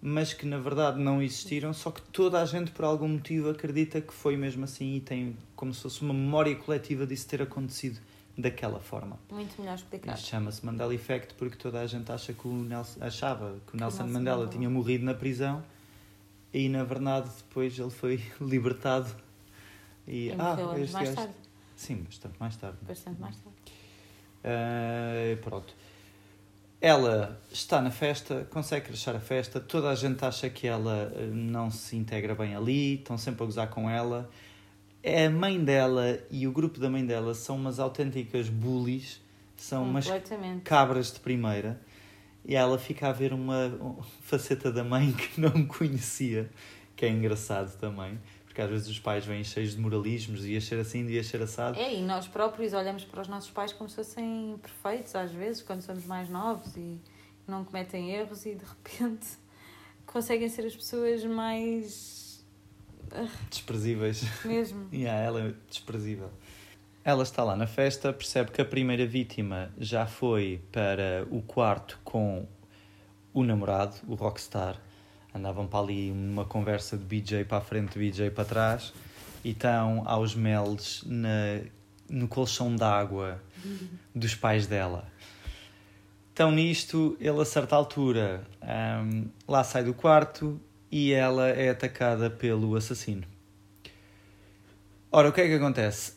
mas 0.00 0.32
que 0.32 0.46
na 0.46 0.58
verdade 0.58 1.00
não 1.00 1.20
existiram, 1.22 1.72
só 1.72 1.90
que 1.90 2.00
toda 2.02 2.40
a 2.40 2.44
gente 2.44 2.70
por 2.70 2.84
algum 2.84 3.08
motivo 3.08 3.50
acredita 3.50 4.00
que 4.00 4.12
foi 4.12 4.36
mesmo 4.36 4.64
assim 4.64 4.96
e 4.96 5.00
tem 5.00 5.36
como 5.56 5.74
se 5.74 5.82
fosse 5.82 6.02
uma 6.02 6.14
memória 6.14 6.54
coletiva 6.54 7.06
disso 7.06 7.26
ter 7.28 7.42
acontecido 7.42 7.98
daquela 8.36 8.78
forma. 8.78 9.18
Muito 9.30 9.60
melhor 9.60 9.74
explicado. 9.74 10.16
Isto 10.16 10.28
chama-se 10.28 10.64
Mandela 10.64 10.94
Effect 10.94 11.34
porque 11.34 11.56
toda 11.56 11.80
a 11.80 11.86
gente 11.88 12.10
acha 12.12 12.32
que 12.32 12.46
o 12.46 12.52
Nelson, 12.52 12.98
achava 13.02 13.56
que 13.66 13.74
o 13.74 13.76
Nelson, 13.76 14.02
Nelson 14.04 14.12
Mandela, 14.12 14.36
Mandela. 14.38 14.48
tinha 14.56 14.70
morrido 14.70 15.04
na 15.04 15.14
prisão 15.14 15.64
e 16.54 16.68
na 16.68 16.84
verdade 16.84 17.28
depois 17.36 17.76
ele 17.76 17.90
foi 17.90 18.22
libertado 18.40 19.10
e, 20.06 20.28
E 20.28 20.32
ah, 20.38 20.56
mais 20.92 21.14
tarde, 21.14 21.34
Sim, 21.74 21.96
bastante 22.04 22.34
mais 22.38 22.56
tarde. 22.56 22.78
bastante 22.82 23.20
mais 23.20 23.36
tarde. 23.36 23.58
Ah, 24.44 25.36
pronto. 25.42 25.74
Ela 26.80 27.40
está 27.50 27.82
na 27.82 27.90
festa, 27.90 28.46
consegue 28.50 28.86
crachar 28.86 29.16
a 29.16 29.20
festa, 29.20 29.58
toda 29.58 29.90
a 29.90 29.94
gente 29.94 30.24
acha 30.24 30.48
que 30.48 30.66
ela 30.66 31.12
eh, 31.16 31.26
não 31.26 31.70
se 31.70 31.96
integra 31.96 32.34
bem 32.34 32.54
ali, 32.54 32.94
estão 32.94 33.18
sempre 33.18 33.42
a 33.42 33.46
gozar 33.46 33.68
com 33.68 33.90
ela. 33.90 34.30
É 35.02 35.26
A 35.26 35.30
mãe 35.30 35.62
dela 35.62 36.18
e 36.30 36.46
o 36.46 36.52
grupo 36.52 36.78
da 36.78 36.88
mãe 36.88 37.04
dela 37.04 37.34
são 37.34 37.56
umas 37.56 37.80
autênticas 37.80 38.48
bullies, 38.48 39.20
são 39.56 39.82
umas 39.82 40.06
cabras 40.62 41.12
de 41.12 41.18
primeira 41.18 41.80
e 42.44 42.54
ela 42.54 42.78
fica 42.78 43.08
a 43.08 43.12
ver 43.12 43.32
uma 43.32 43.96
faceta 44.22 44.72
da 44.72 44.82
mãe 44.82 45.12
que 45.12 45.40
não 45.40 45.66
conhecia, 45.66 46.48
que 46.96 47.04
é 47.04 47.10
engraçado 47.10 47.76
também, 47.78 48.18
porque 48.58 48.62
às 48.62 48.70
vezes 48.70 48.88
os 48.88 48.98
pais 48.98 49.24
vêm 49.24 49.44
cheios 49.44 49.76
de 49.76 49.80
moralismos, 49.80 50.40
devia 50.40 50.60
ser 50.60 50.80
assim, 50.80 51.04
devia 51.04 51.22
ser 51.22 51.40
assado. 51.40 51.78
É, 51.78 51.94
e 51.94 52.02
nós 52.02 52.26
próprios 52.26 52.72
olhamos 52.72 53.04
para 53.04 53.22
os 53.22 53.28
nossos 53.28 53.50
pais 53.50 53.72
como 53.72 53.88
se 53.88 53.94
fossem 53.94 54.58
perfeitos, 54.60 55.14
às 55.14 55.30
vezes, 55.30 55.62
quando 55.62 55.80
somos 55.82 56.04
mais 56.06 56.28
novos 56.28 56.76
e 56.76 56.98
não 57.46 57.64
cometem 57.64 58.10
erros 58.10 58.46
e 58.46 58.56
de 58.56 58.64
repente 58.64 59.28
conseguem 60.04 60.48
ser 60.48 60.66
as 60.66 60.74
pessoas 60.74 61.24
mais. 61.24 62.44
Desprezíveis. 63.48 64.24
mesmo. 64.44 64.88
Yeah, 64.92 65.22
ela 65.22 65.40
é 65.40 65.54
desprezível. 65.70 66.30
Ela 67.04 67.22
está 67.22 67.44
lá 67.44 67.54
na 67.54 67.66
festa, 67.68 68.12
percebe 68.12 68.50
que 68.50 68.60
a 68.60 68.64
primeira 68.64 69.06
vítima 69.06 69.72
já 69.78 70.04
foi 70.04 70.60
para 70.72 71.24
o 71.30 71.40
quarto 71.42 72.00
com 72.02 72.44
o 73.32 73.44
namorado, 73.44 73.94
o 74.08 74.16
rockstar. 74.16 74.80
Andavam 75.38 75.68
para 75.68 75.78
ali 75.78 76.10
uma 76.10 76.44
conversa 76.44 76.96
de 76.98 77.04
BJ 77.04 77.44
para 77.44 77.58
a 77.58 77.60
frente, 77.60 77.96
BJ 77.96 78.30
para 78.30 78.44
trás, 78.44 78.92
e 79.44 79.50
estão 79.50 80.02
aos 80.04 80.34
meldes 80.34 81.04
na, 81.06 81.60
no 82.08 82.26
colchão 82.26 82.74
d'água 82.74 83.40
dos 84.12 84.34
pais 84.34 84.66
dela. 84.66 85.06
Estão 86.30 86.50
nisto, 86.50 87.16
ele 87.20 87.40
a 87.40 87.44
certa 87.44 87.76
altura 87.76 88.44
ahm, 88.60 89.26
lá 89.46 89.62
sai 89.62 89.84
do 89.84 89.94
quarto 89.94 90.60
e 90.90 91.12
ela 91.12 91.48
é 91.48 91.70
atacada 91.70 92.28
pelo 92.28 92.74
assassino. 92.74 93.24
Ora, 95.10 95.28
o 95.28 95.32
que 95.32 95.40
é 95.40 95.46
que 95.46 95.54
acontece? 95.54 96.14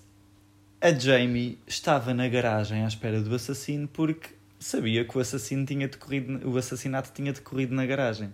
A 0.80 0.92
Jamie 0.92 1.60
estava 1.68 2.14
na 2.14 2.28
garagem 2.28 2.84
à 2.84 2.88
espera 2.88 3.22
do 3.22 3.34
assassino 3.36 3.88
porque 3.88 4.30
sabia 4.60 5.06
que 5.06 5.18
o, 5.18 5.22
assassino 5.22 5.66
tinha 5.66 5.88
decorrido, 5.88 6.50
o 6.50 6.58
assassinato 6.58 7.12
tinha 7.14 7.34
decorrido 7.34 7.74
na 7.74 7.86
garagem. 7.86 8.32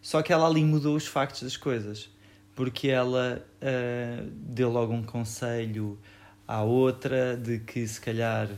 Só 0.00 0.22
que 0.22 0.32
ela 0.32 0.46
ali 0.46 0.64
mudou 0.64 0.96
os 0.96 1.06
factos 1.06 1.42
das 1.42 1.56
coisas. 1.56 2.10
Porque 2.54 2.88
ela 2.88 3.44
ah, 3.62 4.24
deu 4.32 4.70
logo 4.70 4.92
um 4.92 5.02
conselho 5.02 5.98
à 6.46 6.62
outra 6.62 7.36
de 7.36 7.60
que 7.60 7.86
se 7.86 8.00
calhar 8.00 8.48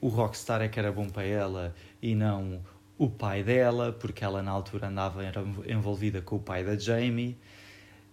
o 0.00 0.08
Rockstar 0.08 0.62
é 0.62 0.68
que 0.68 0.78
era 0.78 0.90
bom 0.90 1.08
para 1.08 1.24
ela 1.24 1.74
e 2.00 2.14
não 2.14 2.60
o 2.98 3.08
pai 3.08 3.42
dela, 3.42 3.92
porque 3.92 4.24
ela 4.24 4.42
na 4.42 4.50
altura 4.50 4.88
andava 4.88 5.22
envolvida 5.66 6.20
com 6.20 6.36
o 6.36 6.38
pai 6.40 6.64
da 6.64 6.76
Jamie. 6.76 7.36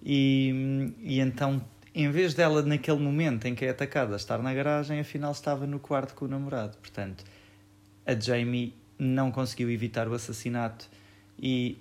E, 0.03 0.93
e 0.99 1.19
então, 1.19 1.61
em 1.93 2.09
vez 2.11 2.33
dela, 2.33 2.61
naquele 2.61 2.99
momento 2.99 3.45
em 3.45 3.55
que 3.55 3.65
é 3.65 3.69
atacada, 3.69 4.15
estar 4.15 4.39
na 4.39 4.53
garagem, 4.53 4.99
afinal 4.99 5.31
estava 5.31 5.67
no 5.67 5.79
quarto 5.79 6.15
com 6.15 6.25
o 6.25 6.27
namorado. 6.27 6.77
Portanto, 6.77 7.23
a 8.05 8.13
Jamie 8.13 8.73
não 8.97 9.31
conseguiu 9.31 9.69
evitar 9.69 10.07
o 10.07 10.13
assassinato 10.13 10.89
e 11.37 11.77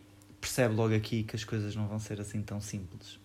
percebe 0.49 0.75
logo 0.75 0.95
aqui 0.95 1.23
que 1.25 1.37
as 1.37 1.45
coisas 1.45 1.77
não 1.77 1.87
vão 1.87 1.99
ser 1.99 2.19
assim 2.23 2.41
tão 2.43 2.59
simples. 2.59 3.19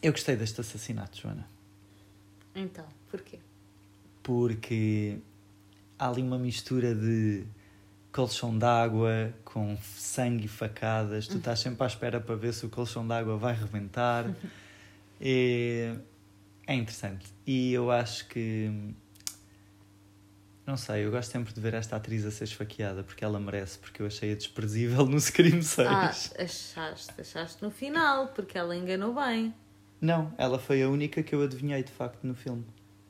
Eu 0.00 0.12
gostei 0.12 0.36
deste 0.36 0.60
assassinato, 0.60 1.20
Joana, 1.20 1.48
Então, 2.54 2.84
porquê? 3.10 3.38
porque 4.22 5.18
há 5.98 6.08
ali 6.08 6.22
uma 6.22 6.38
mistura 6.38 6.94
de 6.94 7.44
colchão 8.12 8.56
d'água 8.56 9.34
com 9.44 9.76
sangue 9.82 10.44
e 10.44 10.48
facadas. 10.48 11.26
Tu 11.26 11.38
estás 11.38 11.58
sempre 11.58 11.82
à 11.82 11.86
espera 11.88 12.20
para 12.20 12.36
ver 12.36 12.54
se 12.54 12.64
o 12.64 12.68
colchão 12.70 13.06
d'água 13.06 13.36
vai 13.36 13.54
rebentar. 13.54 14.24
E 15.24 15.94
é 16.66 16.74
interessante. 16.74 17.24
E 17.46 17.72
eu 17.72 17.92
acho 17.92 18.26
que. 18.26 18.92
Não 20.64 20.76
sei, 20.76 21.04
eu 21.04 21.10
gosto 21.10 21.30
sempre 21.30 21.52
de 21.52 21.60
ver 21.60 21.74
esta 21.74 21.96
atriz 21.96 22.24
a 22.24 22.30
ser 22.30 22.44
esfaqueada 22.44 23.02
porque 23.02 23.24
ela 23.24 23.40
merece, 23.40 23.78
porque 23.78 24.00
eu 24.00 24.06
achei-a 24.06 24.34
desprezível 24.34 25.04
no 25.06 25.20
Scream 25.20 25.60
6. 25.60 25.88
Ah, 25.88 26.06
achaste, 26.38 27.20
achaste 27.20 27.62
no 27.62 27.70
final, 27.70 28.28
porque 28.28 28.56
ela 28.56 28.76
enganou 28.76 29.12
bem. 29.14 29.52
Não, 30.00 30.32
ela 30.38 30.58
foi 30.58 30.82
a 30.82 30.88
única 30.88 31.22
que 31.22 31.34
eu 31.34 31.42
adivinhei 31.42 31.82
de 31.82 31.90
facto 31.90 32.24
no 32.24 32.34
filme. 32.34 32.64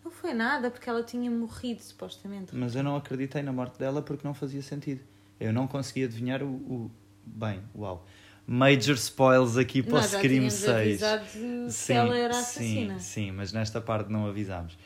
Não 0.04 0.10
foi 0.10 0.32
nada, 0.32 0.70
porque 0.70 0.88
ela 0.88 1.02
tinha 1.02 1.30
morrido, 1.30 1.82
supostamente. 1.82 2.54
Mas 2.54 2.74
eu 2.74 2.82
não 2.82 2.96
acreditei 2.96 3.42
na 3.42 3.52
morte 3.52 3.78
dela 3.78 4.00
porque 4.02 4.26
não 4.26 4.34
fazia 4.34 4.62
sentido. 4.62 5.00
Eu 5.38 5.52
não 5.52 5.66
conseguia 5.66 6.06
adivinhar 6.06 6.42
o. 6.42 6.46
o... 6.46 6.90
Bem, 7.24 7.62
uau. 7.74 8.06
Major 8.46 8.96
spoils 8.96 9.56
aqui 9.56 9.82
para 9.82 9.92
o 9.92 9.94
Nós 9.94 10.10
já 10.10 10.18
Scream 10.18 10.48
tínhamos 10.48 10.54
6. 10.54 11.02
avisado 11.02 11.24
que 11.26 11.92
ela 11.92 12.16
era 12.18 12.36
assassina. 12.36 12.98
Sim, 12.98 13.26
sim, 13.26 13.32
mas 13.32 13.52
nesta 13.52 13.80
parte 13.80 14.10
não 14.10 14.26
avisámos. 14.26 14.76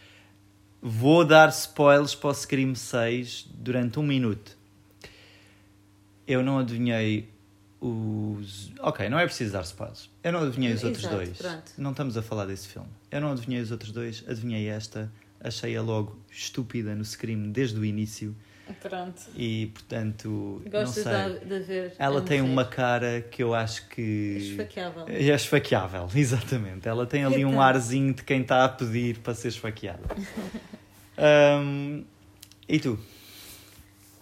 Vou 0.80 1.24
dar 1.24 1.48
spoilers 1.48 2.14
para 2.14 2.30
o 2.30 2.34
Scream 2.34 2.74
6 2.74 3.48
durante 3.54 3.98
um 3.98 4.02
minuto. 4.02 4.56
Eu 6.26 6.42
não 6.42 6.58
adivinhei 6.58 7.28
os. 7.80 8.72
Ok, 8.80 9.08
não 9.08 9.18
é 9.18 9.24
preciso 9.24 9.52
dar 9.52 9.62
spoilers. 9.62 10.10
Eu 10.22 10.32
não 10.32 10.42
adivinhei 10.42 10.72
os 10.72 10.82
outros 10.84 11.04
Exato, 11.04 11.16
dois. 11.16 11.38
pronto. 11.38 11.72
Não 11.78 11.90
estamos 11.92 12.16
a 12.16 12.22
falar 12.22 12.46
desse 12.46 12.68
filme. 12.68 12.88
Eu 13.10 13.20
não 13.20 13.32
adivinhei 13.32 13.60
os 13.60 13.70
outros 13.70 13.92
dois, 13.92 14.24
adivinhei 14.28 14.68
esta. 14.68 15.10
Achei-a 15.40 15.82
logo 15.82 16.18
estúpida 16.30 16.94
no 16.94 17.04
Scream 17.04 17.50
desde 17.50 17.78
o 17.78 17.84
início 17.84 18.34
Pronto. 18.80 19.22
e, 19.36 19.66
portanto, 19.66 20.62
Gostas 20.70 21.04
não 21.04 21.12
sei. 21.12 21.38
de, 21.40 21.46
de 21.46 21.60
ver. 21.60 21.92
Ela 21.98 22.20
tem 22.20 22.40
uma 22.40 22.64
cara 22.64 23.20
que 23.20 23.42
eu 23.42 23.54
acho 23.54 23.88
que. 23.88 24.38
Esfaqueável. 24.38 25.04
É 25.08 25.22
esfaqueável, 25.34 26.08
exatamente. 26.14 26.88
Ela 26.88 27.06
tem 27.06 27.24
ali 27.24 27.44
um 27.44 27.60
arzinho 27.60 28.12
de 28.12 28.24
quem 28.24 28.42
está 28.42 28.64
a 28.64 28.68
pedir 28.68 29.18
para 29.18 29.34
ser 29.34 29.48
esfaqueada. 29.48 30.02
Hum, 31.18 32.04
e 32.68 32.78
tu? 32.78 32.98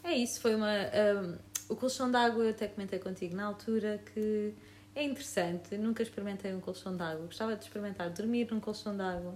É 0.02 0.12
isso, 0.12 0.40
foi 0.40 0.54
uma. 0.54 0.70
um, 0.70 1.36
o 1.68 1.76
colchão 1.76 2.10
d'água, 2.10 2.44
eu 2.44 2.50
até 2.50 2.68
comentei 2.68 2.98
contigo 2.98 3.34
na 3.34 3.46
altura 3.46 4.00
que 4.12 4.52
é 4.94 5.02
interessante. 5.02 5.76
Nunca 5.78 6.02
experimentei 6.02 6.54
um 6.54 6.60
colchão 6.60 6.94
d'água. 6.94 7.26
Gostava 7.26 7.56
de 7.56 7.64
experimentar 7.64 8.10
dormir 8.10 8.46
num 8.50 8.60
colchão 8.60 8.96
d'água 8.96 9.34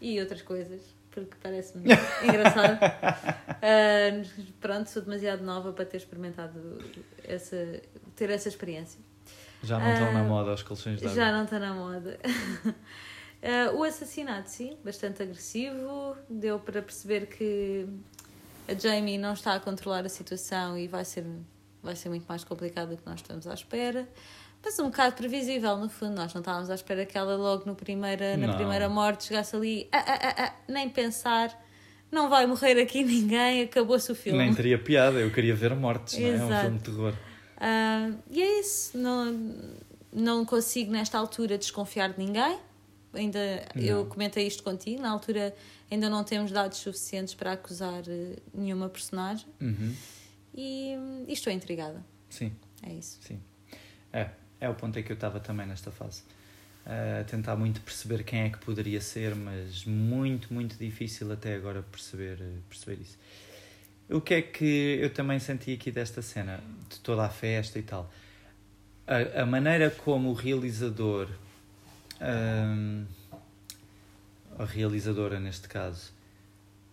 e 0.00 0.20
outras 0.20 0.42
coisas, 0.42 0.82
porque 1.12 1.36
parece-me 1.42 1.84
engraçado. 2.24 2.78
Ah, 2.82 4.22
pronto, 4.60 4.88
sou 4.90 5.02
demasiado 5.02 5.44
nova 5.44 5.72
para 5.72 5.84
ter 5.84 5.98
experimentado 5.98 6.78
essa, 7.24 7.80
ter 8.16 8.30
essa 8.30 8.48
experiência. 8.48 8.98
Já 9.62 9.78
não 9.78 9.92
estão 9.92 10.08
Ah, 10.08 10.12
na 10.12 10.24
moda 10.24 10.52
os 10.52 10.62
colchões 10.62 10.98
de 11.00 11.08
Já 11.08 11.26
água? 11.28 11.36
não 11.38 11.44
está 11.44 11.58
na 11.58 11.74
moda. 11.74 12.18
Ah, 13.44 13.72
o 13.74 13.82
assassinato, 13.82 14.48
sim, 14.48 14.78
bastante 14.84 15.20
agressivo. 15.20 16.16
Deu 16.30 16.60
para 16.60 16.80
perceber 16.80 17.26
que 17.26 17.88
a 18.68 18.74
Jamie 18.74 19.18
não 19.18 19.32
está 19.32 19.54
a 19.54 19.58
controlar 19.58 20.06
a 20.06 20.08
situação 20.08 20.78
e 20.78 20.86
vai 20.86 21.04
ser, 21.04 21.24
vai 21.82 21.96
ser 21.96 22.08
muito 22.08 22.24
mais 22.28 22.44
complicado 22.44 22.90
do 22.90 22.96
que 22.98 23.02
nós 23.04 23.16
estamos 23.18 23.48
à 23.48 23.54
espera. 23.54 24.08
Mas 24.64 24.78
um 24.78 24.84
bocado 24.84 25.16
previsível, 25.16 25.76
no 25.76 25.88
fundo. 25.88 26.14
Nós 26.14 26.32
não 26.32 26.40
estávamos 26.40 26.70
à 26.70 26.74
espera 26.74 27.04
que 27.04 27.18
ela 27.18 27.36
logo 27.36 27.64
no 27.66 27.74
primeira, 27.74 28.36
na 28.36 28.46
Não. 28.48 28.54
primeira 28.54 28.88
morte 28.88 29.24
chegasse 29.24 29.56
ali, 29.56 29.88
"Ah, 29.90 30.04
ah, 30.06 30.18
ah, 30.22 30.44
ah", 30.44 30.54
nem 30.68 30.88
pensar, 30.88 31.52
não 32.10 32.28
vai 32.28 32.46
morrer 32.46 32.80
aqui 32.80 33.02
ninguém, 33.04 33.62
acabou-se 33.62 34.10
o 34.12 34.14
filme. 34.14 34.38
Nem 34.38 34.54
teria 34.54 34.78
piada, 34.78 35.18
eu 35.18 35.30
queria 35.32 35.54
ver 35.54 35.74
mortes, 35.74 36.18
não 36.18 36.26
é? 36.26 36.36
É 36.36 36.44
um 36.44 36.60
filme 36.60 36.78
de 36.78 36.84
terror. 36.84 37.14
Ah, 37.58 38.10
e 38.30 38.40
é 38.42 38.60
isso. 38.60 38.96
Não, 38.96 39.54
não 40.12 40.44
consigo, 40.44 40.92
nesta 40.92 41.18
altura, 41.18 41.58
desconfiar 41.58 42.12
de 42.12 42.18
ninguém. 42.18 42.58
Ainda 43.14 43.38
eu 43.76 43.98
Não. 43.98 44.06
comentei 44.06 44.46
isto 44.46 44.62
contigo. 44.62 45.02
Na 45.02 45.10
altura, 45.10 45.54
ainda 45.90 46.08
não 46.08 46.24
temos 46.24 46.50
dados 46.50 46.78
suficientes 46.78 47.34
para 47.34 47.52
acusar 47.52 48.02
eh, 48.08 48.36
nenhuma 48.54 48.88
personagem. 48.88 49.46
Uhum. 49.60 49.94
E, 50.54 50.94
e 51.28 51.32
estou 51.32 51.52
intrigada. 51.52 52.02
Sim, 52.30 52.52
É 52.82 52.92
isso. 52.92 53.18
sim. 53.20 53.38
É, 54.12 54.30
é 54.62 54.68
o 54.68 54.74
ponto 54.74 54.96
em 54.96 55.02
que 55.02 55.10
eu 55.10 55.14
estava 55.14 55.40
também 55.40 55.66
nesta 55.66 55.90
fase. 55.90 56.22
A 56.86 57.24
tentar 57.24 57.56
muito 57.56 57.80
perceber 57.80 58.22
quem 58.22 58.42
é 58.42 58.48
que 58.48 58.58
poderia 58.58 59.00
ser, 59.00 59.34
mas 59.34 59.84
muito, 59.84 60.54
muito 60.54 60.76
difícil 60.76 61.32
até 61.32 61.54
agora 61.56 61.82
perceber, 61.82 62.38
eh, 62.40 62.58
perceber 62.68 63.02
isso. 63.02 63.18
O 64.08 64.20
que 64.20 64.34
é 64.34 64.42
que 64.42 64.98
eu 65.00 65.10
também 65.10 65.40
senti 65.40 65.72
aqui 65.72 65.90
desta 65.90 66.22
cena, 66.22 66.60
de 66.88 67.00
toda 67.00 67.24
a 67.24 67.28
festa 67.28 67.78
e 67.78 67.82
tal? 67.82 68.08
A, 69.06 69.42
a 69.42 69.46
maneira 69.46 69.90
como 69.90 70.30
o 70.30 70.32
realizador, 70.32 71.28
hum, 72.20 73.04
a 74.58 74.64
realizadora 74.64 75.40
neste 75.40 75.68
caso, 75.68 76.12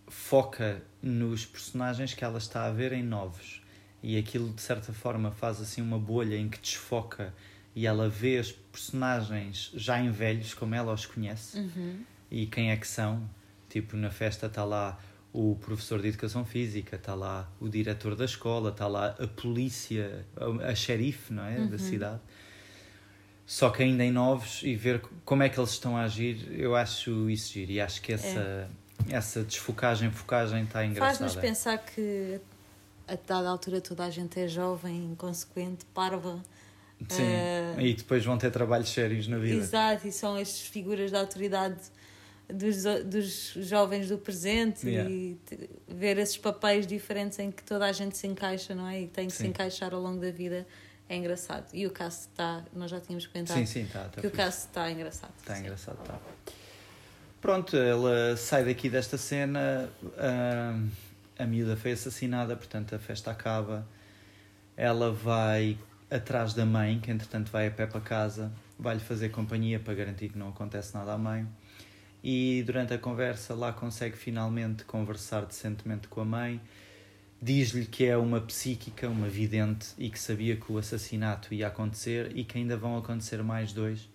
foca 0.07 0.81
nos 1.03 1.45
personagens 1.45 2.15
que 2.15 2.23
ela 2.23 2.39
está 2.39 2.65
a 2.65 2.71
ver 2.71 2.93
em 2.93 3.03
novos 3.03 3.61
e 4.01 4.17
aquilo 4.17 4.51
de 4.53 4.61
certa 4.61 4.91
forma 4.91 5.31
faz 5.31 5.61
assim 5.61 5.81
uma 5.81 5.99
bolha 5.99 6.35
em 6.35 6.49
que 6.49 6.59
desfoca 6.59 7.33
e 7.79 7.87
ela 7.87 8.09
vê 8.09 8.37
os 8.37 8.51
personagens 8.51 9.71
já 9.73 9.97
em 10.01 10.11
velhos 10.11 10.53
como 10.53 10.75
ela 10.75 10.91
os 10.91 11.05
conhece 11.05 11.57
Uhum. 11.59 12.03
e 12.29 12.45
quem 12.45 12.71
é 12.71 12.75
que 12.75 12.85
são. 12.85 13.23
Tipo, 13.69 13.95
na 13.95 14.09
festa 14.11 14.47
está 14.47 14.65
lá 14.65 14.99
o 15.31 15.55
professor 15.61 16.01
de 16.01 16.09
educação 16.09 16.43
física, 16.43 16.97
está 16.97 17.15
lá 17.15 17.49
o 17.57 17.69
diretor 17.69 18.17
da 18.17 18.25
escola, 18.25 18.71
está 18.71 18.85
lá 18.85 19.15
a 19.17 19.27
polícia, 19.27 20.25
a, 20.35 20.71
a 20.71 20.75
xerife, 20.75 21.31
não 21.31 21.45
é? 21.45 21.67
Da 21.67 21.77
cidade. 21.77 22.19
Só 23.45 23.69
que 23.69 23.81
ainda 23.81 24.03
em 24.03 24.11
novos 24.11 24.61
e 24.61 24.75
ver 24.75 25.01
como 25.23 25.41
é 25.41 25.47
que 25.47 25.57
eles 25.57 25.69
estão 25.71 25.95
a 25.95 26.01
agir, 26.03 26.51
eu 26.51 26.75
acho 26.75 27.29
isso 27.29 27.53
giro 27.53 27.71
e 27.71 27.79
acho 27.79 28.01
que 28.01 28.11
essa, 28.11 28.69
essa 29.09 29.41
desfocagem, 29.41 30.11
focagem 30.11 30.63
está 30.63 30.85
engraçada. 30.85 31.17
Faz-nos 31.17 31.41
pensar 31.41 31.77
que 31.77 32.41
a 33.07 33.15
dada 33.25 33.47
altura 33.47 33.79
toda 33.79 34.03
a 34.03 34.09
gente 34.09 34.37
é 34.37 34.49
jovem, 34.49 35.05
inconsequente, 35.05 35.85
parva. 35.93 36.43
Sim, 37.07 37.23
Eh, 37.23 37.75
e 37.79 37.93
depois 37.93 38.25
vão 38.25 38.37
ter 38.37 38.51
trabalhos 38.51 38.89
sérios 38.89 39.27
na 39.27 39.37
vida. 39.37 39.55
Exato, 39.55 40.07
e 40.07 40.11
são 40.11 40.37
estas 40.37 40.61
figuras 40.61 41.11
de 41.11 41.17
autoridade 41.17 41.79
dos, 42.47 42.83
dos 43.05 43.53
jovens 43.67 44.09
do 44.09 44.17
presente 44.17 44.87
Yeah. 44.87 45.09
e 45.09 45.37
ver 45.87 46.17
esses 46.17 46.37
papéis 46.37 46.85
diferentes 46.87 47.37
em 47.39 47.51
que 47.51 47.63
toda 47.63 47.85
a 47.85 47.91
gente 47.91 48.17
se 48.17 48.27
encaixa, 48.27 48.73
não 48.75 48.87
é? 48.87 49.01
E 49.01 49.07
tem 49.07 49.27
que 49.27 49.33
se 49.33 49.43
Sim. 49.43 49.49
encaixar 49.49 49.93
ao 49.93 50.01
longo 50.01 50.19
da 50.19 50.31
vida 50.31 50.65
é 51.07 51.15
engraçado. 51.15 51.65
E 51.73 51.87
o 51.87 51.91
caso 51.91 52.21
está, 52.21 52.63
nós 52.73 52.91
já 52.91 52.99
tínhamos 52.99 53.25
comentado 53.27 53.57
Sim, 53.57 53.65
sim, 53.65 53.81
está. 53.83 54.03
Tá 54.05 54.21
que 54.21 54.27
o 54.27 54.31
caso 54.31 54.57
está 54.57 54.91
engraçado. 54.91 55.31
Está 55.39 55.55
Sim. 55.55 55.61
engraçado, 55.61 55.97
está. 56.01 56.19
Pronto, 57.41 57.77
ela 57.77 58.35
sai 58.35 58.65
daqui 58.65 58.89
desta 58.89 59.17
cena, 59.17 59.89
ah, 60.17 60.77
a 61.37 61.45
miúda 61.45 61.77
foi 61.77 61.93
assassinada, 61.93 62.55
portanto 62.55 62.93
a 62.93 62.99
festa 62.99 63.31
acaba. 63.31 63.87
Ela 64.75 65.11
vai 65.11 65.77
atrás 66.09 66.53
da 66.53 66.65
mãe, 66.65 66.99
que 66.99 67.11
entretanto 67.11 67.51
vai 67.51 67.67
a 67.67 67.71
pé 67.71 67.85
para 67.85 68.01
casa, 68.01 68.51
vai-lhe 68.77 68.99
fazer 68.99 69.29
companhia 69.29 69.79
para 69.79 69.93
garantir 69.93 70.29
que 70.29 70.37
não 70.37 70.49
acontece 70.49 70.93
nada 70.93 71.13
à 71.13 71.17
mãe. 71.17 71.47
E 72.23 72.63
durante 72.65 72.93
a 72.93 72.97
conversa 72.97 73.53
lá 73.53 73.71
consegue 73.71 74.17
finalmente 74.17 74.83
conversar 74.83 75.45
decentemente 75.45 76.07
com 76.07 76.21
a 76.21 76.25
mãe. 76.25 76.61
Diz-lhe 77.41 77.85
que 77.85 78.05
é 78.05 78.17
uma 78.17 78.41
psíquica, 78.41 79.07
uma 79.07 79.29
vidente 79.29 79.89
e 79.97 80.09
que 80.09 80.19
sabia 80.19 80.57
que 80.57 80.71
o 80.71 80.77
assassinato 80.77 81.53
ia 81.53 81.67
acontecer 81.67 82.31
e 82.35 82.43
que 82.43 82.57
ainda 82.57 82.75
vão 82.75 82.97
acontecer 82.97 83.41
mais 83.41 83.71
dois. 83.71 84.09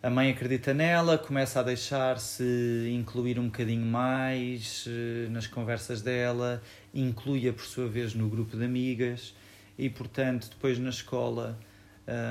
A 0.00 0.08
mãe 0.08 0.30
acredita 0.30 0.72
nela, 0.72 1.18
começa 1.18 1.58
a 1.58 1.62
deixar-se 1.64 2.88
incluir 2.94 3.36
um 3.36 3.46
bocadinho 3.46 3.84
mais 3.84 4.84
eh, 4.86 5.28
nas 5.28 5.48
conversas 5.48 6.00
dela, 6.00 6.62
inclui-a 6.94 7.52
por 7.52 7.64
sua 7.64 7.88
vez 7.88 8.14
no 8.14 8.28
grupo 8.28 8.56
de 8.56 8.64
amigas 8.64 9.34
e, 9.78 9.88
portanto, 9.88 10.50
depois 10.50 10.78
na 10.78 10.90
escola 10.90 11.58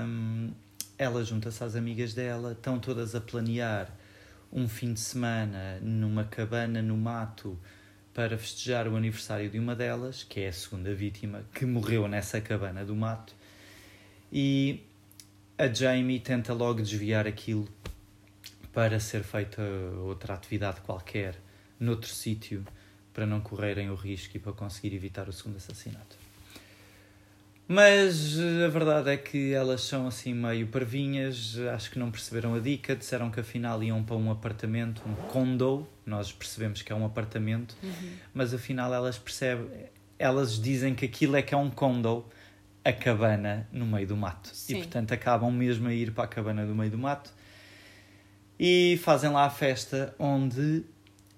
hum, 0.05 0.51
ela 0.97 1.23
junta-se 1.23 1.63
às 1.63 1.75
amigas 1.75 2.13
dela, 2.13 2.53
estão 2.53 2.79
todas 2.79 3.13
a 3.15 3.21
planear 3.21 3.89
um 4.51 4.67
fim 4.67 4.93
de 4.93 4.99
semana 4.99 5.79
numa 5.81 6.23
cabana 6.23 6.81
no 6.81 6.97
mato 6.97 7.57
para 8.13 8.37
festejar 8.37 8.87
o 8.87 8.95
aniversário 8.95 9.49
de 9.49 9.59
uma 9.59 9.75
delas, 9.75 10.23
que 10.23 10.39
é 10.39 10.47
a 10.47 10.53
segunda 10.53 10.93
vítima, 10.93 11.43
que 11.53 11.65
morreu 11.65 12.07
nessa 12.07 12.41
cabana 12.41 12.83
do 12.83 12.95
mato. 12.95 13.35
E 14.31 14.83
a 15.57 15.67
Jamie 15.67 16.19
tenta 16.19 16.53
logo 16.53 16.81
desviar 16.81 17.27
aquilo 17.27 17.69
para 18.73 18.99
ser 18.99 19.23
feita 19.23 19.61
outra 20.03 20.33
atividade 20.33 20.81
qualquer, 20.81 21.35
noutro 21.79 22.09
sítio, 22.09 22.65
para 23.13 23.25
não 23.25 23.39
correrem 23.39 23.89
o 23.91 23.95
risco 23.95 24.37
e 24.37 24.39
para 24.39 24.53
conseguir 24.53 24.95
evitar 24.95 25.29
o 25.29 25.33
segundo 25.33 25.57
assassinato. 25.57 26.26
Mas 27.67 28.39
eh, 28.39 28.65
a 28.65 28.69
verdade 28.69 29.09
é 29.09 29.17
que 29.17 29.53
elas 29.53 29.81
são 29.81 30.07
assim 30.07 30.33
meio 30.33 30.67
parvinhas, 30.67 31.57
acho 31.73 31.91
que 31.91 31.99
não 31.99 32.09
perceberam 32.09 32.55
a 32.55 32.59
dica, 32.59 32.95
disseram 32.95 33.29
que 33.29 33.41
afinal 33.41 33.83
iam 33.83 34.01
para 34.03 34.15
um 34.15 34.31
apartamento, 34.31 35.01
um 35.05 35.13
condo, 35.27 35.85
nós 36.05 36.31
percebemos 36.31 36.81
que 36.81 36.93
é 36.93 36.95
um 36.95 37.05
apartamento, 37.05 37.75
mas 38.33 38.53
afinal 38.53 38.93
elas 38.93 39.17
percebem, 39.17 39.67
elas 40.17 40.61
dizem 40.61 40.95
que 40.95 41.03
aquilo 41.03 41.35
é 41.35 41.41
que 41.41 41.53
é 41.53 41.57
um 41.57 41.69
condo, 41.69 42.25
a 42.85 42.93
cabana 42.93 43.67
no 43.69 43.85
meio 43.85 44.07
do 44.07 44.15
mato. 44.15 44.49
Sim. 44.53 44.75
E 44.75 44.77
portanto 44.77 45.11
acabam 45.11 45.51
mesmo 45.51 45.89
a 45.89 45.93
ir 45.93 46.13
para 46.13 46.23
a 46.23 46.27
cabana 46.27 46.65
do 46.65 46.73
meio 46.73 46.89
do 46.89 46.97
mato 46.97 47.33
E 48.57 48.97
fazem 49.03 49.29
lá 49.29 49.43
a 49.43 49.49
festa 49.49 50.15
onde 50.17 50.85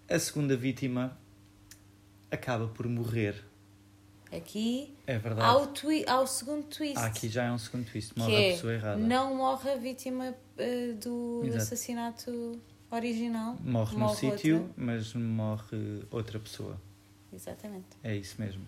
a 0.08 0.20
segunda 0.20 0.56
vítima 0.56 1.18
acaba 2.30 2.68
por 2.68 2.88
morrer. 2.88 3.49
Aqui 4.32 4.94
É 5.08 5.18
verdade. 5.18 5.48
há 5.48 5.58
o, 5.58 5.68
twi 5.68 6.06
há 6.08 6.20
o 6.22 6.28
segundo 6.28 6.64
twist. 6.66 6.98
Ah, 6.98 7.08
aqui 7.08 7.28
já 7.30 7.46
é 7.46 7.52
um 7.52 7.58
segundo 7.58 7.90
twist. 7.90 8.14
que 8.14 8.20
Morre 8.20 8.34
é, 8.36 8.50
a 8.50 8.54
pessoa 8.54 8.74
errada. 8.74 8.98
não 8.98 9.36
morre 9.36 9.72
a 9.72 9.76
vítima 9.76 10.36
eh, 10.58 10.94
do 11.02 11.42
Exato. 11.46 11.64
assassinato 11.64 12.60
original. 12.92 13.58
Morre 13.64 13.94
no 13.94 14.00
morre 14.00 14.16
sítio, 14.16 14.58
outra. 14.60 14.74
mas 14.78 15.14
morre 15.16 16.04
outra 16.12 16.40
pessoa. 16.40 16.80
Exatamente. 17.34 17.88
É 18.04 18.16
isso 18.16 18.36
mesmo. 18.40 18.64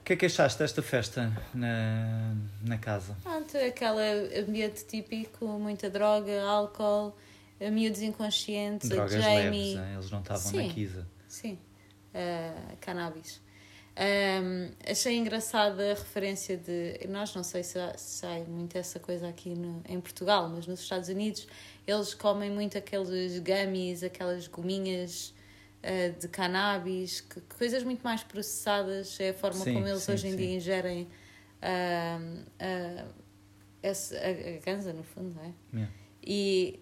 O 0.00 0.02
que 0.04 0.12
é 0.12 0.16
que 0.16 0.26
achaste 0.26 0.58
desta 0.60 0.82
festa 0.82 1.32
na, 1.54 2.34
na 2.64 2.78
casa? 2.78 3.16
Pronto, 3.22 3.56
aquele 3.56 4.40
ambiente 4.40 4.84
típico, 4.84 5.46
muita 5.46 5.88
droga, 5.90 6.42
álcool, 6.44 7.14
eh, 7.60 7.70
miúdos 7.70 8.00
inconscientes, 8.00 8.88
Drogas 8.88 9.12
Jamie. 9.12 9.74
leves, 9.74 9.88
hein? 9.88 9.94
eles 9.94 10.10
não 10.10 10.20
estavam 10.20 10.50
Sim. 10.50 10.66
na 10.68 10.72
Kisa. 10.74 11.06
Sim, 11.28 11.58
uh, 12.14 12.76
cannabis. 12.80 13.40
Um, 14.02 14.70
achei 14.90 15.18
engraçada 15.18 15.90
a 15.90 15.94
referência 15.94 16.56
de. 16.56 17.06
Nós 17.08 17.34
não 17.34 17.42
sei 17.44 17.62
se 17.62 17.78
há, 17.78 17.96
se 17.98 18.24
há 18.24 18.38
muito 18.48 18.78
essa 18.78 18.98
coisa 18.98 19.28
aqui 19.28 19.50
no, 19.54 19.82
em 19.86 20.00
Portugal, 20.00 20.48
mas 20.48 20.66
nos 20.66 20.80
Estados 20.80 21.10
Unidos 21.10 21.46
eles 21.86 22.14
comem 22.14 22.50
muito 22.50 22.78
aqueles 22.78 23.38
gummies, 23.40 24.02
aquelas 24.02 24.46
gominhas 24.46 25.34
uh, 25.84 26.18
de 26.18 26.28
cannabis, 26.28 27.20
que, 27.20 27.42
coisas 27.58 27.82
muito 27.82 28.00
mais 28.02 28.22
processadas. 28.22 29.20
É 29.20 29.30
a 29.30 29.34
forma 29.34 29.62
Sim, 29.62 29.74
como 29.74 29.86
eles 29.86 30.02
sim, 30.02 30.12
hoje 30.12 30.28
em 30.28 30.30
sim. 30.30 30.36
dia 30.38 30.56
ingerem 30.56 31.08
um, 31.62 32.40
uh, 32.40 33.14
esse- 33.82 34.16
a, 34.16 34.28
a 34.30 34.60
ganza, 34.64 34.94
no 34.94 35.02
fundo, 35.02 35.34
não 35.34 35.44
é? 35.44 35.52
Yeah. 35.74 35.92
E 36.24 36.80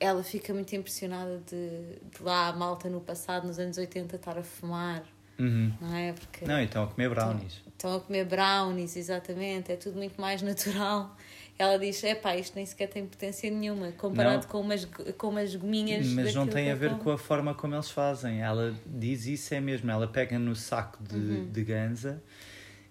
ela 0.00 0.24
fica 0.24 0.52
muito 0.52 0.74
impressionada 0.74 1.38
de, 1.46 2.00
de 2.10 2.22
lá 2.22 2.48
a 2.48 2.52
malta 2.52 2.88
no 2.88 3.00
passado, 3.00 3.46
nos 3.46 3.58
anos 3.60 3.78
80, 3.78 4.16
estar 4.16 4.36
a 4.36 4.42
fumar, 4.42 5.04
Uhum. 5.38 5.72
não 5.80 5.94
é? 5.96 6.12
Porque 6.12 6.44
Não, 6.44 6.60
então 6.60 6.84
a 6.84 6.86
comer 6.86 7.08
brownies. 7.10 7.60
estão 7.68 7.96
a 7.96 8.00
comer 8.00 8.24
brownies, 8.24 8.96
exatamente, 8.96 9.70
é 9.72 9.76
tudo 9.76 9.96
muito 9.96 10.20
mais 10.20 10.40
natural. 10.42 11.14
Ela 11.58 11.78
diz: 11.78 12.04
é 12.04 12.14
pá, 12.14 12.36
isto 12.36 12.54
nem 12.54 12.66
sequer 12.66 12.86
tem 12.88 13.06
potência 13.06 13.50
nenhuma, 13.50 13.90
comparado 13.92 14.42
Não. 14.42 14.48
com 14.48 14.60
umas, 14.60 14.84
com 15.16 15.28
umas 15.28 15.54
gominhas. 15.56 16.06
Mas 16.08 16.34
não 16.34 16.46
tem 16.46 16.70
a 16.70 16.74
ver 16.74 16.90
como. 16.90 17.02
com 17.04 17.10
a 17.12 17.18
forma 17.18 17.54
como 17.54 17.74
eles 17.74 17.90
fazem. 17.90 18.42
Ela 18.42 18.74
diz 18.86 19.24
isso 19.26 19.54
é 19.54 19.60
mesmo. 19.60 19.90
Ela 19.90 20.06
pega 20.06 20.38
no 20.38 20.54
saco 20.54 21.02
de, 21.02 21.16
Uhum. 21.16 21.50
de 21.50 21.64
ganza 21.64 22.22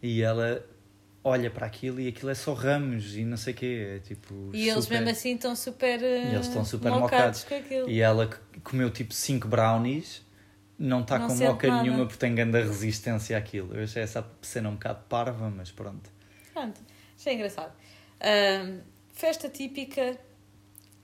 e 0.02 0.22
ela 0.24 0.66
olha 1.24 1.50
para 1.52 1.66
aquilo 1.68 2.00
e 2.00 2.08
aquilo 2.08 2.30
é 2.32 2.36
só 2.36 2.54
ramos 2.54 3.16
e 3.16 3.24
não 3.24 3.38
sei 3.38 3.54
o 3.54 3.56
quê. 3.56 3.98
É 3.98 4.00
tipo. 4.00 4.50
E 4.52 4.68
eles 4.68 4.84
super- 4.84 4.96
mesmo 4.98 5.12
assim 5.12 5.36
estão 5.36 5.56
super. 5.56 6.02
E 6.02 6.34
eles 6.34 6.48
estão 6.48 6.66
super 6.66 6.90
mocados 6.92 7.12
mocados. 7.12 7.44
com 7.44 7.54
aquilo. 7.56 7.88
E 7.88 8.02
ela 8.02 8.28
comeu 8.64 8.90
tipo 8.90 9.14
5 9.14 9.48
brownies, 9.48 10.25
não 10.78 11.02
está 11.02 11.20
com 11.20 11.36
moca 11.36 11.68
nada. 11.68 11.84
nenhuma 11.84 12.06
porque 12.06 12.20
tem 12.20 12.34
grande 12.36 12.60
resistência 12.62 13.38
àquilo. 13.38 13.76
Eu 13.76 13.84
achei 13.84 14.04
essa 14.04 14.26
cena 14.42 14.70
um 14.70 14.74
bocado 14.74 15.04
parva, 15.10 15.50
mas 15.50 15.72
pronto. 15.72 16.10
Pronto, 16.54 16.80
achei 17.20 17.34
engraçado. 17.36 17.74
Ahm, 18.22 18.80
festa 19.14 19.50
típica 19.50 20.18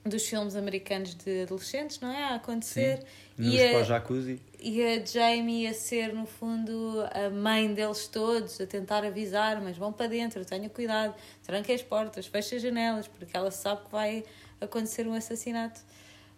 dos 0.03 0.26
filmes 0.28 0.55
americanos 0.55 1.13
de 1.13 1.43
adolescentes, 1.43 1.99
não 1.99 2.11
é? 2.11 2.24
A 2.24 2.36
acontecer. 2.36 3.03
Nos 3.38 3.53
E 3.53 3.63
a- 3.63 3.72
pós-jacuzzi. 3.72 4.41
E 4.59 4.84
a 4.84 5.05
Jamie 5.05 5.67
a 5.67 5.74
ser, 5.74 6.13
no 6.13 6.26
fundo, 6.26 7.03
a 7.13 7.30
mãe 7.30 7.74
deles 7.74 8.07
todos, 8.07 8.59
a 8.61 8.65
tentar 8.67 9.03
avisar, 9.05 9.61
mas 9.61 9.78
vão 9.78 9.91
para 9.93 10.07
dentro, 10.07 10.43
tenha 10.45 10.69
cuidado, 10.69 11.15
tranque 11.43 11.72
as 11.72 11.82
portas, 11.82 12.28
feche 12.28 12.55
as 12.55 12.61
janelas, 12.61 13.07
porque 13.07 13.36
ela 13.36 13.49
sabe 13.51 13.86
que 13.86 13.91
vai 13.91 14.24
acontecer 14.59 15.07
um 15.07 15.13
assassinato. 15.13 15.82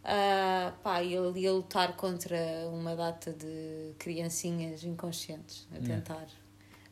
Ah, 0.03 0.73
pá, 0.83 1.01
e 1.01 1.13
ele 1.13 1.39
ia 1.41 1.51
lutar 1.53 1.95
contra 1.95 2.37
uma 2.71 2.95
data 2.95 3.31
de 3.31 3.93
criancinhas 3.97 4.83
inconscientes, 4.83 5.65
a 5.73 5.79
tentar 5.79 6.25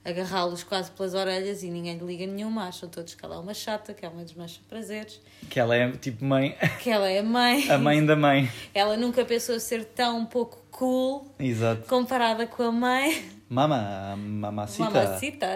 agarrá-los 0.03 0.63
quase 0.63 0.89
pelas 0.91 1.13
orelhas 1.13 1.61
e 1.61 1.69
ninguém 1.69 1.97
lhe 1.97 2.05
liga 2.05 2.25
nenhuma, 2.25 2.67
acham 2.67 2.89
todos 2.89 3.13
que 3.13 3.23
ela 3.23 3.35
é 3.35 3.37
uma 3.37 3.53
chata, 3.53 3.93
que 3.93 4.03
é 4.05 4.09
uma 4.09 4.23
desmancha 4.23 4.59
prazeres, 4.67 5.21
Que 5.49 5.59
ela 5.59 5.75
é 5.75 5.91
tipo 5.91 6.23
mãe, 6.25 6.57
que 6.81 6.89
ela 6.89 7.07
é 7.09 7.21
mãe. 7.21 7.69
a 7.69 7.77
mãe 7.77 8.03
da 8.03 8.15
mãe. 8.15 8.49
Ela 8.73 8.95
nunca 8.97 9.23
pensou 9.25 9.59
ser 9.59 9.83
tão 9.85 10.25
pouco 10.25 10.57
cool 10.71 11.29
Exato. 11.37 11.85
comparada 11.87 12.47
com 12.47 12.63
a 12.63 12.71
mãe, 12.71 13.29
Mama, 13.49 14.15
mamacita. 14.17 14.85
mamacita, 14.85 15.55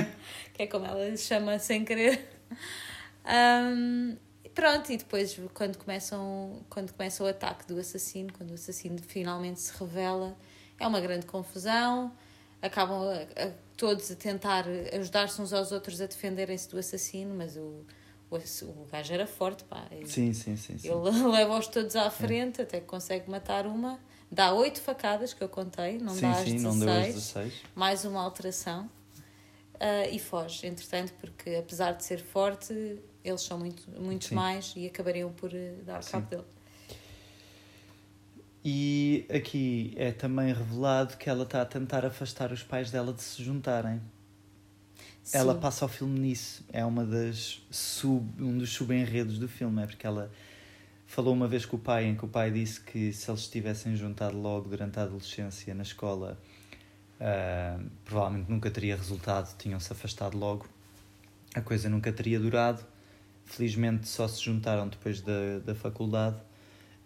que 0.54 0.62
é 0.62 0.66
como 0.66 0.86
ela 0.86 1.16
chama 1.18 1.58
sem 1.58 1.84
querer. 1.84 2.26
Ahm, 3.24 4.16
pronto, 4.54 4.90
e 4.92 4.96
depois 4.96 5.38
quando, 5.52 5.76
começam, 5.78 6.62
quando 6.70 6.92
começa 6.92 7.22
o 7.22 7.26
ataque 7.26 7.66
do 7.66 7.78
assassino, 7.78 8.32
quando 8.32 8.50
o 8.50 8.54
assassino 8.54 8.98
finalmente 8.98 9.60
se 9.60 9.72
revela, 9.78 10.36
é 10.78 10.86
uma 10.86 11.00
grande 11.00 11.26
confusão, 11.26 12.12
acabam 12.62 13.02
a- 13.08 13.42
a- 13.46 13.52
todos 13.76 14.10
a 14.10 14.14
tentar 14.16 14.64
ajudar-se 14.92 15.40
uns 15.42 15.52
aos 15.52 15.72
outros 15.72 16.00
a 16.00 16.06
defenderem-se 16.06 16.68
do 16.68 16.78
assassino, 16.78 17.34
mas 17.34 17.56
o, 17.56 17.84
o, 18.30 18.36
o 18.36 18.86
gajo 18.90 19.12
era 19.12 19.26
forte, 19.26 19.64
pá. 19.64 19.86
e- 19.90 20.06
Sim, 20.06 20.32
sim, 20.32 20.56
sim. 20.56 20.78
sim. 20.78 20.88
Ele 20.88 21.10
leva-os 21.30 21.66
todos 21.66 21.94
à 21.96 22.08
frente, 22.10 22.62
até 22.62 22.80
que 22.80 22.86
consegue 22.86 23.28
matar 23.30 23.66
uma. 23.66 23.98
Dá 24.30 24.52
oito 24.52 24.80
facadas, 24.80 25.32
que 25.34 25.42
eu 25.42 25.48
contei, 25.48 25.98
não 25.98 26.14
sim, 26.14 26.22
dá 26.22 26.30
as 26.30 26.38
sim, 26.38 26.54
16. 26.56 26.62
não 26.62 26.78
deu 26.78 26.88
as 26.94 27.06
16. 27.06 27.54
Mais 27.74 28.04
uma 28.04 28.22
alteração. 28.22 28.88
ah, 29.78 30.08
e 30.08 30.18
foge, 30.18 30.66
entretanto, 30.66 31.12
porque 31.20 31.56
apesar 31.56 31.92
de 31.92 32.04
ser 32.04 32.20
forte, 32.22 32.98
eles 33.24 33.40
são 33.40 33.58
muito, 33.58 33.90
muitos 34.00 34.28
Sim. 34.28 34.34
mais 34.34 34.74
e 34.76 34.86
acabariam 34.86 35.32
por 35.32 35.52
eh, 35.54 35.76
dar 35.84 36.02
Sim. 36.02 36.12
cabo 36.12 36.26
dele. 36.28 36.44
E 38.64 39.26
aqui 39.28 39.92
é 39.96 40.10
também 40.12 40.52
revelado 40.52 41.16
que 41.16 41.28
ela 41.28 41.44
está 41.44 41.62
a 41.62 41.66
tentar 41.66 42.04
afastar 42.04 42.52
os 42.52 42.62
pais 42.62 42.90
dela 42.90 43.12
de 43.12 43.22
se 43.22 43.42
juntarem. 43.42 44.00
Ela 45.32 45.54
Sim. 45.54 45.60
passa 45.60 45.84
o 45.84 45.88
filme 45.88 46.18
nisso. 46.18 46.64
É 46.72 46.84
uma 46.84 47.04
das 47.04 47.62
sub, 47.70 48.42
um 48.42 48.56
dos 48.56 48.72
subenredos 48.72 49.38
do 49.38 49.48
filme, 49.48 49.82
é 49.82 49.86
porque 49.86 50.06
ela 50.06 50.30
falou 51.06 51.32
uma 51.32 51.46
vez 51.46 51.64
com 51.64 51.76
o 51.76 51.78
pai, 51.80 52.06
em 52.06 52.16
que 52.16 52.24
o 52.24 52.28
pai 52.28 52.50
disse 52.50 52.80
que 52.80 53.12
se 53.12 53.30
eles 53.30 53.46
tivessem 53.48 53.96
juntado 53.96 54.38
logo 54.38 54.68
durante 54.68 54.98
a 54.98 55.02
adolescência 55.02 55.74
na 55.74 55.82
escola, 55.82 56.38
ah, 57.20 57.78
provavelmente 58.04 58.50
nunca 58.50 58.70
teria 58.70 58.96
resultado, 58.96 59.56
tinham-se 59.56 59.92
afastado 59.92 60.36
logo, 60.36 60.66
a 61.54 61.60
coisa 61.60 61.88
nunca 61.88 62.12
teria 62.12 62.40
durado. 62.40 62.84
Felizmente 63.44 64.08
só 64.08 64.26
se 64.26 64.42
juntaram 64.42 64.88
depois 64.88 65.20
da, 65.20 65.58
da 65.64 65.74
faculdade 65.74 66.36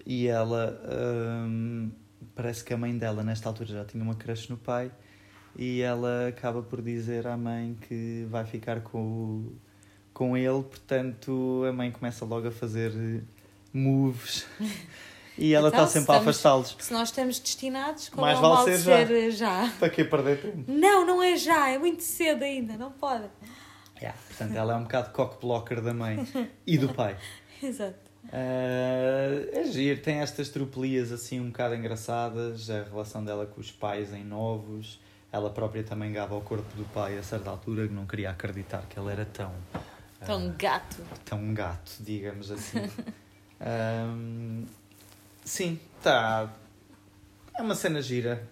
e 0.07 0.27
ela 0.29 0.81
hum, 1.47 1.91
parece 2.35 2.65
que 2.65 2.73
a 2.73 2.77
mãe 2.77 2.97
dela 2.97 3.23
nesta 3.23 3.49
altura 3.49 3.69
já 3.71 3.85
tinha 3.85 4.03
uma 4.03 4.15
crush 4.15 4.49
no 4.49 4.57
pai 4.57 4.91
e 5.57 5.81
ela 5.83 6.29
acaba 6.29 6.63
por 6.63 6.81
dizer 6.81 7.27
à 7.27 7.37
mãe 7.37 7.77
que 7.89 8.27
vai 8.31 8.45
ficar 8.47 8.81
com, 8.83 8.99
o- 9.03 9.57
com 10.15 10.37
ele, 10.37 10.63
portanto 10.63 11.65
a 11.69 11.73
mãe 11.73 11.91
começa 11.91 12.25
logo 12.25 12.47
a 12.49 12.53
fazer 12.53 13.25
moves 13.75 14.47
e 15.37 15.53
ela 15.53 15.69
Então, 15.69 15.81
está 15.85 15.87
se 15.93 15.99
sempre 15.99 16.15
a 16.15 16.19
afastá-los. 16.19 16.77
Se 16.79 16.93
nós 16.93 17.09
estamos 17.09 17.39
destinados, 17.41 18.09
qual 18.09 18.23
Mais 18.27 18.39
é 18.39 18.41
vale 18.41 18.65
ser 18.65 18.79
de 18.79 18.85
já. 18.85 19.07
ser 19.07 19.31
já? 19.33 19.73
Para 19.79 19.91
que 19.91 20.05
perder 20.05 20.41
tempo? 20.41 20.65
Não, 20.73 21.05
não 21.05 21.23
é 21.23 21.37
já, 21.37 21.69
é 21.69 21.79
muito 21.79 22.03
cedo 22.03 22.43
ainda, 22.45 22.77
não 22.77 22.91
pode. 22.93 23.25
Yeah, 24.01 24.19
portanto 24.29 24.55
ela 24.57 24.73
é 24.75 24.77
um 24.77 24.83
bocado 24.83 25.11
cock-blocker 25.11 25.81
da 25.81 25.93
mãe 25.93 26.27
e 26.67 26.79
do 26.79 26.89
pai. 26.95 27.17
Exato. 27.63 28.09
Uh, 28.25 29.49
é 29.59 29.65
giro, 29.71 30.01
tem 30.01 30.17
estas 30.21 30.49
tropelias 30.51 31.11
assim 31.13 31.41
um 31.41 31.47
bocado 31.49 31.75
engraçadas, 31.75 32.69
a 32.71 32.83
relação 32.85 33.25
dela 33.25 33.47
com 33.47 33.61
os 33.61 33.71
pais 33.73 34.13
em 34.13 34.23
novos, 34.25 35.01
ela 35.33 35.51
própria 35.51 35.83
também 35.83 36.13
gaba 36.13 36.35
ao 36.35 36.41
corpo 36.43 36.77
do 36.77 36.85
pai 36.93 37.17
a 37.19 37.23
certa 37.23 37.51
altura, 37.51 37.87
que 37.89 37.95
não 37.95 38.07
queria 38.07 38.31
acreditar 38.31 38.83
que 38.89 38.99
ele 38.99 39.11
era 39.13 39.25
tão, 39.25 39.53
Tão 40.27 40.53
gato. 40.59 41.03
tão 41.25 41.55
gato, 41.55 41.93
digamos 42.01 42.51
assim. 42.51 42.89
Um, 43.61 44.65
sim, 45.45 45.81
tá. 46.01 46.49
É 47.57 47.61
uma 47.61 47.75
cena 47.75 48.01
gira, 48.01 48.47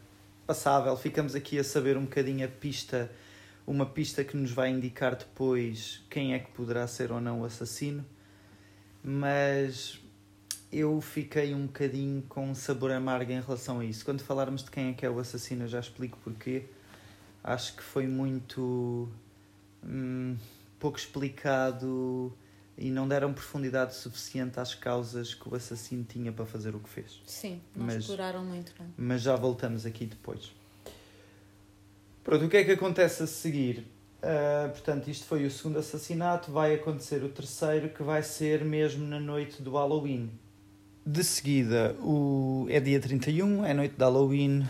passável. 0.47 0.97
Ficamos 0.97 1.37
aqui 1.37 1.61
a 1.61 1.63
saber 1.63 1.97
um 1.97 2.03
bocadinho 2.03 2.45
a 2.45 2.49
pista, 2.49 3.09
uma 3.67 3.85
pista 3.87 4.23
que 4.23 4.37
nos 4.37 4.51
vai 4.53 4.71
indicar 4.71 5.17
depois 5.17 6.05
quem 6.09 6.35
é 6.35 6.39
que 6.39 6.51
poderá 6.53 6.87
ser 6.87 7.11
ou 7.11 7.21
não 7.21 7.41
o 7.41 7.45
assassino. 7.45 8.05
Mas 9.03 10.01
eu 10.73 11.01
fiquei 11.01 11.55
um 11.55 11.67
bocadinho 11.67 12.23
com 12.29 12.51
um 12.51 12.55
sabor 12.55 12.93
amargo 12.93 13.31
em 13.33 13.41
relação 13.41 13.81
a 13.81 13.85
isso. 13.85 14.05
Quando 14.05 14.21
falarmos 14.23 14.65
de 14.65 14.71
quem 14.71 14.91
é 14.91 14.93
que 14.93 15.05
é 15.07 15.11
o 15.11 15.19
assassino, 15.19 15.65
eu 15.65 15.69
já 15.69 15.81
explico 15.81 16.19
porquê. 16.23 16.65
Acho 17.43 17.77
que 17.77 17.83
foi 17.83 18.07
muito 18.07 19.09
hum, 19.85 20.37
pouco 20.81 20.99
explicado 20.99 22.37
e 22.77 22.91
não 22.91 23.07
deram 23.07 23.33
profundidade 23.33 23.95
suficiente 23.95 24.59
às 24.59 24.75
causas 24.75 25.33
que 25.35 25.49
o 25.49 25.55
assassino 25.55 26.05
tinha 26.05 26.33
para 26.33 26.45
fazer 26.45 26.75
o 26.75 26.81
que 26.81 26.89
fez. 26.89 27.23
Sim, 27.27 27.61
não 27.75 27.87
Mas- 27.87 27.99
exploraram 27.99 28.45
muito, 28.45 28.73
não. 28.79 28.87
Mas 28.99 29.23
já 29.23 29.37
voltamos 29.37 29.87
aqui 29.87 30.05
depois. 30.07 30.53
Pronto, 32.27 32.45
o 32.45 32.49
que 32.49 32.57
é 32.57 32.65
que 32.65 32.73
acontece 32.73 33.23
a 33.23 33.27
seguir? 33.29 33.87
Ah, 34.21 34.69
portanto, 34.73 35.07
isto 35.07 35.27
foi 35.27 35.47
o 35.47 35.51
segundo 35.51 35.79
assassinato, 35.79 36.51
vai 36.51 36.75
acontecer 36.75 37.23
o 37.23 37.29
terceiro, 37.29 37.89
que 37.91 38.03
vai 38.03 38.21
ser 38.21 38.65
mesmo 38.65 39.07
na 39.07 39.21
noite 39.21 39.63
do 39.63 39.75
Halloween. 39.75 40.29
De 41.07 41.23
seguida, 41.23 41.95
o... 42.01 42.67
é 42.69 42.81
dia 42.81 42.99
31, 42.99 43.65
é 43.65 43.73
noite 43.73 43.95
de 43.95 44.03
Halloween 44.03 44.67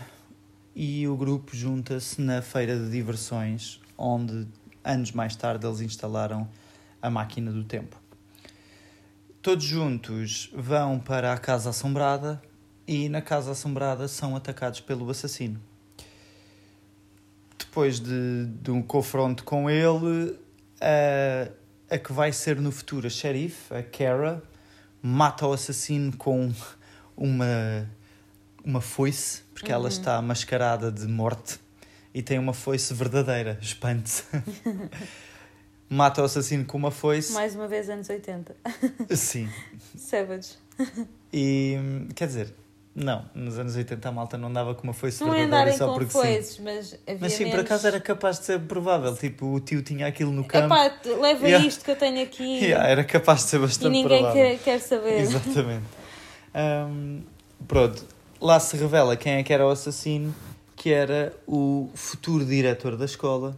e 0.75 1.07
o 1.07 1.17
grupo 1.17 1.55
junta-se 1.55 2.21
na 2.21 2.43
feira 2.43 2.77
de 2.77 2.91
diversões, 2.91 3.81
onde 3.97 4.47
anos 4.83 5.11
mais 5.11 5.35
tarde 5.35 5.65
eles 5.65 5.81
instalaram 5.81 6.47
a 7.01 7.09
máquina 7.09 7.51
do 7.51 7.63
tempo. 7.63 7.99
Todos 9.41 9.65
juntos 9.65 10.51
vão 10.55 10.99
para 10.99 11.33
a 11.33 11.37
Casa 11.39 11.71
Assombrada 11.71 12.39
e 12.87 13.09
na 13.09 13.19
Casa 13.19 13.53
Assombrada 13.53 14.07
são 14.07 14.35
atacados 14.35 14.79
pelo 14.79 15.09
assassino. 15.09 15.59
Depois 17.77 17.99
de, 17.99 18.47
de 18.59 18.71
um 18.71 18.81
confronto 18.81 19.43
com 19.43 19.69
ele, 19.69 20.35
a, 20.81 21.47
a 21.93 21.99
que 21.99 22.11
vai 22.11 22.33
ser 22.33 22.59
no 22.59 22.71
futuro 22.71 23.05
a 23.05 23.09
xerife, 23.11 23.71
a 23.71 23.83
Kara, 23.83 24.41
mata 24.99 25.45
o 25.45 25.53
assassino 25.53 26.17
com 26.17 26.51
uma, 27.15 27.87
uma 28.65 28.81
foice, 28.81 29.43
porque 29.53 29.71
uhum. 29.71 29.77
ela 29.77 29.89
está 29.89 30.19
mascarada 30.23 30.91
de 30.91 31.05
morte 31.05 31.59
e 32.15 32.23
tem 32.23 32.39
uma 32.39 32.51
foice 32.51 32.91
verdadeira, 32.95 33.59
espante-se. 33.61 34.23
mata 35.87 36.23
o 36.23 36.25
assassino 36.25 36.65
com 36.65 36.79
uma 36.79 36.89
foice. 36.89 37.31
Mais 37.33 37.53
uma 37.53 37.67
vez, 37.67 37.91
anos 37.91 38.09
80. 38.09 38.55
Sim. 39.15 39.47
Savage. 39.95 40.55
E, 41.31 41.77
quer 42.15 42.25
dizer, 42.25 42.55
não, 42.99 43.23
nos 43.35 43.59
anos 43.59 43.75
80 43.75 44.09
a 44.09 44.11
malta 44.11 44.39
não 44.39 44.51
dava 44.51 44.73
com 44.73 44.81
uma 44.81 44.93
foice 44.93 45.23
não 45.23 45.31
verdadeira 45.31 45.77
só 45.77 45.93
porque 45.93 46.09
foices, 46.09 46.55
sim. 46.55 46.63
Mas, 46.63 46.97
havia 47.05 47.17
mas 47.21 47.33
sim, 47.33 47.43
menos... 47.43 47.59
por 47.59 47.65
acaso 47.65 47.85
era 47.85 47.99
capaz 47.99 48.39
de 48.39 48.45
ser 48.45 48.59
provável. 48.61 49.15
Tipo, 49.15 49.53
o 49.53 49.59
tio 49.59 49.83
tinha 49.83 50.07
aquilo 50.07 50.31
no 50.31 50.43
campo. 50.43 50.73
Epá, 50.73 50.91
leva 51.05 51.47
yeah. 51.47 51.63
isto 51.63 51.85
que 51.85 51.91
eu 51.91 51.95
tenho 51.95 52.23
aqui. 52.23 52.57
Yeah, 52.67 52.89
era 52.89 53.03
capaz 53.03 53.43
de 53.43 53.49
ser 53.49 53.59
bastante 53.59 53.91
provável. 53.91 53.99
E 53.99 54.03
ninguém 54.03 54.19
provável. 54.23 54.57
Quer, 54.57 54.63
quer 54.63 54.79
saber. 54.79 55.19
Exatamente. 55.19 55.85
Um, 56.55 57.21
pronto, 57.67 58.03
lá 58.41 58.59
se 58.59 58.75
revela 58.75 59.15
quem 59.15 59.33
é 59.33 59.43
que 59.43 59.53
era 59.53 59.63
o 59.63 59.69
assassino, 59.69 60.33
que 60.75 60.91
era 60.91 61.33
o 61.45 61.91
futuro 61.93 62.43
diretor 62.43 62.97
da 62.97 63.05
escola 63.05 63.55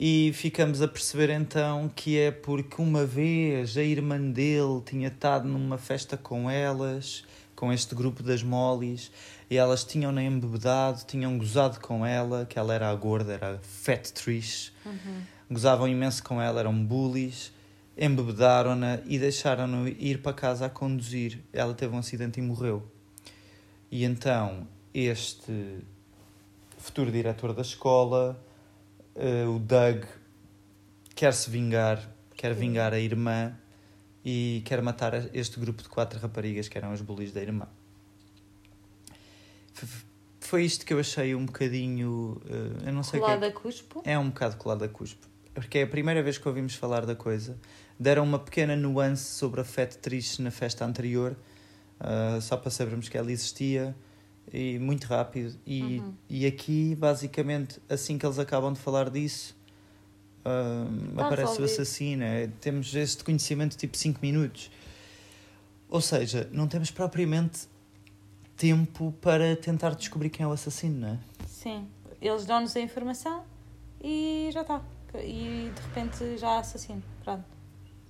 e 0.00 0.30
ficamos 0.32 0.80
a 0.80 0.86
perceber 0.86 1.28
então 1.30 1.90
que 1.94 2.18
é 2.18 2.30
porque 2.30 2.80
uma 2.80 3.04
vez 3.04 3.76
a 3.76 3.82
irmã 3.82 4.18
dele 4.20 4.80
tinha 4.86 5.08
estado 5.08 5.48
numa 5.48 5.76
festa 5.76 6.16
com 6.16 6.48
elas, 6.48 7.24
com 7.58 7.72
este 7.72 7.92
grupo 7.92 8.22
das 8.22 8.40
molis, 8.40 9.10
e 9.50 9.56
elas 9.56 9.82
tinham-na 9.82 10.22
embebedado, 10.22 11.04
tinham 11.04 11.36
gozado 11.36 11.80
com 11.80 12.06
ela, 12.06 12.46
que 12.46 12.56
ela 12.56 12.72
era 12.72 12.88
a 12.88 12.94
gorda, 12.94 13.32
era 13.32 13.54
a 13.56 13.58
Fat 13.58 14.12
Trish. 14.12 14.72
Uhum. 14.86 15.22
Gozavam 15.50 15.88
imenso 15.88 16.22
com 16.22 16.40
ela, 16.40 16.60
eram 16.60 16.72
bullies, 16.84 17.52
embebedaram-na 17.96 19.00
e 19.04 19.18
deixaram-na 19.18 19.88
ir 19.90 20.22
para 20.22 20.32
casa 20.32 20.66
a 20.66 20.70
conduzir. 20.70 21.40
Ela 21.52 21.74
teve 21.74 21.92
um 21.96 21.98
acidente 21.98 22.38
e 22.38 22.42
morreu. 22.44 22.88
E 23.90 24.04
então 24.04 24.68
este 24.94 25.80
futuro 26.76 27.10
diretor 27.10 27.52
da 27.52 27.62
escola 27.62 28.40
uh, 29.16 29.50
o 29.50 29.58
Doug 29.58 30.04
quer 31.12 31.34
se 31.34 31.50
vingar, 31.50 32.08
quer 32.36 32.54
vingar 32.54 32.94
a 32.94 33.00
irmã 33.00 33.52
e 34.30 34.60
quer 34.66 34.82
matar 34.82 35.34
este 35.34 35.58
grupo 35.58 35.82
de 35.82 35.88
quatro 35.88 36.18
raparigas 36.18 36.68
que 36.68 36.76
eram 36.76 36.92
os 36.92 37.00
bullies 37.00 37.32
da 37.32 37.40
irmã. 37.40 37.66
Foi 40.38 40.62
isto 40.64 40.84
que 40.84 40.92
eu 40.92 40.98
achei 40.98 41.34
um 41.34 41.46
bocadinho. 41.46 42.38
Uh, 42.44 42.88
eu 42.88 42.92
não 42.92 43.02
sei 43.02 43.20
que 43.20 43.26
é, 43.26 43.46
a 43.46 43.52
cuspo? 43.52 44.02
É 44.04 44.18
um 44.18 44.28
bocado 44.28 44.56
colado 44.58 44.84
a 44.84 44.88
cuspo. 44.88 45.26
Porque 45.54 45.78
é 45.78 45.84
a 45.84 45.86
primeira 45.86 46.22
vez 46.22 46.36
que 46.36 46.46
ouvimos 46.46 46.74
falar 46.74 47.06
da 47.06 47.14
coisa. 47.14 47.56
Deram 47.98 48.22
uma 48.22 48.38
pequena 48.38 48.76
nuance 48.76 49.24
sobre 49.24 49.62
a 49.62 49.64
Fat 49.64 49.94
Trish 49.94 50.40
na 50.40 50.50
festa 50.50 50.84
anterior, 50.84 51.34
uh, 51.98 52.38
só 52.42 52.58
para 52.58 52.70
sabermos 52.70 53.08
que 53.08 53.16
ela 53.16 53.32
existia 53.32 53.96
e 54.52 54.78
muito 54.78 55.06
rápido. 55.06 55.58
E, 55.64 56.00
uhum. 56.00 56.14
e 56.28 56.44
aqui, 56.44 56.94
basicamente, 56.96 57.80
assim 57.88 58.18
que 58.18 58.26
eles 58.26 58.38
acabam 58.38 58.74
de 58.74 58.78
falar 58.78 59.08
disso, 59.08 59.56
uh, 60.48 61.20
aparece 61.20 61.60
o 61.60 61.64
assassino. 61.64 62.22
É, 62.22 62.48
temos 62.60 62.94
este 62.94 63.22
conhecimento 63.22 63.76
tipo 63.76 63.96
5 63.96 64.18
minutos. 64.22 64.70
Ou 65.88 66.00
seja, 66.00 66.48
não 66.52 66.66
temos 66.66 66.90
propriamente 66.90 67.68
tempo 68.56 69.14
para 69.20 69.56
tentar 69.56 69.94
descobrir 69.94 70.30
quem 70.30 70.44
é 70.44 70.46
o 70.46 70.52
assassino, 70.52 71.00
não 71.00 71.08
é? 71.08 71.18
Sim. 71.46 71.86
Eles 72.20 72.44
dão-nos 72.44 72.74
a 72.76 72.80
informação 72.80 73.44
e 74.02 74.50
já 74.52 74.62
está. 74.62 74.82
E 75.14 75.70
de 75.74 75.82
repente 75.82 76.36
já 76.36 76.48
há 76.48 76.58
assassino. 76.58 77.02
Pronto. 77.22 77.44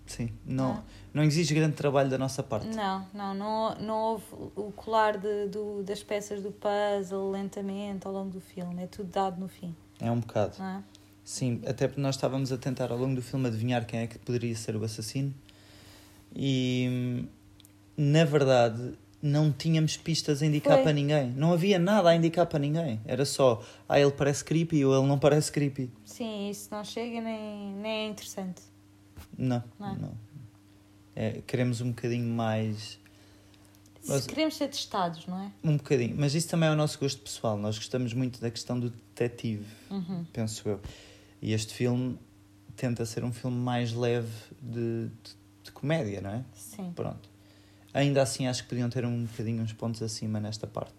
Sim, 0.07 0.31
não, 0.45 0.75
não, 0.75 0.85
não 1.15 1.23
exige 1.23 1.55
grande 1.55 1.77
trabalho 1.77 2.09
da 2.09 2.17
nossa 2.17 2.43
parte. 2.43 2.67
Não, 2.69 3.07
não, 3.13 3.35
não, 3.35 3.75
não 3.75 3.95
houve 3.95 4.25
o 4.57 4.73
colar 4.73 5.19
de, 5.19 5.49
do, 5.49 5.83
das 5.83 6.03
peças 6.03 6.43
do 6.43 6.51
puzzle 6.51 7.31
lentamente 7.31 8.07
ao 8.07 8.13
longo 8.13 8.31
do 8.31 8.41
filme, 8.41 8.85
é 8.85 8.87
tudo 8.87 9.11
dado 9.11 9.39
no 9.39 9.49
fim. 9.49 9.77
É 10.01 10.11
um 10.11 10.21
bocado. 10.21 10.63
É? 10.63 10.83
Sim, 11.29 11.61
até 11.67 11.87
porque 11.87 12.01
nós 12.01 12.15
estávamos 12.15 12.51
a 12.53 12.57
tentar 12.57 12.91
ao 12.91 12.97
longo 12.97 13.15
do 13.15 13.21
filme 13.21 13.49
adivinhar 13.49 13.85
quem 13.85 14.01
é 14.01 14.07
que 14.07 14.19
poderia 14.19 14.57
ser 14.57 14.75
o 14.77 14.83
assassino 14.83 15.35
e 16.35 17.27
na 17.95 18.25
verdade 18.25 18.95
não 19.21 19.53
tínhamos 19.53 19.95
pistas 19.99 20.41
a 20.41 20.47
indicar 20.47 20.77
Foi. 20.77 20.85
para 20.85 20.93
ninguém. 20.95 21.31
Não 21.33 21.53
havia 21.53 21.79
nada 21.79 22.09
a 22.09 22.17
indicar 22.17 22.47
para 22.47 22.59
ninguém. 22.59 22.99
Era 23.05 23.27
só, 23.27 23.63
ah, 23.87 24.01
ele 24.01 24.11
parece 24.13 24.43
creepy 24.43 24.83
ou 24.87 24.97
ele 24.97 25.07
não 25.07 25.19
parece 25.19 25.53
creepy. 25.53 25.91
Sim, 26.03 26.49
isso 26.49 26.69
não 26.71 26.83
chega 26.83 27.21
nem, 27.21 27.75
nem 27.75 28.07
é 28.07 28.09
interessante. 28.09 28.63
Não, 29.37 29.63
não. 29.79 29.97
não. 29.97 30.13
É, 31.15 31.43
queremos 31.47 31.83
um 31.83 31.91
bocadinho 31.91 32.27
mais. 32.27 32.99
Queremos 34.27 34.57
ser 34.57 34.69
testados, 34.69 35.27
não 35.27 35.39
é? 35.43 35.53
Um 35.63 35.77
bocadinho, 35.77 36.17
mas 36.19 36.35
isso 36.35 36.49
também 36.49 36.71
é 36.71 36.73
o 36.73 36.77
nosso 36.77 36.99
gosto 36.99 37.21
pessoal. 37.21 37.59
Nós 37.59 37.77
gostamos 37.77 38.15
muito 38.15 38.41
da 38.41 38.51
questão 38.51 38.81
do 38.81 38.89
detetive, 38.89 39.67
uhum. 39.91 40.25
penso 40.33 40.67
eu. 40.67 40.81
E 41.41 41.53
este 41.53 41.75
filme 41.75 42.19
tenta 42.77 43.05
ser 43.05 43.25
um 43.25 43.33
filme 43.33 43.57
mais 43.57 43.93
leve 43.93 44.33
de, 44.61 45.07
de, 45.07 45.11
de, 45.65 45.73
comédia, 45.73 46.21
não 46.21 46.31
é? 46.31 46.45
Sim. 46.55 46.93
Pronto. 46.95 47.29
Ainda 47.93 48.23
assim, 48.23 48.47
acho 48.47 48.63
que 48.63 48.69
podiam 48.69 48.89
ter 48.91 49.05
um 49.05 49.25
bocadinho 49.25 49.63
uns 49.63 49.73
pontos 49.73 50.03
acima 50.03 50.39
nesta 50.39 50.67
parte, 50.67 50.95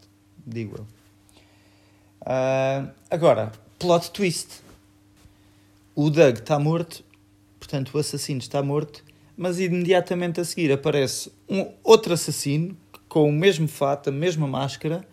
digo 0.46 0.78
eu. 0.78 0.88
Uh, 2.22 2.92
agora, 3.10 3.52
plot 3.78 4.12
twist. 4.12 4.62
O 5.96 6.10
Doug 6.10 6.38
está 6.38 6.60
morto 6.60 7.04
Portanto, 7.60 7.92
o 7.94 8.00
assassino 8.00 8.40
está 8.40 8.64
morto, 8.64 9.04
mas 9.38 9.60
imediatamente 9.60 10.40
a 10.40 10.46
seguir 10.46 10.72
aparece 10.72 11.32
um 11.48 11.72
outro 11.84 12.14
assassino 12.14 12.76
com 13.08 13.30
o 13.30 13.32
mesmo 13.32 13.68
fato, 13.68 14.10
a 14.10 14.12
mesma 14.12 14.48
máscara 14.48 15.06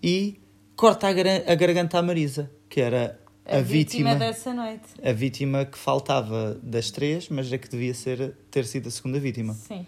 e 0.00 0.38
corta 0.76 1.08
a, 1.08 1.12
gar 1.12 1.26
a 1.26 1.54
garganta 1.56 1.98
à 1.98 2.02
Marisa, 2.02 2.50
que 2.68 2.80
era 2.80 3.18
a, 3.48 3.56
a 3.56 3.62
vítima, 3.62 4.10
vítima, 4.10 4.14
dessa 4.14 4.52
noite. 4.52 4.84
A 5.02 5.12
vítima 5.12 5.64
que 5.64 5.78
faltava 5.78 6.58
das 6.62 6.90
três, 6.90 7.28
mas 7.28 7.52
é 7.52 7.58
que 7.58 7.68
devia 7.68 7.94
ser, 7.94 8.34
ter 8.50 8.64
sido 8.66 8.88
a 8.88 8.90
segunda 8.90 9.18
vítima. 9.18 9.54
Sim. 9.54 9.86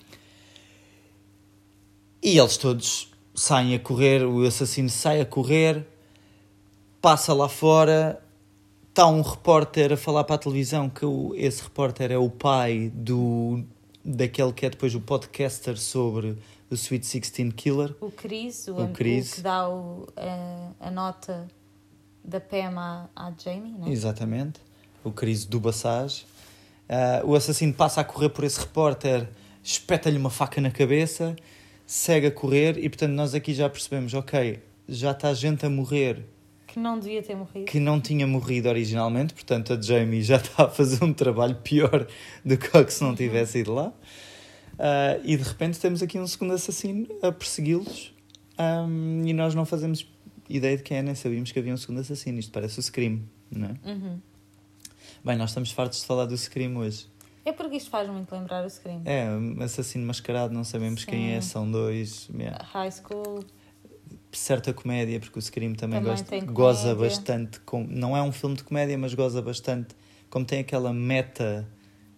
E 2.22 2.38
eles 2.38 2.56
todos 2.56 3.12
saem 3.34 3.74
a 3.74 3.78
correr, 3.78 4.24
o 4.24 4.44
assassino 4.44 4.88
sai 4.88 5.20
a 5.20 5.26
correr, 5.26 5.86
passa 7.00 7.32
lá 7.32 7.48
fora 7.48 8.20
está 8.90 9.06
um 9.06 9.22
repórter 9.22 9.92
a 9.92 9.96
falar 9.96 10.24
para 10.24 10.34
a 10.34 10.38
televisão 10.38 10.90
que 10.90 11.06
o, 11.06 11.32
esse 11.34 11.62
repórter 11.62 12.10
é 12.12 12.18
o 12.18 12.28
pai 12.28 12.90
do 12.94 13.64
daquele 14.04 14.52
que 14.52 14.66
é 14.66 14.70
depois 14.70 14.94
o 14.94 15.00
podcaster 15.00 15.78
sobre 15.78 16.36
o 16.70 16.74
Sweet 16.74 17.06
Sixteen 17.06 17.50
Killer. 17.50 17.94
O 18.00 18.10
Chris, 18.10 18.68
o, 18.68 18.76
o, 18.76 18.88
Chris. 18.88 19.34
que 19.34 19.40
dá 19.40 19.68
o, 19.68 20.06
a, 20.16 20.86
a, 20.88 20.90
nota 20.90 21.46
da 22.24 22.40
Pam 22.40 22.78
à, 22.78 23.08
à 23.14 23.32
Jamie, 23.42 23.72
né? 23.72 23.90
Exatamente. 23.90 24.60
O 25.02 25.10
Chris 25.10 25.44
do 25.44 25.58
Bassage. 25.60 26.26
Uh, 26.88 27.26
o 27.26 27.34
assassino 27.34 27.72
passa 27.72 28.00
a 28.00 28.04
correr 28.04 28.30
por 28.30 28.44
esse 28.44 28.58
repórter, 28.58 29.28
espeta-lhe 29.62 30.18
uma 30.18 30.30
faca 30.30 30.60
na 30.60 30.70
cabeça, 30.70 31.36
segue 31.86 32.26
a 32.26 32.30
correr 32.30 32.76
e, 32.78 32.88
portanto, 32.88 33.12
nós 33.12 33.34
aqui 33.34 33.54
já 33.54 33.68
percebemos, 33.70 34.12
ok, 34.12 34.60
já 34.88 35.12
está 35.12 35.32
gente 35.32 35.64
a 35.64 35.70
morrer 35.70 36.26
que 36.72 36.78
não 36.78 37.00
devia 37.00 37.20
ter 37.20 37.34
morrido. 37.34 37.64
Que 37.66 37.80
não 37.80 38.00
tinha 38.00 38.26
morrido 38.26 38.68
originalmente, 38.68 39.34
portanto 39.34 39.72
a 39.72 39.80
Jamie 39.80 40.22
já 40.22 40.36
está 40.36 40.64
a 40.64 40.68
fazer 40.68 41.02
um 41.04 41.12
trabalho 41.12 41.56
pior 41.56 42.06
do 42.44 42.56
que 42.56 42.90
se 42.92 43.02
não 43.02 43.14
tivesse 43.14 43.58
ido 43.58 43.74
lá. 43.74 43.88
Uh, 43.88 45.20
e 45.24 45.36
de 45.36 45.42
repente 45.42 45.78
temos 45.78 46.00
aqui 46.00 46.18
um 46.18 46.26
segundo 46.26 46.54
assassino 46.54 47.06
a 47.22 47.32
persegui-los 47.32 48.14
um, 48.58 49.22
e 49.26 49.32
nós 49.32 49.54
não 49.54 49.66
fazemos 49.66 50.06
ideia 50.56 50.76
de 50.76 50.82
quem 50.82 50.98
é, 50.98 51.02
nem 51.02 51.14
sabíamos 51.14 51.52
que 51.52 51.58
havia 51.58 51.72
um 51.72 51.76
segundo 51.76 52.00
assassino. 52.00 52.38
Isto 52.38 52.52
parece 52.52 52.78
o 52.78 52.82
Scream, 52.82 53.22
não 53.50 53.68
é? 53.68 53.90
Uhum. 53.90 54.20
Bem, 55.24 55.36
nós 55.36 55.50
estamos 55.50 55.70
fartos 55.70 56.00
de 56.00 56.06
falar 56.06 56.26
do 56.26 56.36
Scream 56.36 56.76
hoje. 56.76 57.06
É 57.44 57.52
porque 57.52 57.76
isto 57.76 57.90
faz 57.90 58.08
muito 58.08 58.30
lembrar 58.32 58.64
o 58.64 58.70
Scream. 58.70 59.02
É, 59.04 59.28
assassino 59.62 60.06
mascarado, 60.06 60.52
não 60.52 60.64
sabemos 60.64 61.02
Sim. 61.02 61.06
quem 61.06 61.32
é, 61.32 61.40
são 61.40 61.70
dois. 61.70 62.28
Yeah. 62.34 62.62
High 62.64 62.90
School 62.90 63.44
certa 64.32 64.72
comédia, 64.72 65.18
porque 65.18 65.38
o 65.38 65.42
Scream 65.42 65.74
também, 65.74 66.00
também 66.00 66.14
gosta, 66.14 66.40
goza 66.46 66.94
bastante. 66.94 67.60
Com, 67.60 67.84
não 67.84 68.16
é 68.16 68.22
um 68.22 68.32
filme 68.32 68.56
de 68.56 68.64
comédia, 68.64 68.96
mas 68.96 69.14
goza 69.14 69.42
bastante. 69.42 69.94
Como 70.28 70.44
tem 70.44 70.60
aquela 70.60 70.92
meta. 70.92 71.68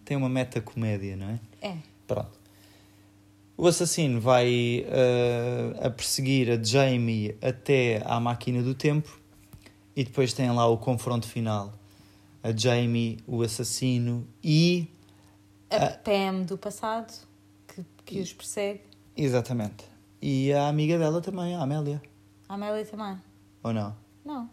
Tem 0.05 0.16
uma 0.16 0.28
meta 0.28 0.61
comédia, 0.61 1.16
não 1.16 1.28
é? 1.30 1.41
É. 1.61 1.76
Pronto. 2.07 2.41
O 3.57 3.67
assassino 3.67 4.21
vai 4.21 4.87
uh, 4.89 5.87
a 5.87 5.91
perseguir 5.91 6.51
a 6.51 6.63
Jamie 6.63 7.37
até 7.43 8.03
à 8.05 8.19
máquina 8.19 8.63
do 8.63 8.75
tempo 8.75 9.21
e 9.95 10.05
depois 10.05 10.33
tem 10.33 10.51
lá 10.51 10.67
o 10.67 10.79
confronto 10.79 11.27
final. 11.27 11.73
A 12.43 12.51
Jamie, 12.51 13.19
o 13.27 13.43
assassino 13.43 14.27
e. 14.43 14.89
A, 15.71 15.77
a... 15.77 15.91
Pam 15.91 16.43
do 16.43 16.59
passado 16.59 17.13
que, 17.69 17.85
que 18.05 18.21
os 18.21 18.33
persegue. 18.33 18.81
Exatamente. 19.17 19.85
E 20.21 20.53
a 20.53 20.69
amiga 20.69 20.99
dela 20.99 21.21
também, 21.21 21.55
a 21.55 21.63
Amélia. 21.63 22.03
A 22.49 22.55
Amélia 22.55 22.85
também. 22.85 23.17
Ou 23.63 23.73
não? 23.73 23.95
Não. 24.25 24.51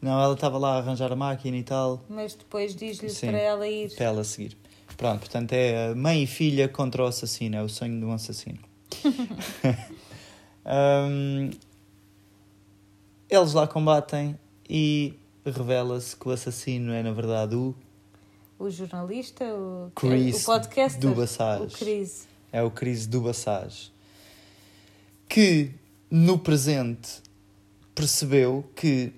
Não, 0.00 0.22
ela 0.22 0.34
estava 0.34 0.58
lá 0.58 0.74
a 0.74 0.78
arranjar 0.78 1.10
a 1.10 1.16
máquina 1.16 1.56
e 1.56 1.62
tal. 1.62 2.04
Mas 2.08 2.34
depois 2.34 2.76
diz-lhe 2.76 3.12
para 3.12 3.38
ela 3.38 3.66
ir. 3.66 3.94
Para 3.94 4.04
ela 4.06 4.24
seguir. 4.24 4.56
Pronto, 4.96 5.20
portanto 5.20 5.52
é 5.52 5.94
mãe 5.94 6.22
e 6.22 6.26
filha 6.26 6.68
contra 6.68 7.02
o 7.02 7.06
assassino, 7.06 7.56
é 7.56 7.62
o 7.62 7.68
sonho 7.68 7.98
de 7.98 8.04
um 8.04 8.12
assassino. 8.12 8.58
um, 10.64 11.50
eles 13.28 13.52
lá 13.52 13.66
combatem 13.66 14.38
e 14.68 15.14
revela-se 15.44 16.16
que 16.16 16.28
o 16.28 16.30
assassino 16.30 16.92
é 16.92 17.02
na 17.02 17.12
verdade 17.12 17.54
o. 17.54 17.74
O 18.58 18.70
jornalista, 18.70 19.44
o, 19.44 19.90
Chris 19.94 20.42
o 20.42 20.46
podcast. 20.46 20.98
Do 20.98 21.14
Bassage. 21.14 21.64
O 21.64 21.78
Chris. 21.78 22.26
É 22.50 22.62
o 22.62 22.70
Chris 22.70 23.06
do 23.06 23.20
Bassage. 23.20 23.92
Que 25.28 25.72
no 26.10 26.38
presente 26.38 27.20
percebeu 27.94 28.64
que 28.74 29.12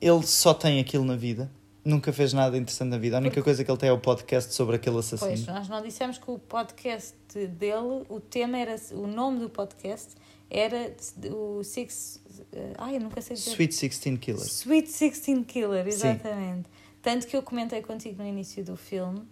ele 0.00 0.22
só 0.24 0.54
tem 0.54 0.78
aquilo 0.78 1.04
na 1.04 1.16
vida 1.16 1.50
nunca 1.84 2.12
fez 2.12 2.32
nada 2.32 2.56
interessante 2.56 2.90
na 2.90 2.98
vida. 2.98 3.16
A 3.16 3.20
única 3.20 3.34
Porque... 3.34 3.44
coisa 3.44 3.64
que 3.64 3.70
ele 3.70 3.78
tem 3.78 3.88
é 3.88 3.92
o 3.92 3.98
podcast 3.98 4.54
sobre 4.54 4.76
aquele 4.76 4.98
assassino. 4.98 5.30
Pois, 5.30 5.46
nós 5.46 5.68
não 5.68 5.82
dissemos 5.82 6.18
que 6.18 6.30
o 6.30 6.38
podcast 6.38 7.16
dele, 7.34 8.04
o 8.08 8.20
tema 8.20 8.58
era, 8.58 8.76
o 8.92 9.06
nome 9.06 9.40
do 9.40 9.50
podcast 9.50 10.14
era 10.50 10.94
o 11.30 11.62
Six. 11.64 12.20
Uh, 12.52 12.74
ai, 12.78 12.96
eu 12.96 13.00
nunca 13.00 13.20
sei 13.20 13.36
dizer. 13.36 13.50
Sweet 13.50 13.74
Sixteen 13.74 14.16
Killer. 14.16 14.44
Sweet 14.46 14.90
Sixteen 14.90 15.42
Killer, 15.42 15.86
exatamente. 15.86 16.68
Sim. 16.68 16.74
Tanto 17.00 17.26
que 17.26 17.36
eu 17.36 17.42
comentei 17.42 17.82
contigo 17.82 18.22
no 18.22 18.28
início 18.28 18.62
do 18.64 18.76
filme 18.76 19.26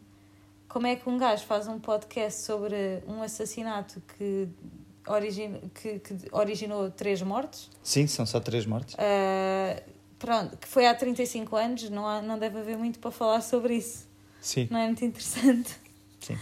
como 0.70 0.86
é 0.86 0.96
que 0.96 1.08
um 1.08 1.18
gajo 1.18 1.44
faz 1.44 1.66
um 1.66 1.78
podcast 1.78 2.42
sobre 2.42 3.02
um 3.06 3.20
assassinato 3.22 4.00
que, 4.16 4.48
origin, 5.06 5.60
que, 5.74 5.98
que 5.98 6.14
originou 6.30 6.90
três 6.90 7.20
mortes. 7.20 7.68
Sim, 7.82 8.06
são 8.06 8.24
só 8.24 8.38
três 8.38 8.64
mortes. 8.64 8.94
Uh, 8.94 9.82
pronto, 10.20 10.56
que 10.58 10.68
foi 10.68 10.86
há 10.86 10.94
35 10.94 11.56
anos, 11.56 11.90
não, 11.90 12.06
há, 12.06 12.22
não 12.22 12.38
deve 12.38 12.60
haver 12.60 12.76
muito 12.76 13.00
para 13.00 13.10
falar 13.10 13.40
sobre 13.40 13.74
isso. 13.74 14.06
Sim. 14.40 14.68
Não 14.70 14.78
é 14.78 14.86
muito 14.86 15.04
interessante. 15.04 15.74
Sim. 16.20 16.38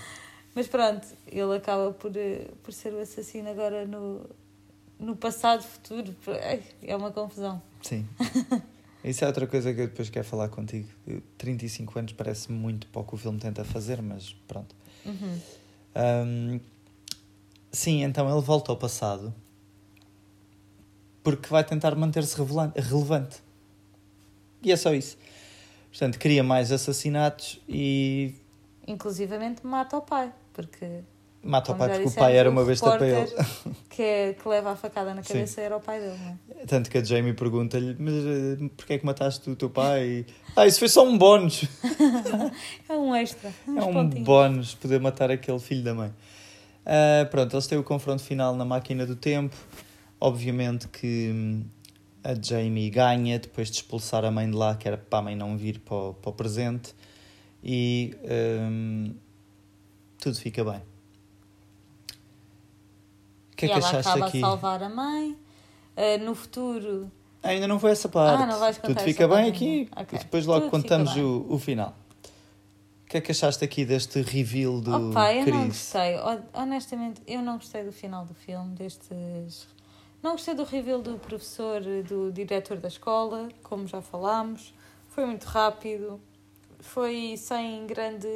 Mas 0.55 0.67
pronto, 0.67 1.07
ele 1.27 1.57
acaba 1.57 1.93
por, 1.93 2.15
eh, 2.17 2.49
por 2.63 2.73
ser 2.75 2.93
o 2.93 3.01
assassino 3.01 3.49
agora 3.49 3.87
no, 3.87 4.29
no 4.99 5.17
passado, 5.17 5.63
futuro. 5.63 6.15
É 6.83 6.97
uma 6.97 7.13
confusão. 7.13 7.63
Sim. 7.81 8.07
Isso 9.05 9.25
é 9.25 9.29
outra 9.29 9.47
coisa 9.47 9.73
que 9.73 9.81
eu 9.81 9.87
depois 9.87 10.11
quero 10.11 10.27
falar 10.27 10.49
contigo. 10.49 10.89
35 11.39 11.99
anos 11.99 12.13
parece 12.13 12.51
muito 12.51 12.89
pouco 12.89 13.15
o 13.15 13.19
filme 13.19 13.39
tenta 13.39 13.65
fazer, 13.65 14.03
mas 14.03 14.35
pronto. 14.49 14.75
Uhum. 15.07 15.41
Um, 15.97 16.61
sim, 17.71 18.03
então 18.03 18.31
ele 18.31 18.45
volta 18.45 18.73
ao 18.73 18.77
passado 18.77 19.33
porque 21.23 21.49
vai 21.49 21.63
tentar 21.63 21.95
manter-se 21.95 22.37
relevante. 22.37 23.43
E 24.63 24.73
é 24.73 24.77
só 24.77 24.95
isso. 24.95 25.17
Portanto, 25.91 26.19
cria 26.19 26.43
mais 26.43 26.71
assassinatos 26.71 27.61
e. 27.69 28.35
Inclusivamente 28.87 29.67
mata 29.67 29.97
o 29.97 30.03
pai, 30.03 30.33
porque. 30.53 31.03
Mata 31.43 31.73
o 31.73 31.77
pai 31.77 31.89
porque 31.89 32.09
o 32.09 32.13
pai 32.13 32.37
era 32.37 32.51
uma 32.51 32.65
besta 32.65 32.97
para 32.97 33.07
ele. 33.07 33.29
Que, 33.89 34.03
é, 34.03 34.33
que 34.33 34.49
leva 34.49 34.71
a 34.71 34.77
facada 34.77 35.13
na 35.13 35.23
cabeça 35.23 35.55
Sim. 35.55 35.61
era 35.61 35.77
o 35.77 35.81
pai 35.81 35.99
dele, 35.99 36.17
não 36.17 36.57
é? 36.61 36.67
Tanto 36.67 36.89
que 36.89 36.99
a 36.99 37.03
Jamie 37.03 37.33
pergunta-lhe: 37.33 37.97
Mas 37.99 38.15
uh, 38.15 38.69
porquê 38.77 38.93
é 38.93 38.99
que 38.99 39.05
mataste 39.05 39.51
o 39.51 39.57
teu 39.57 39.69
pai? 39.69 40.25
ah, 40.55 40.67
isso 40.69 40.79
foi 40.79 40.89
só 40.89 41.05
um 41.05 41.19
bónus. 41.19 41.65
é 42.89 42.93
um 42.93 43.13
extra. 43.13 43.53
É 43.67 43.85
um 43.85 44.09
bónus 44.23 44.77
poder 44.77 45.01
matar 45.01 45.33
aquele 45.33 45.59
filho 45.59 45.83
da 45.83 45.95
mãe. 45.95 46.11
Uh, 46.11 47.29
pronto, 47.29 47.55
eles 47.55 47.67
têm 47.67 47.77
o 47.77 47.83
confronto 47.83 48.23
final 48.23 48.55
na 48.55 48.65
máquina 48.65 49.05
do 49.05 49.17
tempo. 49.17 49.57
Obviamente 50.21 50.87
que 50.87 51.31
hum, 51.35 51.65
a 52.23 52.35
Jamie 52.35 52.91
ganha 52.91 53.39
depois 53.39 53.71
de 53.71 53.77
expulsar 53.77 54.25
a 54.25 54.31
mãe 54.31 54.51
de 54.51 54.57
lá, 54.57 54.75
que 54.75 54.87
era 54.89 54.97
para 54.97 55.19
a 55.19 55.23
mãe 55.23 55.37
não 55.37 55.57
vir 55.57 55.79
para 55.81 55.95
o, 55.95 56.15
para 56.15 56.31
o 56.31 56.33
presente, 56.33 56.95
e 57.63 58.17
um, 58.71 59.15
tudo 60.19 60.37
fica 60.39 60.65
bem. 60.65 60.83
O 63.53 63.57
que 63.57 63.67
é 63.67 63.69
e 63.69 63.73
que 63.73 63.79
achaste 63.79 64.11
acaba 64.11 64.27
aqui? 64.27 64.39
a 64.39 64.41
salvar 64.41 64.83
a 64.83 64.89
mãe. 64.89 65.37
Uh, 65.97 66.25
no 66.25 66.35
futuro. 66.35 67.11
Ainda 67.43 67.67
não 67.67 67.81
foi 67.81 67.91
essa 67.91 68.09
parte. 68.09 68.43
Ah, 68.43 68.47
não 68.47 68.59
vais 68.59 68.79
contar 68.79 68.95
Tudo 68.95 69.05
fica 69.05 69.27
bem 69.27 69.49
aqui 69.49 69.89
okay. 69.93 70.19
e 70.19 70.23
depois 70.23 70.47
logo 70.47 70.63
tudo 70.63 70.71
contamos 70.71 71.17
o, 71.17 71.47
o 71.49 71.59
final. 71.59 71.97
O 73.05 73.09
que 73.09 73.17
é 73.17 73.21
que 73.21 73.33
achaste 73.33 73.65
aqui 73.65 73.85
deste 73.85 74.21
reveal 74.21 74.81
do 74.81 75.11
Opa, 75.11 75.33
eu 75.33 75.47
não 75.47 75.67
gostei. 75.69 76.17
Honestamente, 76.53 77.23
eu 77.27 77.41
não 77.43 77.55
gostei 77.55 77.83
do 77.83 77.91
final 77.91 78.27
do 78.27 78.35
filme, 78.35 78.75
destes 78.75 79.67
não 80.23 80.33
gostei 80.33 80.55
do 80.55 80.65
reveal 80.65 81.01
do 81.01 81.19
professor, 81.19 81.81
do 82.07 82.33
diretor 82.33 82.79
da 82.79 82.89
escola, 82.89 83.49
como 83.63 83.87
já 83.87 84.03
falámos. 84.03 84.75
Foi 85.09 85.25
muito 85.25 85.45
rápido, 85.45 86.21
foi 86.79 87.37
sem 87.37 87.87
grande. 87.87 88.29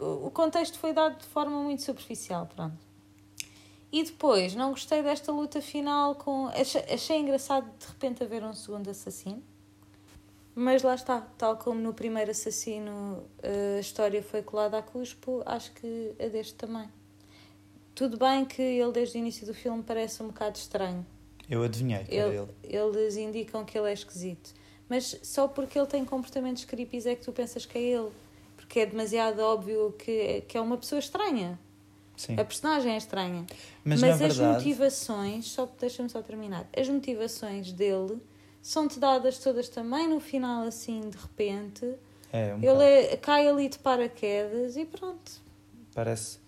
O 0.00 0.30
contexto 0.30 0.78
foi 0.78 0.92
dado 0.92 1.18
de 1.18 1.26
forma 1.26 1.62
muito 1.62 1.82
superficial, 1.82 2.46
pronto. 2.46 2.76
E 3.92 4.02
depois, 4.02 4.54
não 4.54 4.70
gostei 4.70 5.02
desta 5.02 5.30
luta 5.30 5.60
final 5.62 6.16
com. 6.16 6.48
Achei, 6.48 7.18
engraçado 7.18 7.70
de 7.78 7.86
repente 7.86 8.22
haver 8.22 8.42
um 8.42 8.52
segundo 8.52 8.90
assassino. 8.90 9.42
Mas 10.54 10.82
lá 10.82 10.94
está, 10.94 11.20
tal 11.36 11.56
como 11.56 11.80
no 11.80 11.92
primeiro 11.92 12.30
assassino 12.30 13.24
a 13.76 13.78
história 13.78 14.22
foi 14.22 14.42
colada 14.42 14.78
a 14.78 14.82
cuspo, 14.82 15.42
acho 15.44 15.70
que 15.72 16.14
a 16.18 16.28
deste 16.28 16.54
também. 16.54 16.88
Tudo 17.96 18.18
bem 18.18 18.44
que 18.44 18.60
ele, 18.60 18.92
desde 18.92 19.16
o 19.16 19.18
início 19.18 19.46
do 19.46 19.54
filme, 19.54 19.82
parece 19.82 20.22
um 20.22 20.26
bocado 20.26 20.58
estranho. 20.58 21.04
Eu 21.48 21.62
adivinhei 21.62 22.04
que 22.04 22.14
ele, 22.14 22.36
ele. 22.36 22.48
Eles 22.62 23.16
indicam 23.16 23.64
que 23.64 23.76
ele 23.78 23.88
é 23.88 23.92
esquisito. 23.94 24.52
Mas 24.86 25.18
só 25.22 25.48
porque 25.48 25.78
ele 25.78 25.86
tem 25.86 26.04
comportamentos 26.04 26.66
creepy 26.66 26.98
é 27.08 27.16
que 27.16 27.24
tu 27.24 27.32
pensas 27.32 27.64
que 27.64 27.78
é 27.78 27.82
ele. 27.82 28.10
Porque 28.54 28.80
é 28.80 28.86
demasiado 28.86 29.40
óbvio 29.40 29.94
que, 29.98 30.42
que 30.42 30.58
é 30.58 30.60
uma 30.60 30.76
pessoa 30.76 30.98
estranha. 30.98 31.58
Sim. 32.18 32.38
A 32.38 32.44
personagem 32.44 32.92
é 32.92 32.98
estranha. 32.98 33.46
Mas, 33.82 34.02
Mas 34.02 34.20
as 34.20 34.36
verdade... 34.36 34.58
motivações, 34.58 35.46
só 35.46 35.66
deixa-me 35.80 36.10
só 36.10 36.20
terminar, 36.20 36.68
as 36.76 36.88
motivações 36.88 37.72
dele 37.72 38.18
são-te 38.60 38.98
dadas 38.98 39.38
todas 39.38 39.68
também 39.70 40.06
no 40.06 40.20
final, 40.20 40.66
assim, 40.66 41.00
de 41.08 41.16
repente. 41.16 41.94
É, 42.30 42.54
um 42.54 42.62
ele 42.62 42.82
é, 42.82 43.16
cai 43.16 43.48
ali 43.48 43.68
de 43.68 43.78
paraquedas 43.78 44.76
e 44.76 44.84
pronto. 44.84 45.32
Parece 45.94 46.38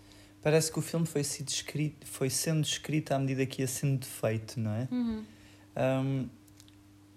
parece 0.41 0.71
que 0.71 0.79
o 0.79 0.81
filme 0.81 1.05
foi, 1.05 1.23
sido 1.23 1.49
escrito, 1.49 2.05
foi 2.07 2.29
sendo 2.29 2.63
escrito 2.63 3.11
à 3.11 3.19
medida 3.19 3.45
que 3.45 3.61
ia 3.61 3.67
sendo 3.67 4.05
feito, 4.05 4.59
não 4.59 4.71
é? 4.71 4.87
Uhum. 4.91 5.25
Um, 5.77 6.29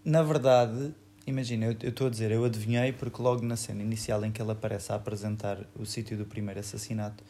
na 0.05 0.23
verdade, 0.23 0.95
imagina, 1.27 1.77
eu 1.81 1.91
estou 1.91 2.09
a 2.09 2.11
dizer, 2.11 2.31
eu 2.31 2.45
adivinhei 2.45 2.93
porque 2.93 3.23
logo 3.23 3.43
na 3.45 3.57
cena 3.57 3.83
inicial 3.83 4.25
em 4.25 4.33
que 4.33 4.43
ele 4.43 4.51
aparece 4.51 4.93
a 4.93 4.97
apresentar 4.97 5.59
o 5.79 5.87
sítio 5.87 6.17
do 6.17 6.25
primeiro 6.25 6.61
assassinato 6.61 7.23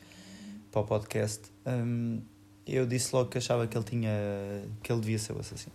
para 0.70 0.80
o 0.80 0.84
podcast, 0.84 1.42
um, 1.66 2.20
eu 2.66 2.86
disse 2.86 3.14
logo 3.14 3.28
que 3.28 3.38
achava 3.38 3.66
que 3.66 3.76
ele 3.76 3.84
tinha 3.84 4.10
que 4.82 4.90
ele 4.90 5.00
devia 5.00 5.18
ser 5.18 5.32
o 5.32 5.40
assassino. 5.40 5.74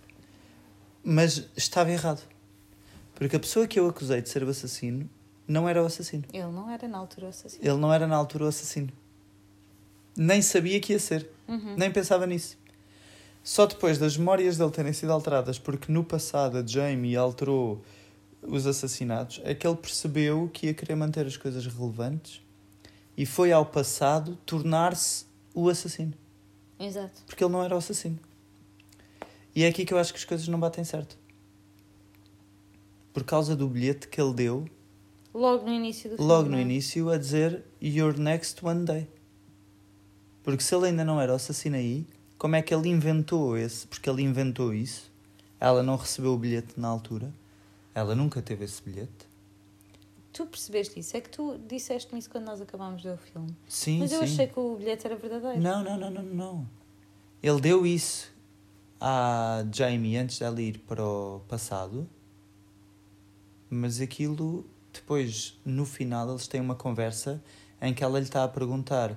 Mas 1.03 1.47
estava 1.55 1.91
errado. 1.91 2.21
Porque 3.13 3.35
a 3.35 3.39
pessoa 3.39 3.67
que 3.67 3.79
eu 3.79 3.87
acusei 3.87 4.21
de 4.21 4.29
ser 4.29 4.43
o 4.43 4.49
assassino 4.49 5.09
não 5.47 5.67
era 5.67 5.81
o 5.81 5.85
assassino. 5.85 6.23
Ele 6.33 6.47
não 6.47 6.69
era 6.69 6.87
na 6.87 6.97
altura 6.97 7.27
o 7.27 7.29
assassino. 7.29 7.63
Ele 7.63 7.77
não 7.77 7.93
era 7.93 8.07
na 8.07 8.15
altura 8.15 8.45
o 8.45 8.47
assassino 8.47 8.91
nem 10.17 10.41
sabia 10.41 10.79
que 10.79 10.93
ia 10.93 10.99
ser. 10.99 11.29
Uhum. 11.47 11.75
Nem 11.77 11.91
pensava 11.91 12.25
nisso. 12.25 12.57
Só 13.43 13.65
depois 13.65 13.97
das 13.97 14.17
memórias 14.17 14.57
dele 14.57 14.71
terem 14.71 14.91
sido 14.91 15.13
alteradas, 15.13 15.57
porque 15.57 15.91
no 15.91 16.03
passado 16.03 16.57
a 16.57 16.65
Jamie 16.65 17.15
alterou 17.15 17.81
os 18.41 18.67
assassinatos, 18.67 19.39
é 19.43 19.53
que 19.53 19.65
ele 19.65 19.77
percebeu 19.77 20.49
que 20.51 20.67
ia 20.67 20.73
querer 20.73 20.95
manter 20.95 21.25
as 21.25 21.37
coisas 21.37 21.65
relevantes 21.65 22.41
e 23.15 23.25
foi 23.25 23.51
ao 23.51 23.65
passado 23.65 24.37
tornar-se 24.45 25.25
o 25.53 25.69
assassino. 25.69 26.13
Exato. 26.79 27.23
Porque 27.25 27.43
ele 27.43 27.51
não 27.51 27.63
era 27.63 27.73
o 27.73 27.77
assassino. 27.77 28.19
E 29.55 29.63
é 29.63 29.67
aqui 29.67 29.85
que 29.85 29.93
eu 29.93 29.97
acho 29.97 30.13
que 30.13 30.19
as 30.19 30.25
coisas 30.25 30.47
não 30.47 30.59
batem 30.59 30.83
certo. 30.83 31.17
Por 33.11 33.23
causa 33.23 33.55
do 33.55 33.67
bilhete 33.67 34.07
que 34.07 34.21
ele 34.21 34.33
deu. 34.33 34.65
Logo 35.33 35.65
no 35.65 35.73
início 35.73 36.09
do 36.09 36.17
filme. 36.17 36.31
Logo 36.31 36.49
no 36.49 36.57
é? 36.57 36.61
início, 36.61 37.09
a 37.09 37.17
dizer 37.17 37.63
You're 37.81 38.19
next 38.19 38.63
one 38.63 38.85
day. 38.85 39.07
Porque 40.47 40.63
se 40.63 40.73
ele 40.73 40.85
ainda 40.85 41.03
não 41.03 41.19
era 41.19 41.33
o 41.33 41.35
assassino 41.35 41.75
aí, 41.75 42.07
como 42.37 42.55
é 42.55 42.61
que 42.61 42.73
ele 42.73 42.87
inventou 42.87 43.57
esse? 43.57 43.85
Porque 43.85 44.09
ele 44.09 44.21
inventou 44.21 44.73
isso. 44.73 45.11
Ela 45.59 45.83
não 45.83 45.97
recebeu 45.97 46.31
o 46.31 46.37
bilhete 46.37 46.79
na 46.79 46.87
altura. 46.87 47.33
Ela 47.93 48.15
nunca 48.15 48.41
teve 48.41 48.63
esse 48.63 48.81
bilhete. 48.81 49.27
tu 50.31 50.45
percebeste 50.45 51.01
isso. 51.01 51.17
É 51.17 51.19
que 51.19 51.29
tu 51.29 51.59
disseste-me 51.67 52.17
isso 52.17 52.29
quando 52.29 52.45
nós 52.45 52.61
acabámos 52.61 53.01
de 53.01 53.09
ver 53.09 53.15
o 53.15 53.17
filme. 53.17 53.53
Sim, 53.67 53.99
Mas 53.99 54.13
eu 54.13 54.19
sim. 54.19 54.23
achei 54.23 54.47
que 54.47 54.57
o 54.57 54.77
bilhete 54.77 55.05
era 55.05 55.17
verdadeiro. 55.17 55.59
Não, 55.59 55.83
não, 55.83 55.97
não, 55.97 56.11
não, 56.11 56.23
não. 56.23 56.67
Ele 57.43 57.59
deu 57.59 57.85
isso 57.85 58.31
à 59.01 59.65
Jamie 59.69 60.15
antes 60.15 60.39
dela 60.39 60.61
ir 60.61 60.77
para 60.77 61.03
o 61.03 61.41
passado, 61.49 62.07
mas 63.69 63.99
aquilo 63.99 64.65
depois, 64.93 65.59
no 65.65 65.85
final, 65.85 66.29
eles 66.29 66.47
têm 66.47 66.61
uma 66.61 66.75
conversa 66.75 67.43
em 67.81 67.93
que 67.93 68.01
ela 68.01 68.17
lhe 68.17 68.23
está 68.23 68.45
a 68.45 68.47
perguntar 68.47 69.13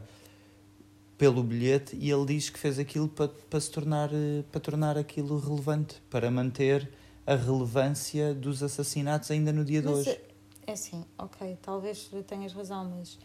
pelo 1.20 1.42
bilhete 1.42 1.94
e 1.96 2.10
ele 2.10 2.24
diz 2.24 2.48
que 2.48 2.58
fez 2.58 2.78
aquilo 2.78 3.06
para, 3.06 3.28
para 3.28 3.60
se 3.60 3.70
tornar 3.70 4.08
eh, 4.10 4.42
para 4.50 4.58
tornar 4.58 4.96
aquilo 4.96 5.38
relevante, 5.38 6.00
para 6.08 6.30
manter 6.30 6.90
a 7.26 7.34
relevância 7.34 8.32
dos 8.32 8.62
assassinatos 8.62 9.30
ainda 9.30 9.52
no 9.52 9.62
dia 9.62 9.82
de 9.82 9.88
Mas, 9.88 9.98
hoje. 9.98 10.20
é 10.66 10.72
assim, 10.72 11.04
ok, 11.18 11.58
talvez 11.60 12.10
tenhas 12.26 12.54
razão, 12.54 12.90
mas 12.96 13.18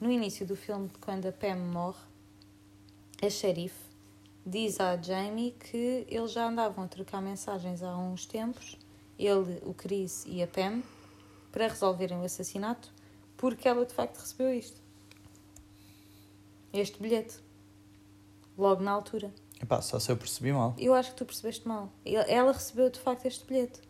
no 0.00 0.10
início 0.10 0.46
do 0.46 0.56
filme, 0.56 0.90
quando 1.02 1.26
a 1.26 1.32
Pam 1.32 1.56
morre, 1.56 2.00
a 3.22 3.28
xerife 3.28 3.84
diz 4.46 4.80
à 4.80 4.96
Jamie 4.96 5.52
que 5.52 6.06
eles 6.08 6.32
já 6.32 6.48
andavam 6.48 6.84
a 6.84 6.88
trocar 6.88 7.20
mensagens 7.20 7.82
há 7.82 7.94
uns 7.98 8.24
tempos, 8.24 8.78
ele, 9.18 9.58
o 9.62 9.74
Chris 9.74 10.24
e 10.26 10.42
a 10.42 10.46
Pam, 10.46 10.82
para 11.52 11.68
resolverem 11.68 12.16
o 12.16 12.24
assassinato, 12.24 12.90
porque 13.36 13.68
ela 13.68 13.84
de 13.84 13.92
facto 13.92 14.18
recebeu 14.18 14.54
isto. 14.54 14.81
Este 16.72 17.00
bilhete. 17.00 17.36
Logo 18.56 18.82
na 18.82 18.90
altura. 18.92 19.32
Epá, 19.60 19.80
só 19.80 19.98
se 19.98 20.10
eu 20.10 20.16
percebi 20.16 20.52
mal. 20.52 20.74
Eu 20.78 20.94
acho 20.94 21.10
que 21.10 21.16
tu 21.16 21.24
percebeste 21.24 21.66
mal. 21.66 21.92
Ela 22.04 22.52
recebeu 22.52 22.90
de 22.90 22.98
facto 22.98 23.26
este 23.26 23.44
bilhete. 23.46 23.80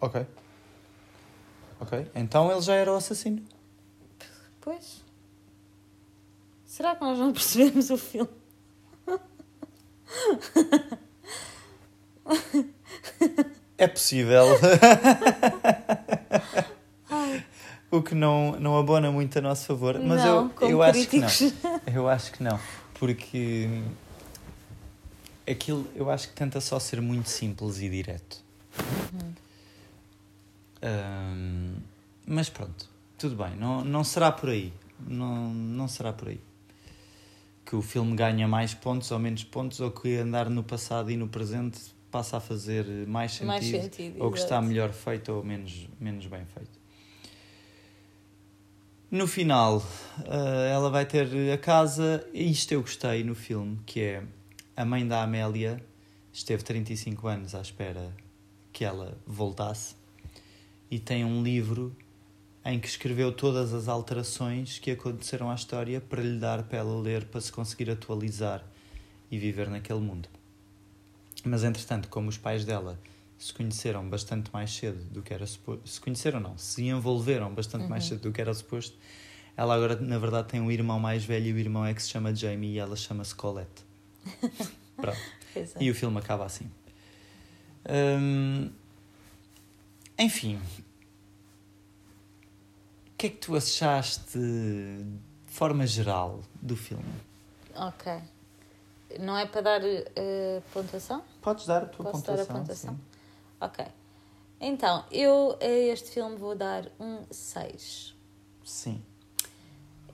Ok. 0.00 0.26
Ok. 1.80 2.10
Então 2.14 2.50
ele 2.50 2.60
já 2.60 2.74
era 2.74 2.92
o 2.92 2.96
assassino. 2.96 3.44
Pois. 4.60 5.04
Será 6.64 6.96
que 6.96 7.02
nós 7.02 7.18
não 7.18 7.32
percebemos 7.32 7.90
o 7.90 7.98
filme? 7.98 8.30
É 13.76 13.86
possível. 13.88 14.44
o 17.98 18.02
que 18.02 18.14
não, 18.14 18.58
não 18.58 18.78
abona 18.78 19.10
muito 19.10 19.38
a 19.38 19.42
nosso 19.42 19.66
favor. 19.66 19.98
Mas 19.98 20.24
não, 20.24 20.50
eu, 20.60 20.70
eu 20.70 20.82
acho 20.82 21.08
que 21.08 21.18
não. 21.18 21.28
Eu 21.92 22.08
acho 22.08 22.32
que 22.32 22.42
não. 22.42 22.58
Porque 22.98 23.68
aquilo 25.50 25.86
eu 25.94 26.10
acho 26.10 26.28
que 26.28 26.34
tenta 26.34 26.60
só 26.60 26.78
ser 26.78 27.00
muito 27.00 27.28
simples 27.28 27.80
e 27.80 27.88
direto. 27.88 28.42
Ahm, 30.82 31.76
mas 32.26 32.48
pronto, 32.48 32.88
tudo 33.18 33.36
bem. 33.36 33.54
Não, 33.56 33.84
não 33.84 34.04
será 34.04 34.32
por 34.32 34.48
aí. 34.48 34.72
Não, 35.06 35.48
não 35.52 35.88
será 35.88 36.12
por 36.12 36.28
aí. 36.28 36.40
Que 37.64 37.76
o 37.76 37.82
filme 37.82 38.14
ganha 38.14 38.46
mais 38.46 38.74
pontos 38.74 39.10
ou 39.10 39.18
menos 39.18 39.44
pontos, 39.44 39.80
ou 39.80 39.90
que 39.90 40.16
andar 40.16 40.48
no 40.50 40.62
passado 40.62 41.10
e 41.10 41.16
no 41.16 41.28
presente 41.28 41.80
passa 42.10 42.36
a 42.36 42.40
fazer 42.40 42.86
mais 43.08 43.32
sentido, 43.32 43.46
Mais 43.48 43.64
sentido, 43.64 44.22
ou 44.22 44.30
que 44.30 44.38
está 44.38 44.62
melhor 44.62 44.92
feito 44.92 45.32
ou 45.32 45.42
menos, 45.42 45.88
menos 45.98 46.26
bem 46.26 46.44
feito. 46.54 46.83
No 49.14 49.28
final, 49.28 49.80
eh, 50.24 50.72
ela 50.72 50.90
vai 50.90 51.06
ter 51.06 51.52
a 51.52 51.56
casa, 51.56 52.28
isto 52.34 52.72
eu 52.72 52.80
gostei 52.80 53.22
no 53.22 53.32
filme, 53.32 53.78
que 53.86 54.00
é 54.00 54.24
a 54.76 54.84
mãe 54.84 55.06
da 55.06 55.22
Amélia 55.22 55.80
esteve 56.32 56.64
35 56.64 57.28
anos 57.28 57.54
à 57.54 57.60
espera 57.60 58.12
que 58.72 58.84
ela 58.84 59.16
voltasse 59.24 59.94
e 60.90 60.98
tem 60.98 61.24
um 61.24 61.44
livro 61.44 61.96
em 62.64 62.80
que 62.80 62.88
escreveu 62.88 63.30
todas 63.30 63.72
as 63.72 63.86
alterações 63.86 64.80
que 64.80 64.90
aconteceram 64.90 65.48
à 65.48 65.54
história 65.54 66.00
para 66.00 66.20
lhe 66.20 66.36
dar 66.36 66.64
para 66.64 66.78
ela 66.78 67.00
ler, 67.00 67.26
para 67.26 67.40
se 67.40 67.52
conseguir 67.52 67.88
atualizar 67.90 68.64
e 69.30 69.38
viver 69.38 69.70
naquele 69.70 70.00
mundo. 70.00 70.28
Mas 71.44 71.62
entretanto, 71.62 72.08
como 72.08 72.28
os 72.28 72.36
pais 72.36 72.64
dela 72.64 72.98
se 73.44 73.52
conheceram 73.52 74.08
bastante 74.08 74.50
mais 74.52 74.74
cedo 74.74 75.04
do 75.10 75.20
que 75.20 75.34
era 75.34 75.46
suposto, 75.46 75.86
se 75.86 76.00
conheceram 76.00 76.40
não, 76.40 76.56
se 76.56 76.82
envolveram 76.86 77.54
bastante 77.54 77.86
mais 77.88 78.04
Uhum. 78.04 78.08
cedo 78.10 78.22
do 78.22 78.32
que 78.32 78.40
era 78.40 78.54
suposto, 78.54 78.96
ela 79.54 79.74
agora 79.74 79.96
na 79.96 80.18
verdade 80.18 80.48
tem 80.48 80.62
um 80.62 80.70
irmão 80.70 80.98
mais 80.98 81.24
velho 81.26 81.48
e 81.48 81.52
o 81.52 81.58
irmão 81.58 81.84
é 81.84 81.92
que 81.92 82.02
se 82.02 82.08
chama 82.08 82.34
Jamie 82.34 82.72
e 82.72 82.78
ela 82.78 82.96
chama-se 82.96 83.34
Colette. 83.34 83.84
Pronto. 84.96 85.20
É. 85.54 85.66
E 85.78 85.90
o 85.90 85.94
filme 85.94 86.18
acaba 86.18 86.46
assim. 86.46 86.70
Hum, 87.86 88.70
enfim. 90.18 90.56
O 93.08 93.16
que 93.18 93.26
é 93.26 93.30
que 93.30 93.36
tu 93.36 93.54
achaste 93.56 94.38
de 94.38 95.04
forma 95.46 95.86
geral 95.86 96.40
do 96.62 96.76
filme? 96.76 97.04
Ok. 97.76 98.10
Não 99.20 99.36
é 99.36 99.46
para 99.46 99.60
dar 99.60 99.80
eh, 99.84 100.62
pontuação? 100.72 101.22
Podes 101.42 101.66
dar 101.66 101.82
a 101.82 101.86
tua 101.86 102.06
Posso 102.10 102.24
dar 102.26 102.32
a 102.32 102.36
pontuação? 102.46 102.56
pontuação? 102.60 102.94
sim. 102.94 103.13
Ok. 103.64 103.82
Então, 104.60 105.04
eu 105.10 105.58
a 105.58 105.64
este 105.64 106.10
filme 106.10 106.36
vou 106.36 106.54
dar 106.54 106.90
um 107.00 107.24
6. 107.30 108.14
Sim. 108.62 109.02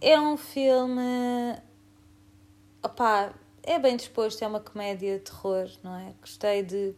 É 0.00 0.18
um 0.20 0.36
filme. 0.36 1.56
Opá, 2.80 3.34
é 3.64 3.76
bem 3.78 3.96
disposto, 3.96 4.42
é 4.42 4.46
uma 4.46 4.60
comédia 4.60 5.18
de 5.18 5.24
terror, 5.24 5.68
não 5.82 5.96
é? 5.96 6.14
Gostei 6.20 6.62
de, 6.62 6.94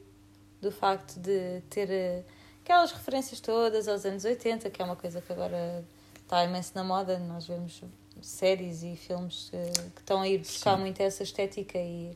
do 0.61 0.71
facto 0.71 1.19
de 1.19 1.63
ter 1.71 1.91
eh, 1.91 2.23
aquelas 2.63 2.93
referências 2.93 3.41
todas 3.41 3.89
aos 3.89 4.05
anos 4.05 4.25
80, 4.25 4.69
que 4.69 4.81
é 4.81 4.85
uma 4.85 4.95
coisa 4.95 5.23
que 5.23 5.33
agora 5.33 5.83
está 6.23 6.45
imenso 6.45 6.73
na 6.75 6.85
moda. 6.85 7.19
Nós 7.19 7.47
vemos 7.47 7.83
séries 8.21 8.83
e 8.83 8.95
filmes 8.95 9.51
eh, 9.55 9.73
que 9.95 10.01
estão 10.03 10.21
a 10.21 10.29
ir 10.29 10.39
buscar 10.39 10.77
Sim. 10.77 10.83
muito 10.83 11.01
essa 11.01 11.23
estética 11.23 11.79
e, 11.79 12.15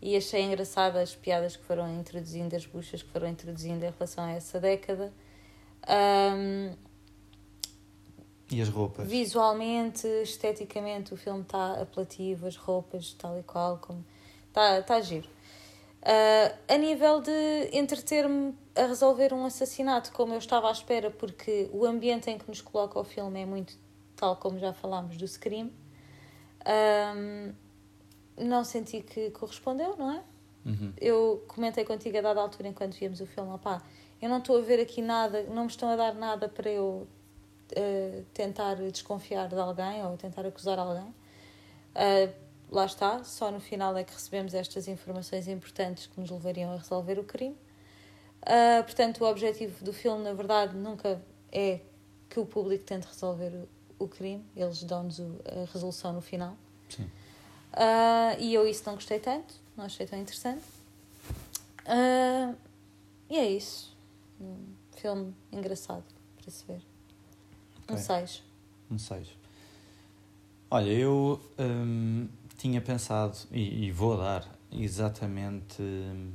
e 0.00 0.16
achei 0.16 0.42
engraçada 0.42 1.00
as 1.00 1.14
piadas 1.14 1.56
que 1.56 1.64
foram 1.64 1.92
introduzindo, 1.98 2.54
as 2.54 2.66
buchas 2.66 3.02
que 3.02 3.10
foram 3.10 3.28
introduzindo 3.28 3.84
em 3.84 3.90
relação 3.90 4.24
a 4.24 4.32
essa 4.32 4.60
década. 4.60 5.12
Ahm, 5.86 6.74
E 8.50 8.60
as 8.60 8.68
roupas? 8.68 9.08
Visualmente, 9.08 10.06
esteticamente, 10.22 11.12
o 11.12 11.16
filme 11.16 11.42
está 11.42 11.80
apelativo, 11.80 12.46
as 12.46 12.56
roupas, 12.56 13.12
tal 13.14 13.38
e 13.38 13.42
qual, 13.42 13.78
como 13.78 14.04
está 14.48 14.82
tá 14.82 15.00
giro. 15.00 15.28
Ah, 16.02 16.54
a 16.68 16.78
nível 16.78 17.20
de 17.20 17.68
entreter-me 17.72 18.54
a 18.76 18.86
resolver 18.86 19.32
um 19.32 19.44
assassinato, 19.44 20.12
como 20.12 20.32
eu 20.34 20.38
estava 20.38 20.68
à 20.68 20.70
espera, 20.72 21.10
porque 21.10 21.68
o 21.72 21.84
ambiente 21.84 22.30
em 22.30 22.38
que 22.38 22.46
nos 22.48 22.60
coloca 22.60 22.98
o 23.00 23.02
filme 23.02 23.40
é 23.42 23.46
muito 23.46 23.76
tal 24.14 24.36
como 24.36 24.58
já 24.58 24.72
falámos 24.72 25.16
do 25.16 25.26
Scream, 25.26 25.70
ahm, 26.64 27.52
não 28.36 28.64
senti 28.64 29.00
que 29.00 29.30
correspondeu, 29.30 29.96
não 29.96 30.12
é? 30.12 30.22
Uhum. 30.64 30.92
eu 31.00 31.44
comentei 31.46 31.84
contigo 31.84 32.18
a 32.18 32.20
dada 32.20 32.40
altura 32.40 32.68
enquanto 32.68 32.94
víamos 32.96 33.20
o 33.20 33.26
filme, 33.26 33.52
opá, 33.52 33.80
eu 34.20 34.28
não 34.28 34.38
estou 34.38 34.58
a 34.58 34.60
ver 34.60 34.80
aqui 34.80 35.00
nada, 35.00 35.44
não 35.44 35.62
me 35.62 35.68
estão 35.68 35.88
a 35.88 35.94
dar 35.94 36.12
nada 36.12 36.48
para 36.48 36.68
eu 36.68 37.06
eh, 37.72 38.22
tentar 38.32 38.74
desconfiar 38.74 39.48
de 39.48 39.54
alguém 39.56 40.04
ou 40.04 40.16
tentar 40.16 40.46
acusar 40.46 40.78
alguém. 40.78 41.14
Eh, 41.94 42.30
lá 42.70 42.86
está, 42.86 43.22
só 43.24 43.50
no 43.50 43.60
final 43.60 43.96
é 43.96 44.04
que 44.04 44.12
recebemos 44.12 44.54
estas 44.54 44.88
informações 44.88 45.46
importantes 45.46 46.06
que 46.06 46.20
nos 46.20 46.30
levariam 46.30 46.72
a 46.72 46.76
resolver 46.76 47.18
o 47.18 47.24
crime. 47.24 47.56
Eh, 48.42 48.82
portanto, 48.82 49.22
o 49.22 49.30
objetivo 49.30 49.84
do 49.84 49.92
filme, 49.92 50.24
na 50.24 50.32
verdade, 50.32 50.76
nunca 50.76 51.20
é 51.52 51.80
que 52.28 52.40
o 52.40 52.46
público 52.46 52.84
tente 52.84 53.06
resolver 53.06 53.52
o, 53.98 54.04
o 54.04 54.08
crime, 54.08 54.44
eles 54.56 54.82
dão-nos 54.82 55.20
a 55.20 55.70
resolução 55.72 56.12
no 56.12 56.20
final. 56.20 56.56
Sim. 56.88 57.10
Ah, 57.76 58.34
e 58.38 58.54
eu 58.54 58.66
isso 58.66 58.82
não 58.86 58.94
gostei 58.94 59.18
tanto, 59.20 59.54
não 59.76 59.84
achei 59.84 60.06
tão 60.06 60.18
interessante. 60.18 60.64
Ah, 61.84 62.54
e 63.28 63.36
é 63.36 63.50
isso. 63.50 63.94
Um 64.40 64.56
filme 64.96 65.34
engraçado 65.52 66.04
para 66.40 66.50
se 66.50 66.64
ver. 66.66 66.80
Um 67.88 67.94
Ok. 67.94 67.98
6. 67.98 68.42
Um 68.90 68.98
6. 68.98 69.28
Olha, 70.70 70.90
eu 70.90 71.40
hum, 71.58 72.28
tinha 72.56 72.80
pensado, 72.80 73.36
e, 73.52 73.86
e 73.86 73.92
vou 73.92 74.16
dar 74.16 74.48
exatamente. 74.72 75.80
hum, 75.80 76.32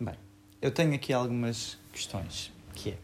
bem, 0.00 0.14
eu 0.62 0.70
tenho 0.70 0.94
aqui 0.94 1.12
algumas 1.12 1.76
questões. 1.92 2.52
Que 2.74 2.90
é. 2.90 2.98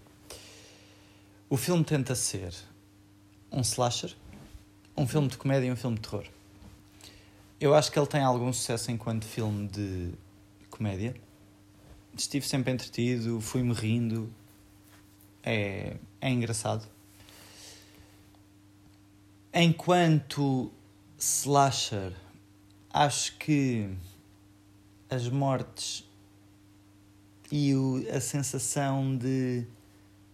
O 1.51 1.57
filme 1.57 1.85
tenta 1.85 2.15
ser 2.15 2.55
um 3.53 3.61
slasher, 3.61 4.15
um 4.97 5.07
filme 5.07 5.29
de 5.29 5.37
comédia 5.37 5.67
e 5.69 5.73
um 5.73 5.77
filme 5.77 5.97
de 5.97 6.03
terror. 6.03 6.27
Eu 7.61 7.75
acho 7.75 7.91
que 7.91 7.99
ele 7.99 8.07
tem 8.07 8.23
algum 8.23 8.53
sucesso 8.53 8.91
enquanto 8.91 9.25
filme 9.25 9.69
de 9.69 10.13
comédia. 10.71 11.15
Estive 12.17 12.47
sempre 12.47 12.73
entretido, 12.73 13.41
fui-me 13.41 13.73
rindo. 13.73 14.33
É, 15.43 15.97
é 16.21 16.31
engraçado. 16.31 16.87
Enquanto 19.53 20.73
slasher, 21.19 22.13
acho 22.91 23.37
que 23.39 23.89
as 25.09 25.29
mortes 25.29 26.05
e 27.51 27.75
o, 27.75 28.05
a 28.11 28.21
sensação 28.21 29.17
de 29.17 29.67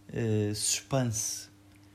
uh, 0.08 0.54
suspense 0.54 1.50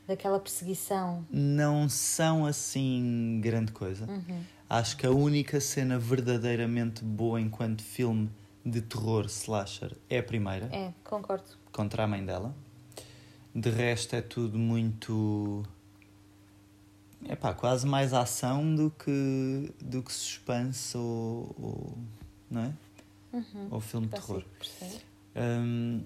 daquela 0.08 0.40
perseguição 0.40 1.26
não 1.30 1.90
são 1.90 2.46
assim 2.46 3.40
grande 3.42 3.72
coisa. 3.72 4.06
Uhum. 4.06 4.44
Acho 4.70 4.98
que 4.98 5.06
a 5.06 5.12
única 5.12 5.62
cena 5.62 6.00
verdadeiramente 6.00 7.04
boa 7.04 7.40
enquanto 7.40 7.84
filme 7.84 8.32
de 8.66 8.82
terror 8.82 9.26
slasher 9.26 9.96
é 10.10 10.20
a 10.20 10.24
primeira. 10.24 10.66
É, 10.76 10.92
concordo. 11.04 11.46
Contra 11.72 12.04
a 12.04 12.08
mãe 12.08 12.26
dela. 12.26 12.56
De 13.54 13.70
resto 13.70 14.16
é 14.16 14.22
tudo 14.22 14.58
muito. 14.58 15.64
É 17.28 17.36
pá, 17.36 17.54
quase 17.54 17.86
mais 17.86 18.14
ação 18.14 18.76
do 18.76 18.92
que, 18.92 19.72
do 19.80 20.02
que 20.02 20.12
suspense 20.12 20.98
ou. 20.98 21.56
ou 21.60 21.98
não 22.50 22.64
é? 22.64 22.74
Uhum. 23.34 23.68
Ou 23.72 23.80
filme 23.80 24.08
de 24.08 24.14
terror. 24.14 24.44
Um, 25.36 26.04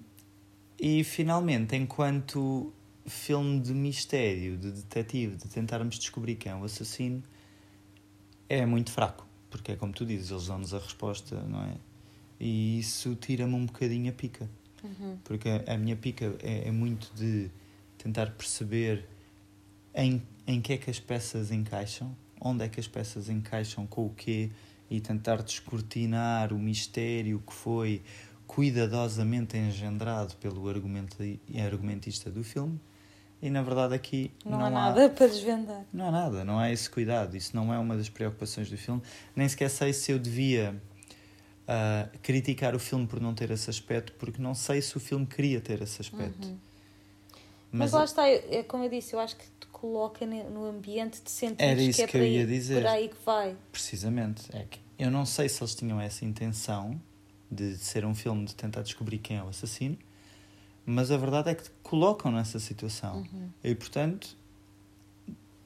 e 0.78 1.02
finalmente, 1.04 1.76
enquanto 1.76 2.72
filme 3.06 3.60
de 3.60 3.72
mistério, 3.72 4.56
de 4.56 4.70
detetive, 4.70 5.36
de 5.36 5.48
tentarmos 5.48 5.98
descobrir 5.98 6.36
quem 6.36 6.52
é 6.52 6.54
o 6.54 6.64
assassino, 6.64 7.22
é 8.50 8.66
muito 8.66 8.90
fraco. 8.90 9.26
Porque 9.48 9.72
é 9.72 9.76
como 9.76 9.92
tu 9.92 10.04
dizes, 10.04 10.30
eles 10.30 10.46
dão-nos 10.46 10.74
a 10.74 10.78
resposta, 10.78 11.40
não 11.42 11.62
é? 11.62 11.74
E 12.38 12.78
isso 12.78 13.14
tira-me 13.14 13.54
um 13.54 13.66
bocadinho 13.66 14.10
a 14.10 14.12
pica. 14.12 14.48
Uhum. 14.82 15.18
Porque 15.24 15.48
a, 15.48 15.74
a 15.74 15.78
minha 15.78 15.96
pica 15.96 16.36
é, 16.42 16.68
é, 16.68 16.70
muito 16.70 17.12
de 17.14 17.50
tentar 17.98 18.30
perceber 18.30 19.06
em, 19.94 20.22
em 20.46 20.60
que 20.60 20.72
é 20.72 20.76
que 20.76 20.90
as 20.90 20.98
peças 20.98 21.50
encaixam, 21.50 22.14
onde 22.40 22.64
é 22.64 22.68
que 22.68 22.80
as 22.80 22.88
peças 22.88 23.28
encaixam 23.28 23.86
com 23.86 24.06
o 24.06 24.10
quê, 24.10 24.50
e 24.90 25.00
tentar 25.00 25.42
descortinar 25.42 26.52
o 26.52 26.58
mistério 26.58 27.42
que 27.46 27.52
foi 27.52 28.02
cuidadosamente 28.46 29.56
engendrado 29.56 30.34
pelo 30.36 30.68
argumentista 30.68 32.30
do 32.30 32.42
filme 32.42 32.80
e 33.42 33.48
na 33.48 33.62
verdade 33.62 33.94
aqui 33.94 34.30
não, 34.44 34.58
não 34.58 34.66
há 34.66 34.70
nada 34.70 35.08
para 35.08 35.26
desvendar. 35.26 35.84
Não 35.92 36.08
há 36.08 36.10
nada, 36.10 36.44
não 36.44 36.58
há 36.58 36.70
esse 36.70 36.88
cuidado. 36.90 37.36
Isso 37.36 37.56
não 37.56 37.72
é 37.72 37.78
uma 37.78 37.96
das 37.96 38.08
preocupações 38.08 38.68
do 38.68 38.76
filme. 38.76 39.02
Nem 39.34 39.48
sequer 39.48 39.70
sei 39.70 39.92
se 39.92 40.12
eu 40.12 40.18
devia 40.18 40.74
uh, 41.62 42.18
criticar 42.22 42.74
o 42.74 42.78
filme 42.78 43.06
por 43.06 43.20
não 43.20 43.34
ter 43.34 43.50
esse 43.50 43.70
aspecto, 43.70 44.12
porque 44.18 44.42
não 44.42 44.54
sei 44.54 44.82
se 44.82 44.96
o 44.96 45.00
filme 45.00 45.26
queria 45.26 45.60
ter 45.60 45.80
esse 45.80 46.00
aspecto. 46.02 46.46
Uhum. 46.46 46.58
Mas, 47.72 47.92
Mas 47.92 47.92
lá 47.92 48.04
está, 48.04 48.28
é 48.28 48.62
como 48.64 48.84
eu 48.84 48.90
disse, 48.90 49.14
eu 49.14 49.20
acho 49.20 49.36
que 49.36 49.44
te 49.44 49.66
coloca 49.68 50.26
no 50.26 50.64
ambiente 50.64 51.22
de 51.22 51.30
sentir 51.30 51.62
Era 51.62 51.80
isso 51.80 51.98
que, 51.98 52.02
é 52.02 52.06
que 52.08 52.18
eu 52.18 52.26
ia 52.26 52.46
dizer. 52.46 52.82
por 52.82 52.86
aí 52.86 53.08
que 53.08 53.16
vai. 53.24 53.56
Precisamente. 53.70 54.54
É 54.54 54.64
que 54.68 54.80
eu 54.98 55.10
não 55.10 55.24
sei 55.24 55.48
se 55.48 55.62
eles 55.62 55.74
tinham 55.74 56.00
essa 56.00 56.24
intenção 56.24 57.00
de 57.50 57.76
ser 57.76 58.04
um 58.04 58.14
filme 58.14 58.44
de 58.44 58.54
tentar 58.54 58.82
descobrir 58.82 59.18
quem 59.18 59.38
é 59.38 59.42
o 59.42 59.48
assassino 59.48 59.96
mas 60.90 61.10
a 61.10 61.16
verdade 61.16 61.50
é 61.50 61.54
que 61.54 61.64
te 61.64 61.70
colocam 61.82 62.32
nessa 62.32 62.58
situação. 62.58 63.18
Uhum. 63.18 63.50
E, 63.62 63.74
portanto, 63.74 64.36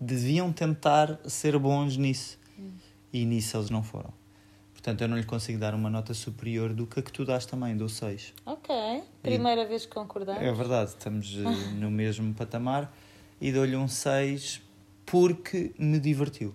deviam 0.01 0.53
tentar 0.53 1.19
ser 1.27 1.59
bons 1.59 1.97
nisso. 1.97 2.39
Uhum. 2.59 2.73
E 3.13 3.25
nisso 3.25 3.57
eles 3.57 3.71
não 3.71 3.83
foram. 3.83 4.13
Portanto, 4.73 5.01
eu 5.01 5.09
não 5.09 5.17
lhe 5.17 5.25
consigo 5.25 5.59
dar 5.59 5.75
uma 5.75 5.89
nota 5.89 6.13
superior 6.13 6.75
do 6.75 6.87
que 6.87 7.01
a 7.01 7.03
que 7.03 7.11
tu 7.11 7.25
dás 7.25 7.47
também, 7.47 7.75
do 7.75 7.89
6. 7.89 8.35
Ok. 8.45 9.03
Primeira 9.23 9.63
e... 9.63 9.67
vez 9.67 9.87
que 9.87 9.95
concordamos. 9.95 10.43
É 10.43 10.53
verdade, 10.53 10.91
estamos 10.91 11.35
eh, 11.39 11.73
no 11.75 11.91
mesmo 11.91 12.35
patamar. 12.35 12.95
E 13.41 13.51
dou-lhe 13.51 13.77
um 13.77 13.89
6 13.89 14.61
porque 15.07 15.73
me 15.79 15.99
divertiu. 15.99 16.55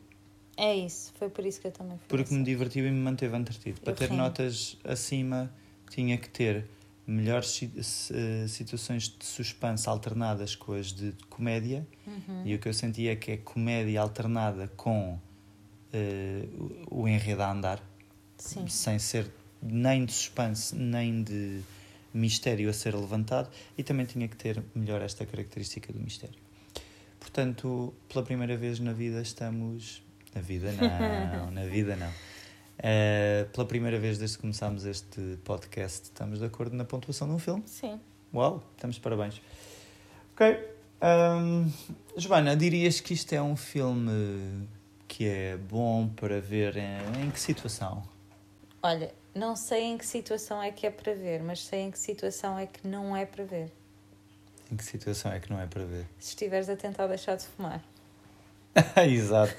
É 0.55 0.75
isso, 0.75 1.13
foi 1.17 1.29
por 1.29 1.45
isso 1.45 1.59
que 1.61 1.67
eu 1.67 1.71
também 1.71 1.97
fui. 1.97 2.07
Porque 2.07 2.25
assim. 2.25 2.37
me 2.37 2.43
divertiu 2.43 2.85
e 2.85 2.91
me 2.91 2.99
manteve 2.99 3.35
entretido. 3.35 3.81
Para 3.81 3.93
ter 3.93 4.11
notas 4.11 4.77
acima, 4.83 5.51
tinha 5.89 6.17
que 6.17 6.29
ter 6.29 6.65
melhores 7.09 7.61
eh, 8.11 8.47
situações 8.47 9.09
de 9.09 9.25
suspense 9.25 9.89
alternadas 9.89 10.55
com 10.55 10.73
as 10.73 10.93
de 10.93 11.13
comédia. 11.29 11.85
Uhum. 12.05 12.43
e 12.45 12.55
o 12.55 12.59
que 12.59 12.69
eu 12.69 12.73
senti 12.73 13.07
é 13.07 13.15
que 13.15 13.31
é 13.31 13.37
comédia 13.37 14.01
alternada 14.01 14.67
com 14.75 15.13
uh, 15.93 16.85
o 16.89 17.07
enredo 17.07 17.41
a 17.41 17.51
andar. 17.51 17.83
Sim. 18.37 18.67
sem 18.69 18.97
ser 18.99 19.29
nem 19.61 20.05
de 20.05 20.13
suspense 20.13 20.73
nem 20.73 21.21
de 21.21 21.59
mistério 22.13 22.69
a 22.69 22.73
ser 22.73 22.95
levantado. 22.95 23.49
E 23.77 23.83
também 23.83 24.05
tinha 24.05 24.27
que 24.27 24.35
ter 24.35 24.63
melhor 24.73 25.01
esta 25.01 25.25
característica 25.25 25.91
do 25.91 25.99
mistério. 25.99 26.39
Portanto 27.19 27.93
pela 28.07 28.23
primeira 28.23 28.55
vez 28.55 28.79
na 28.79 28.93
vida 28.93 29.21
estamos 29.21 30.01
na 30.33 30.41
vida 30.41 30.71
não 30.73 31.51
na 31.51 31.65
vida 31.65 31.95
não 31.95 32.11
Uh, 32.79 33.49
pela 33.49 33.67
primeira 33.67 33.99
vez 33.99 34.17
desde 34.17 34.37
que 34.37 34.41
começámos 34.41 34.85
este 34.85 35.37
podcast, 35.43 36.05
estamos 36.05 36.39
de 36.39 36.45
acordo 36.45 36.75
na 36.77 36.85
pontuação 36.85 37.27
de 37.27 37.33
um 37.33 37.39
filme? 37.39 37.61
Sim. 37.65 37.99
Uau, 38.33 38.63
estamos 38.75 38.95
de 38.95 39.01
parabéns. 39.01 39.41
Ok. 40.33 40.57
Um, 41.01 41.69
Joana, 42.15 42.55
dirias 42.55 43.01
que 43.01 43.13
isto 43.13 43.33
é 43.33 43.41
um 43.41 43.57
filme 43.57 44.67
que 45.07 45.27
é 45.27 45.57
bom 45.57 46.07
para 46.07 46.39
ver 46.39 46.77
em, 46.77 47.25
em 47.25 47.31
que 47.31 47.39
situação? 47.39 48.01
Olha, 48.81 49.13
não 49.35 49.57
sei 49.57 49.83
em 49.83 49.97
que 49.97 50.05
situação 50.05 50.63
é 50.63 50.71
que 50.71 50.87
é 50.87 50.91
para 50.91 51.13
ver, 51.13 51.43
mas 51.43 51.65
sei 51.65 51.81
em 51.81 51.91
que 51.91 51.99
situação 51.99 52.57
é 52.57 52.65
que 52.65 52.87
não 52.87 53.15
é 53.15 53.25
para 53.25 53.43
ver. 53.43 53.71
Em 54.71 54.77
que 54.77 54.83
situação 54.85 55.31
é 55.33 55.39
que 55.39 55.49
não 55.49 55.59
é 55.59 55.67
para 55.67 55.83
ver? 55.83 56.05
Se 56.17 56.29
estiveres 56.29 56.69
a 56.69 56.77
tentar 56.77 57.07
deixar 57.07 57.35
de 57.35 57.45
fumar. 57.45 57.83
Exato. 59.05 59.55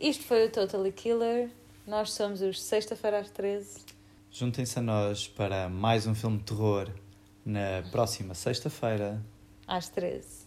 Isto 0.00 0.24
foi 0.24 0.46
o 0.46 0.50
Totally 0.50 0.92
Killer. 0.92 1.50
Nós 1.84 2.12
somos 2.12 2.40
os 2.40 2.62
Sexta-feira 2.62 3.18
às 3.18 3.30
13. 3.30 3.80
Juntem-se 4.30 4.78
a 4.78 4.82
nós 4.82 5.26
para 5.26 5.68
mais 5.68 6.06
um 6.06 6.14
filme 6.14 6.38
de 6.38 6.44
terror 6.44 6.88
na 7.44 7.82
próxima 7.90 8.32
sexta-feira. 8.34 9.20
Às 9.66 9.88
13. 9.88 10.46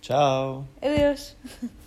Tchau. 0.00 0.66
Adeus. 0.80 1.36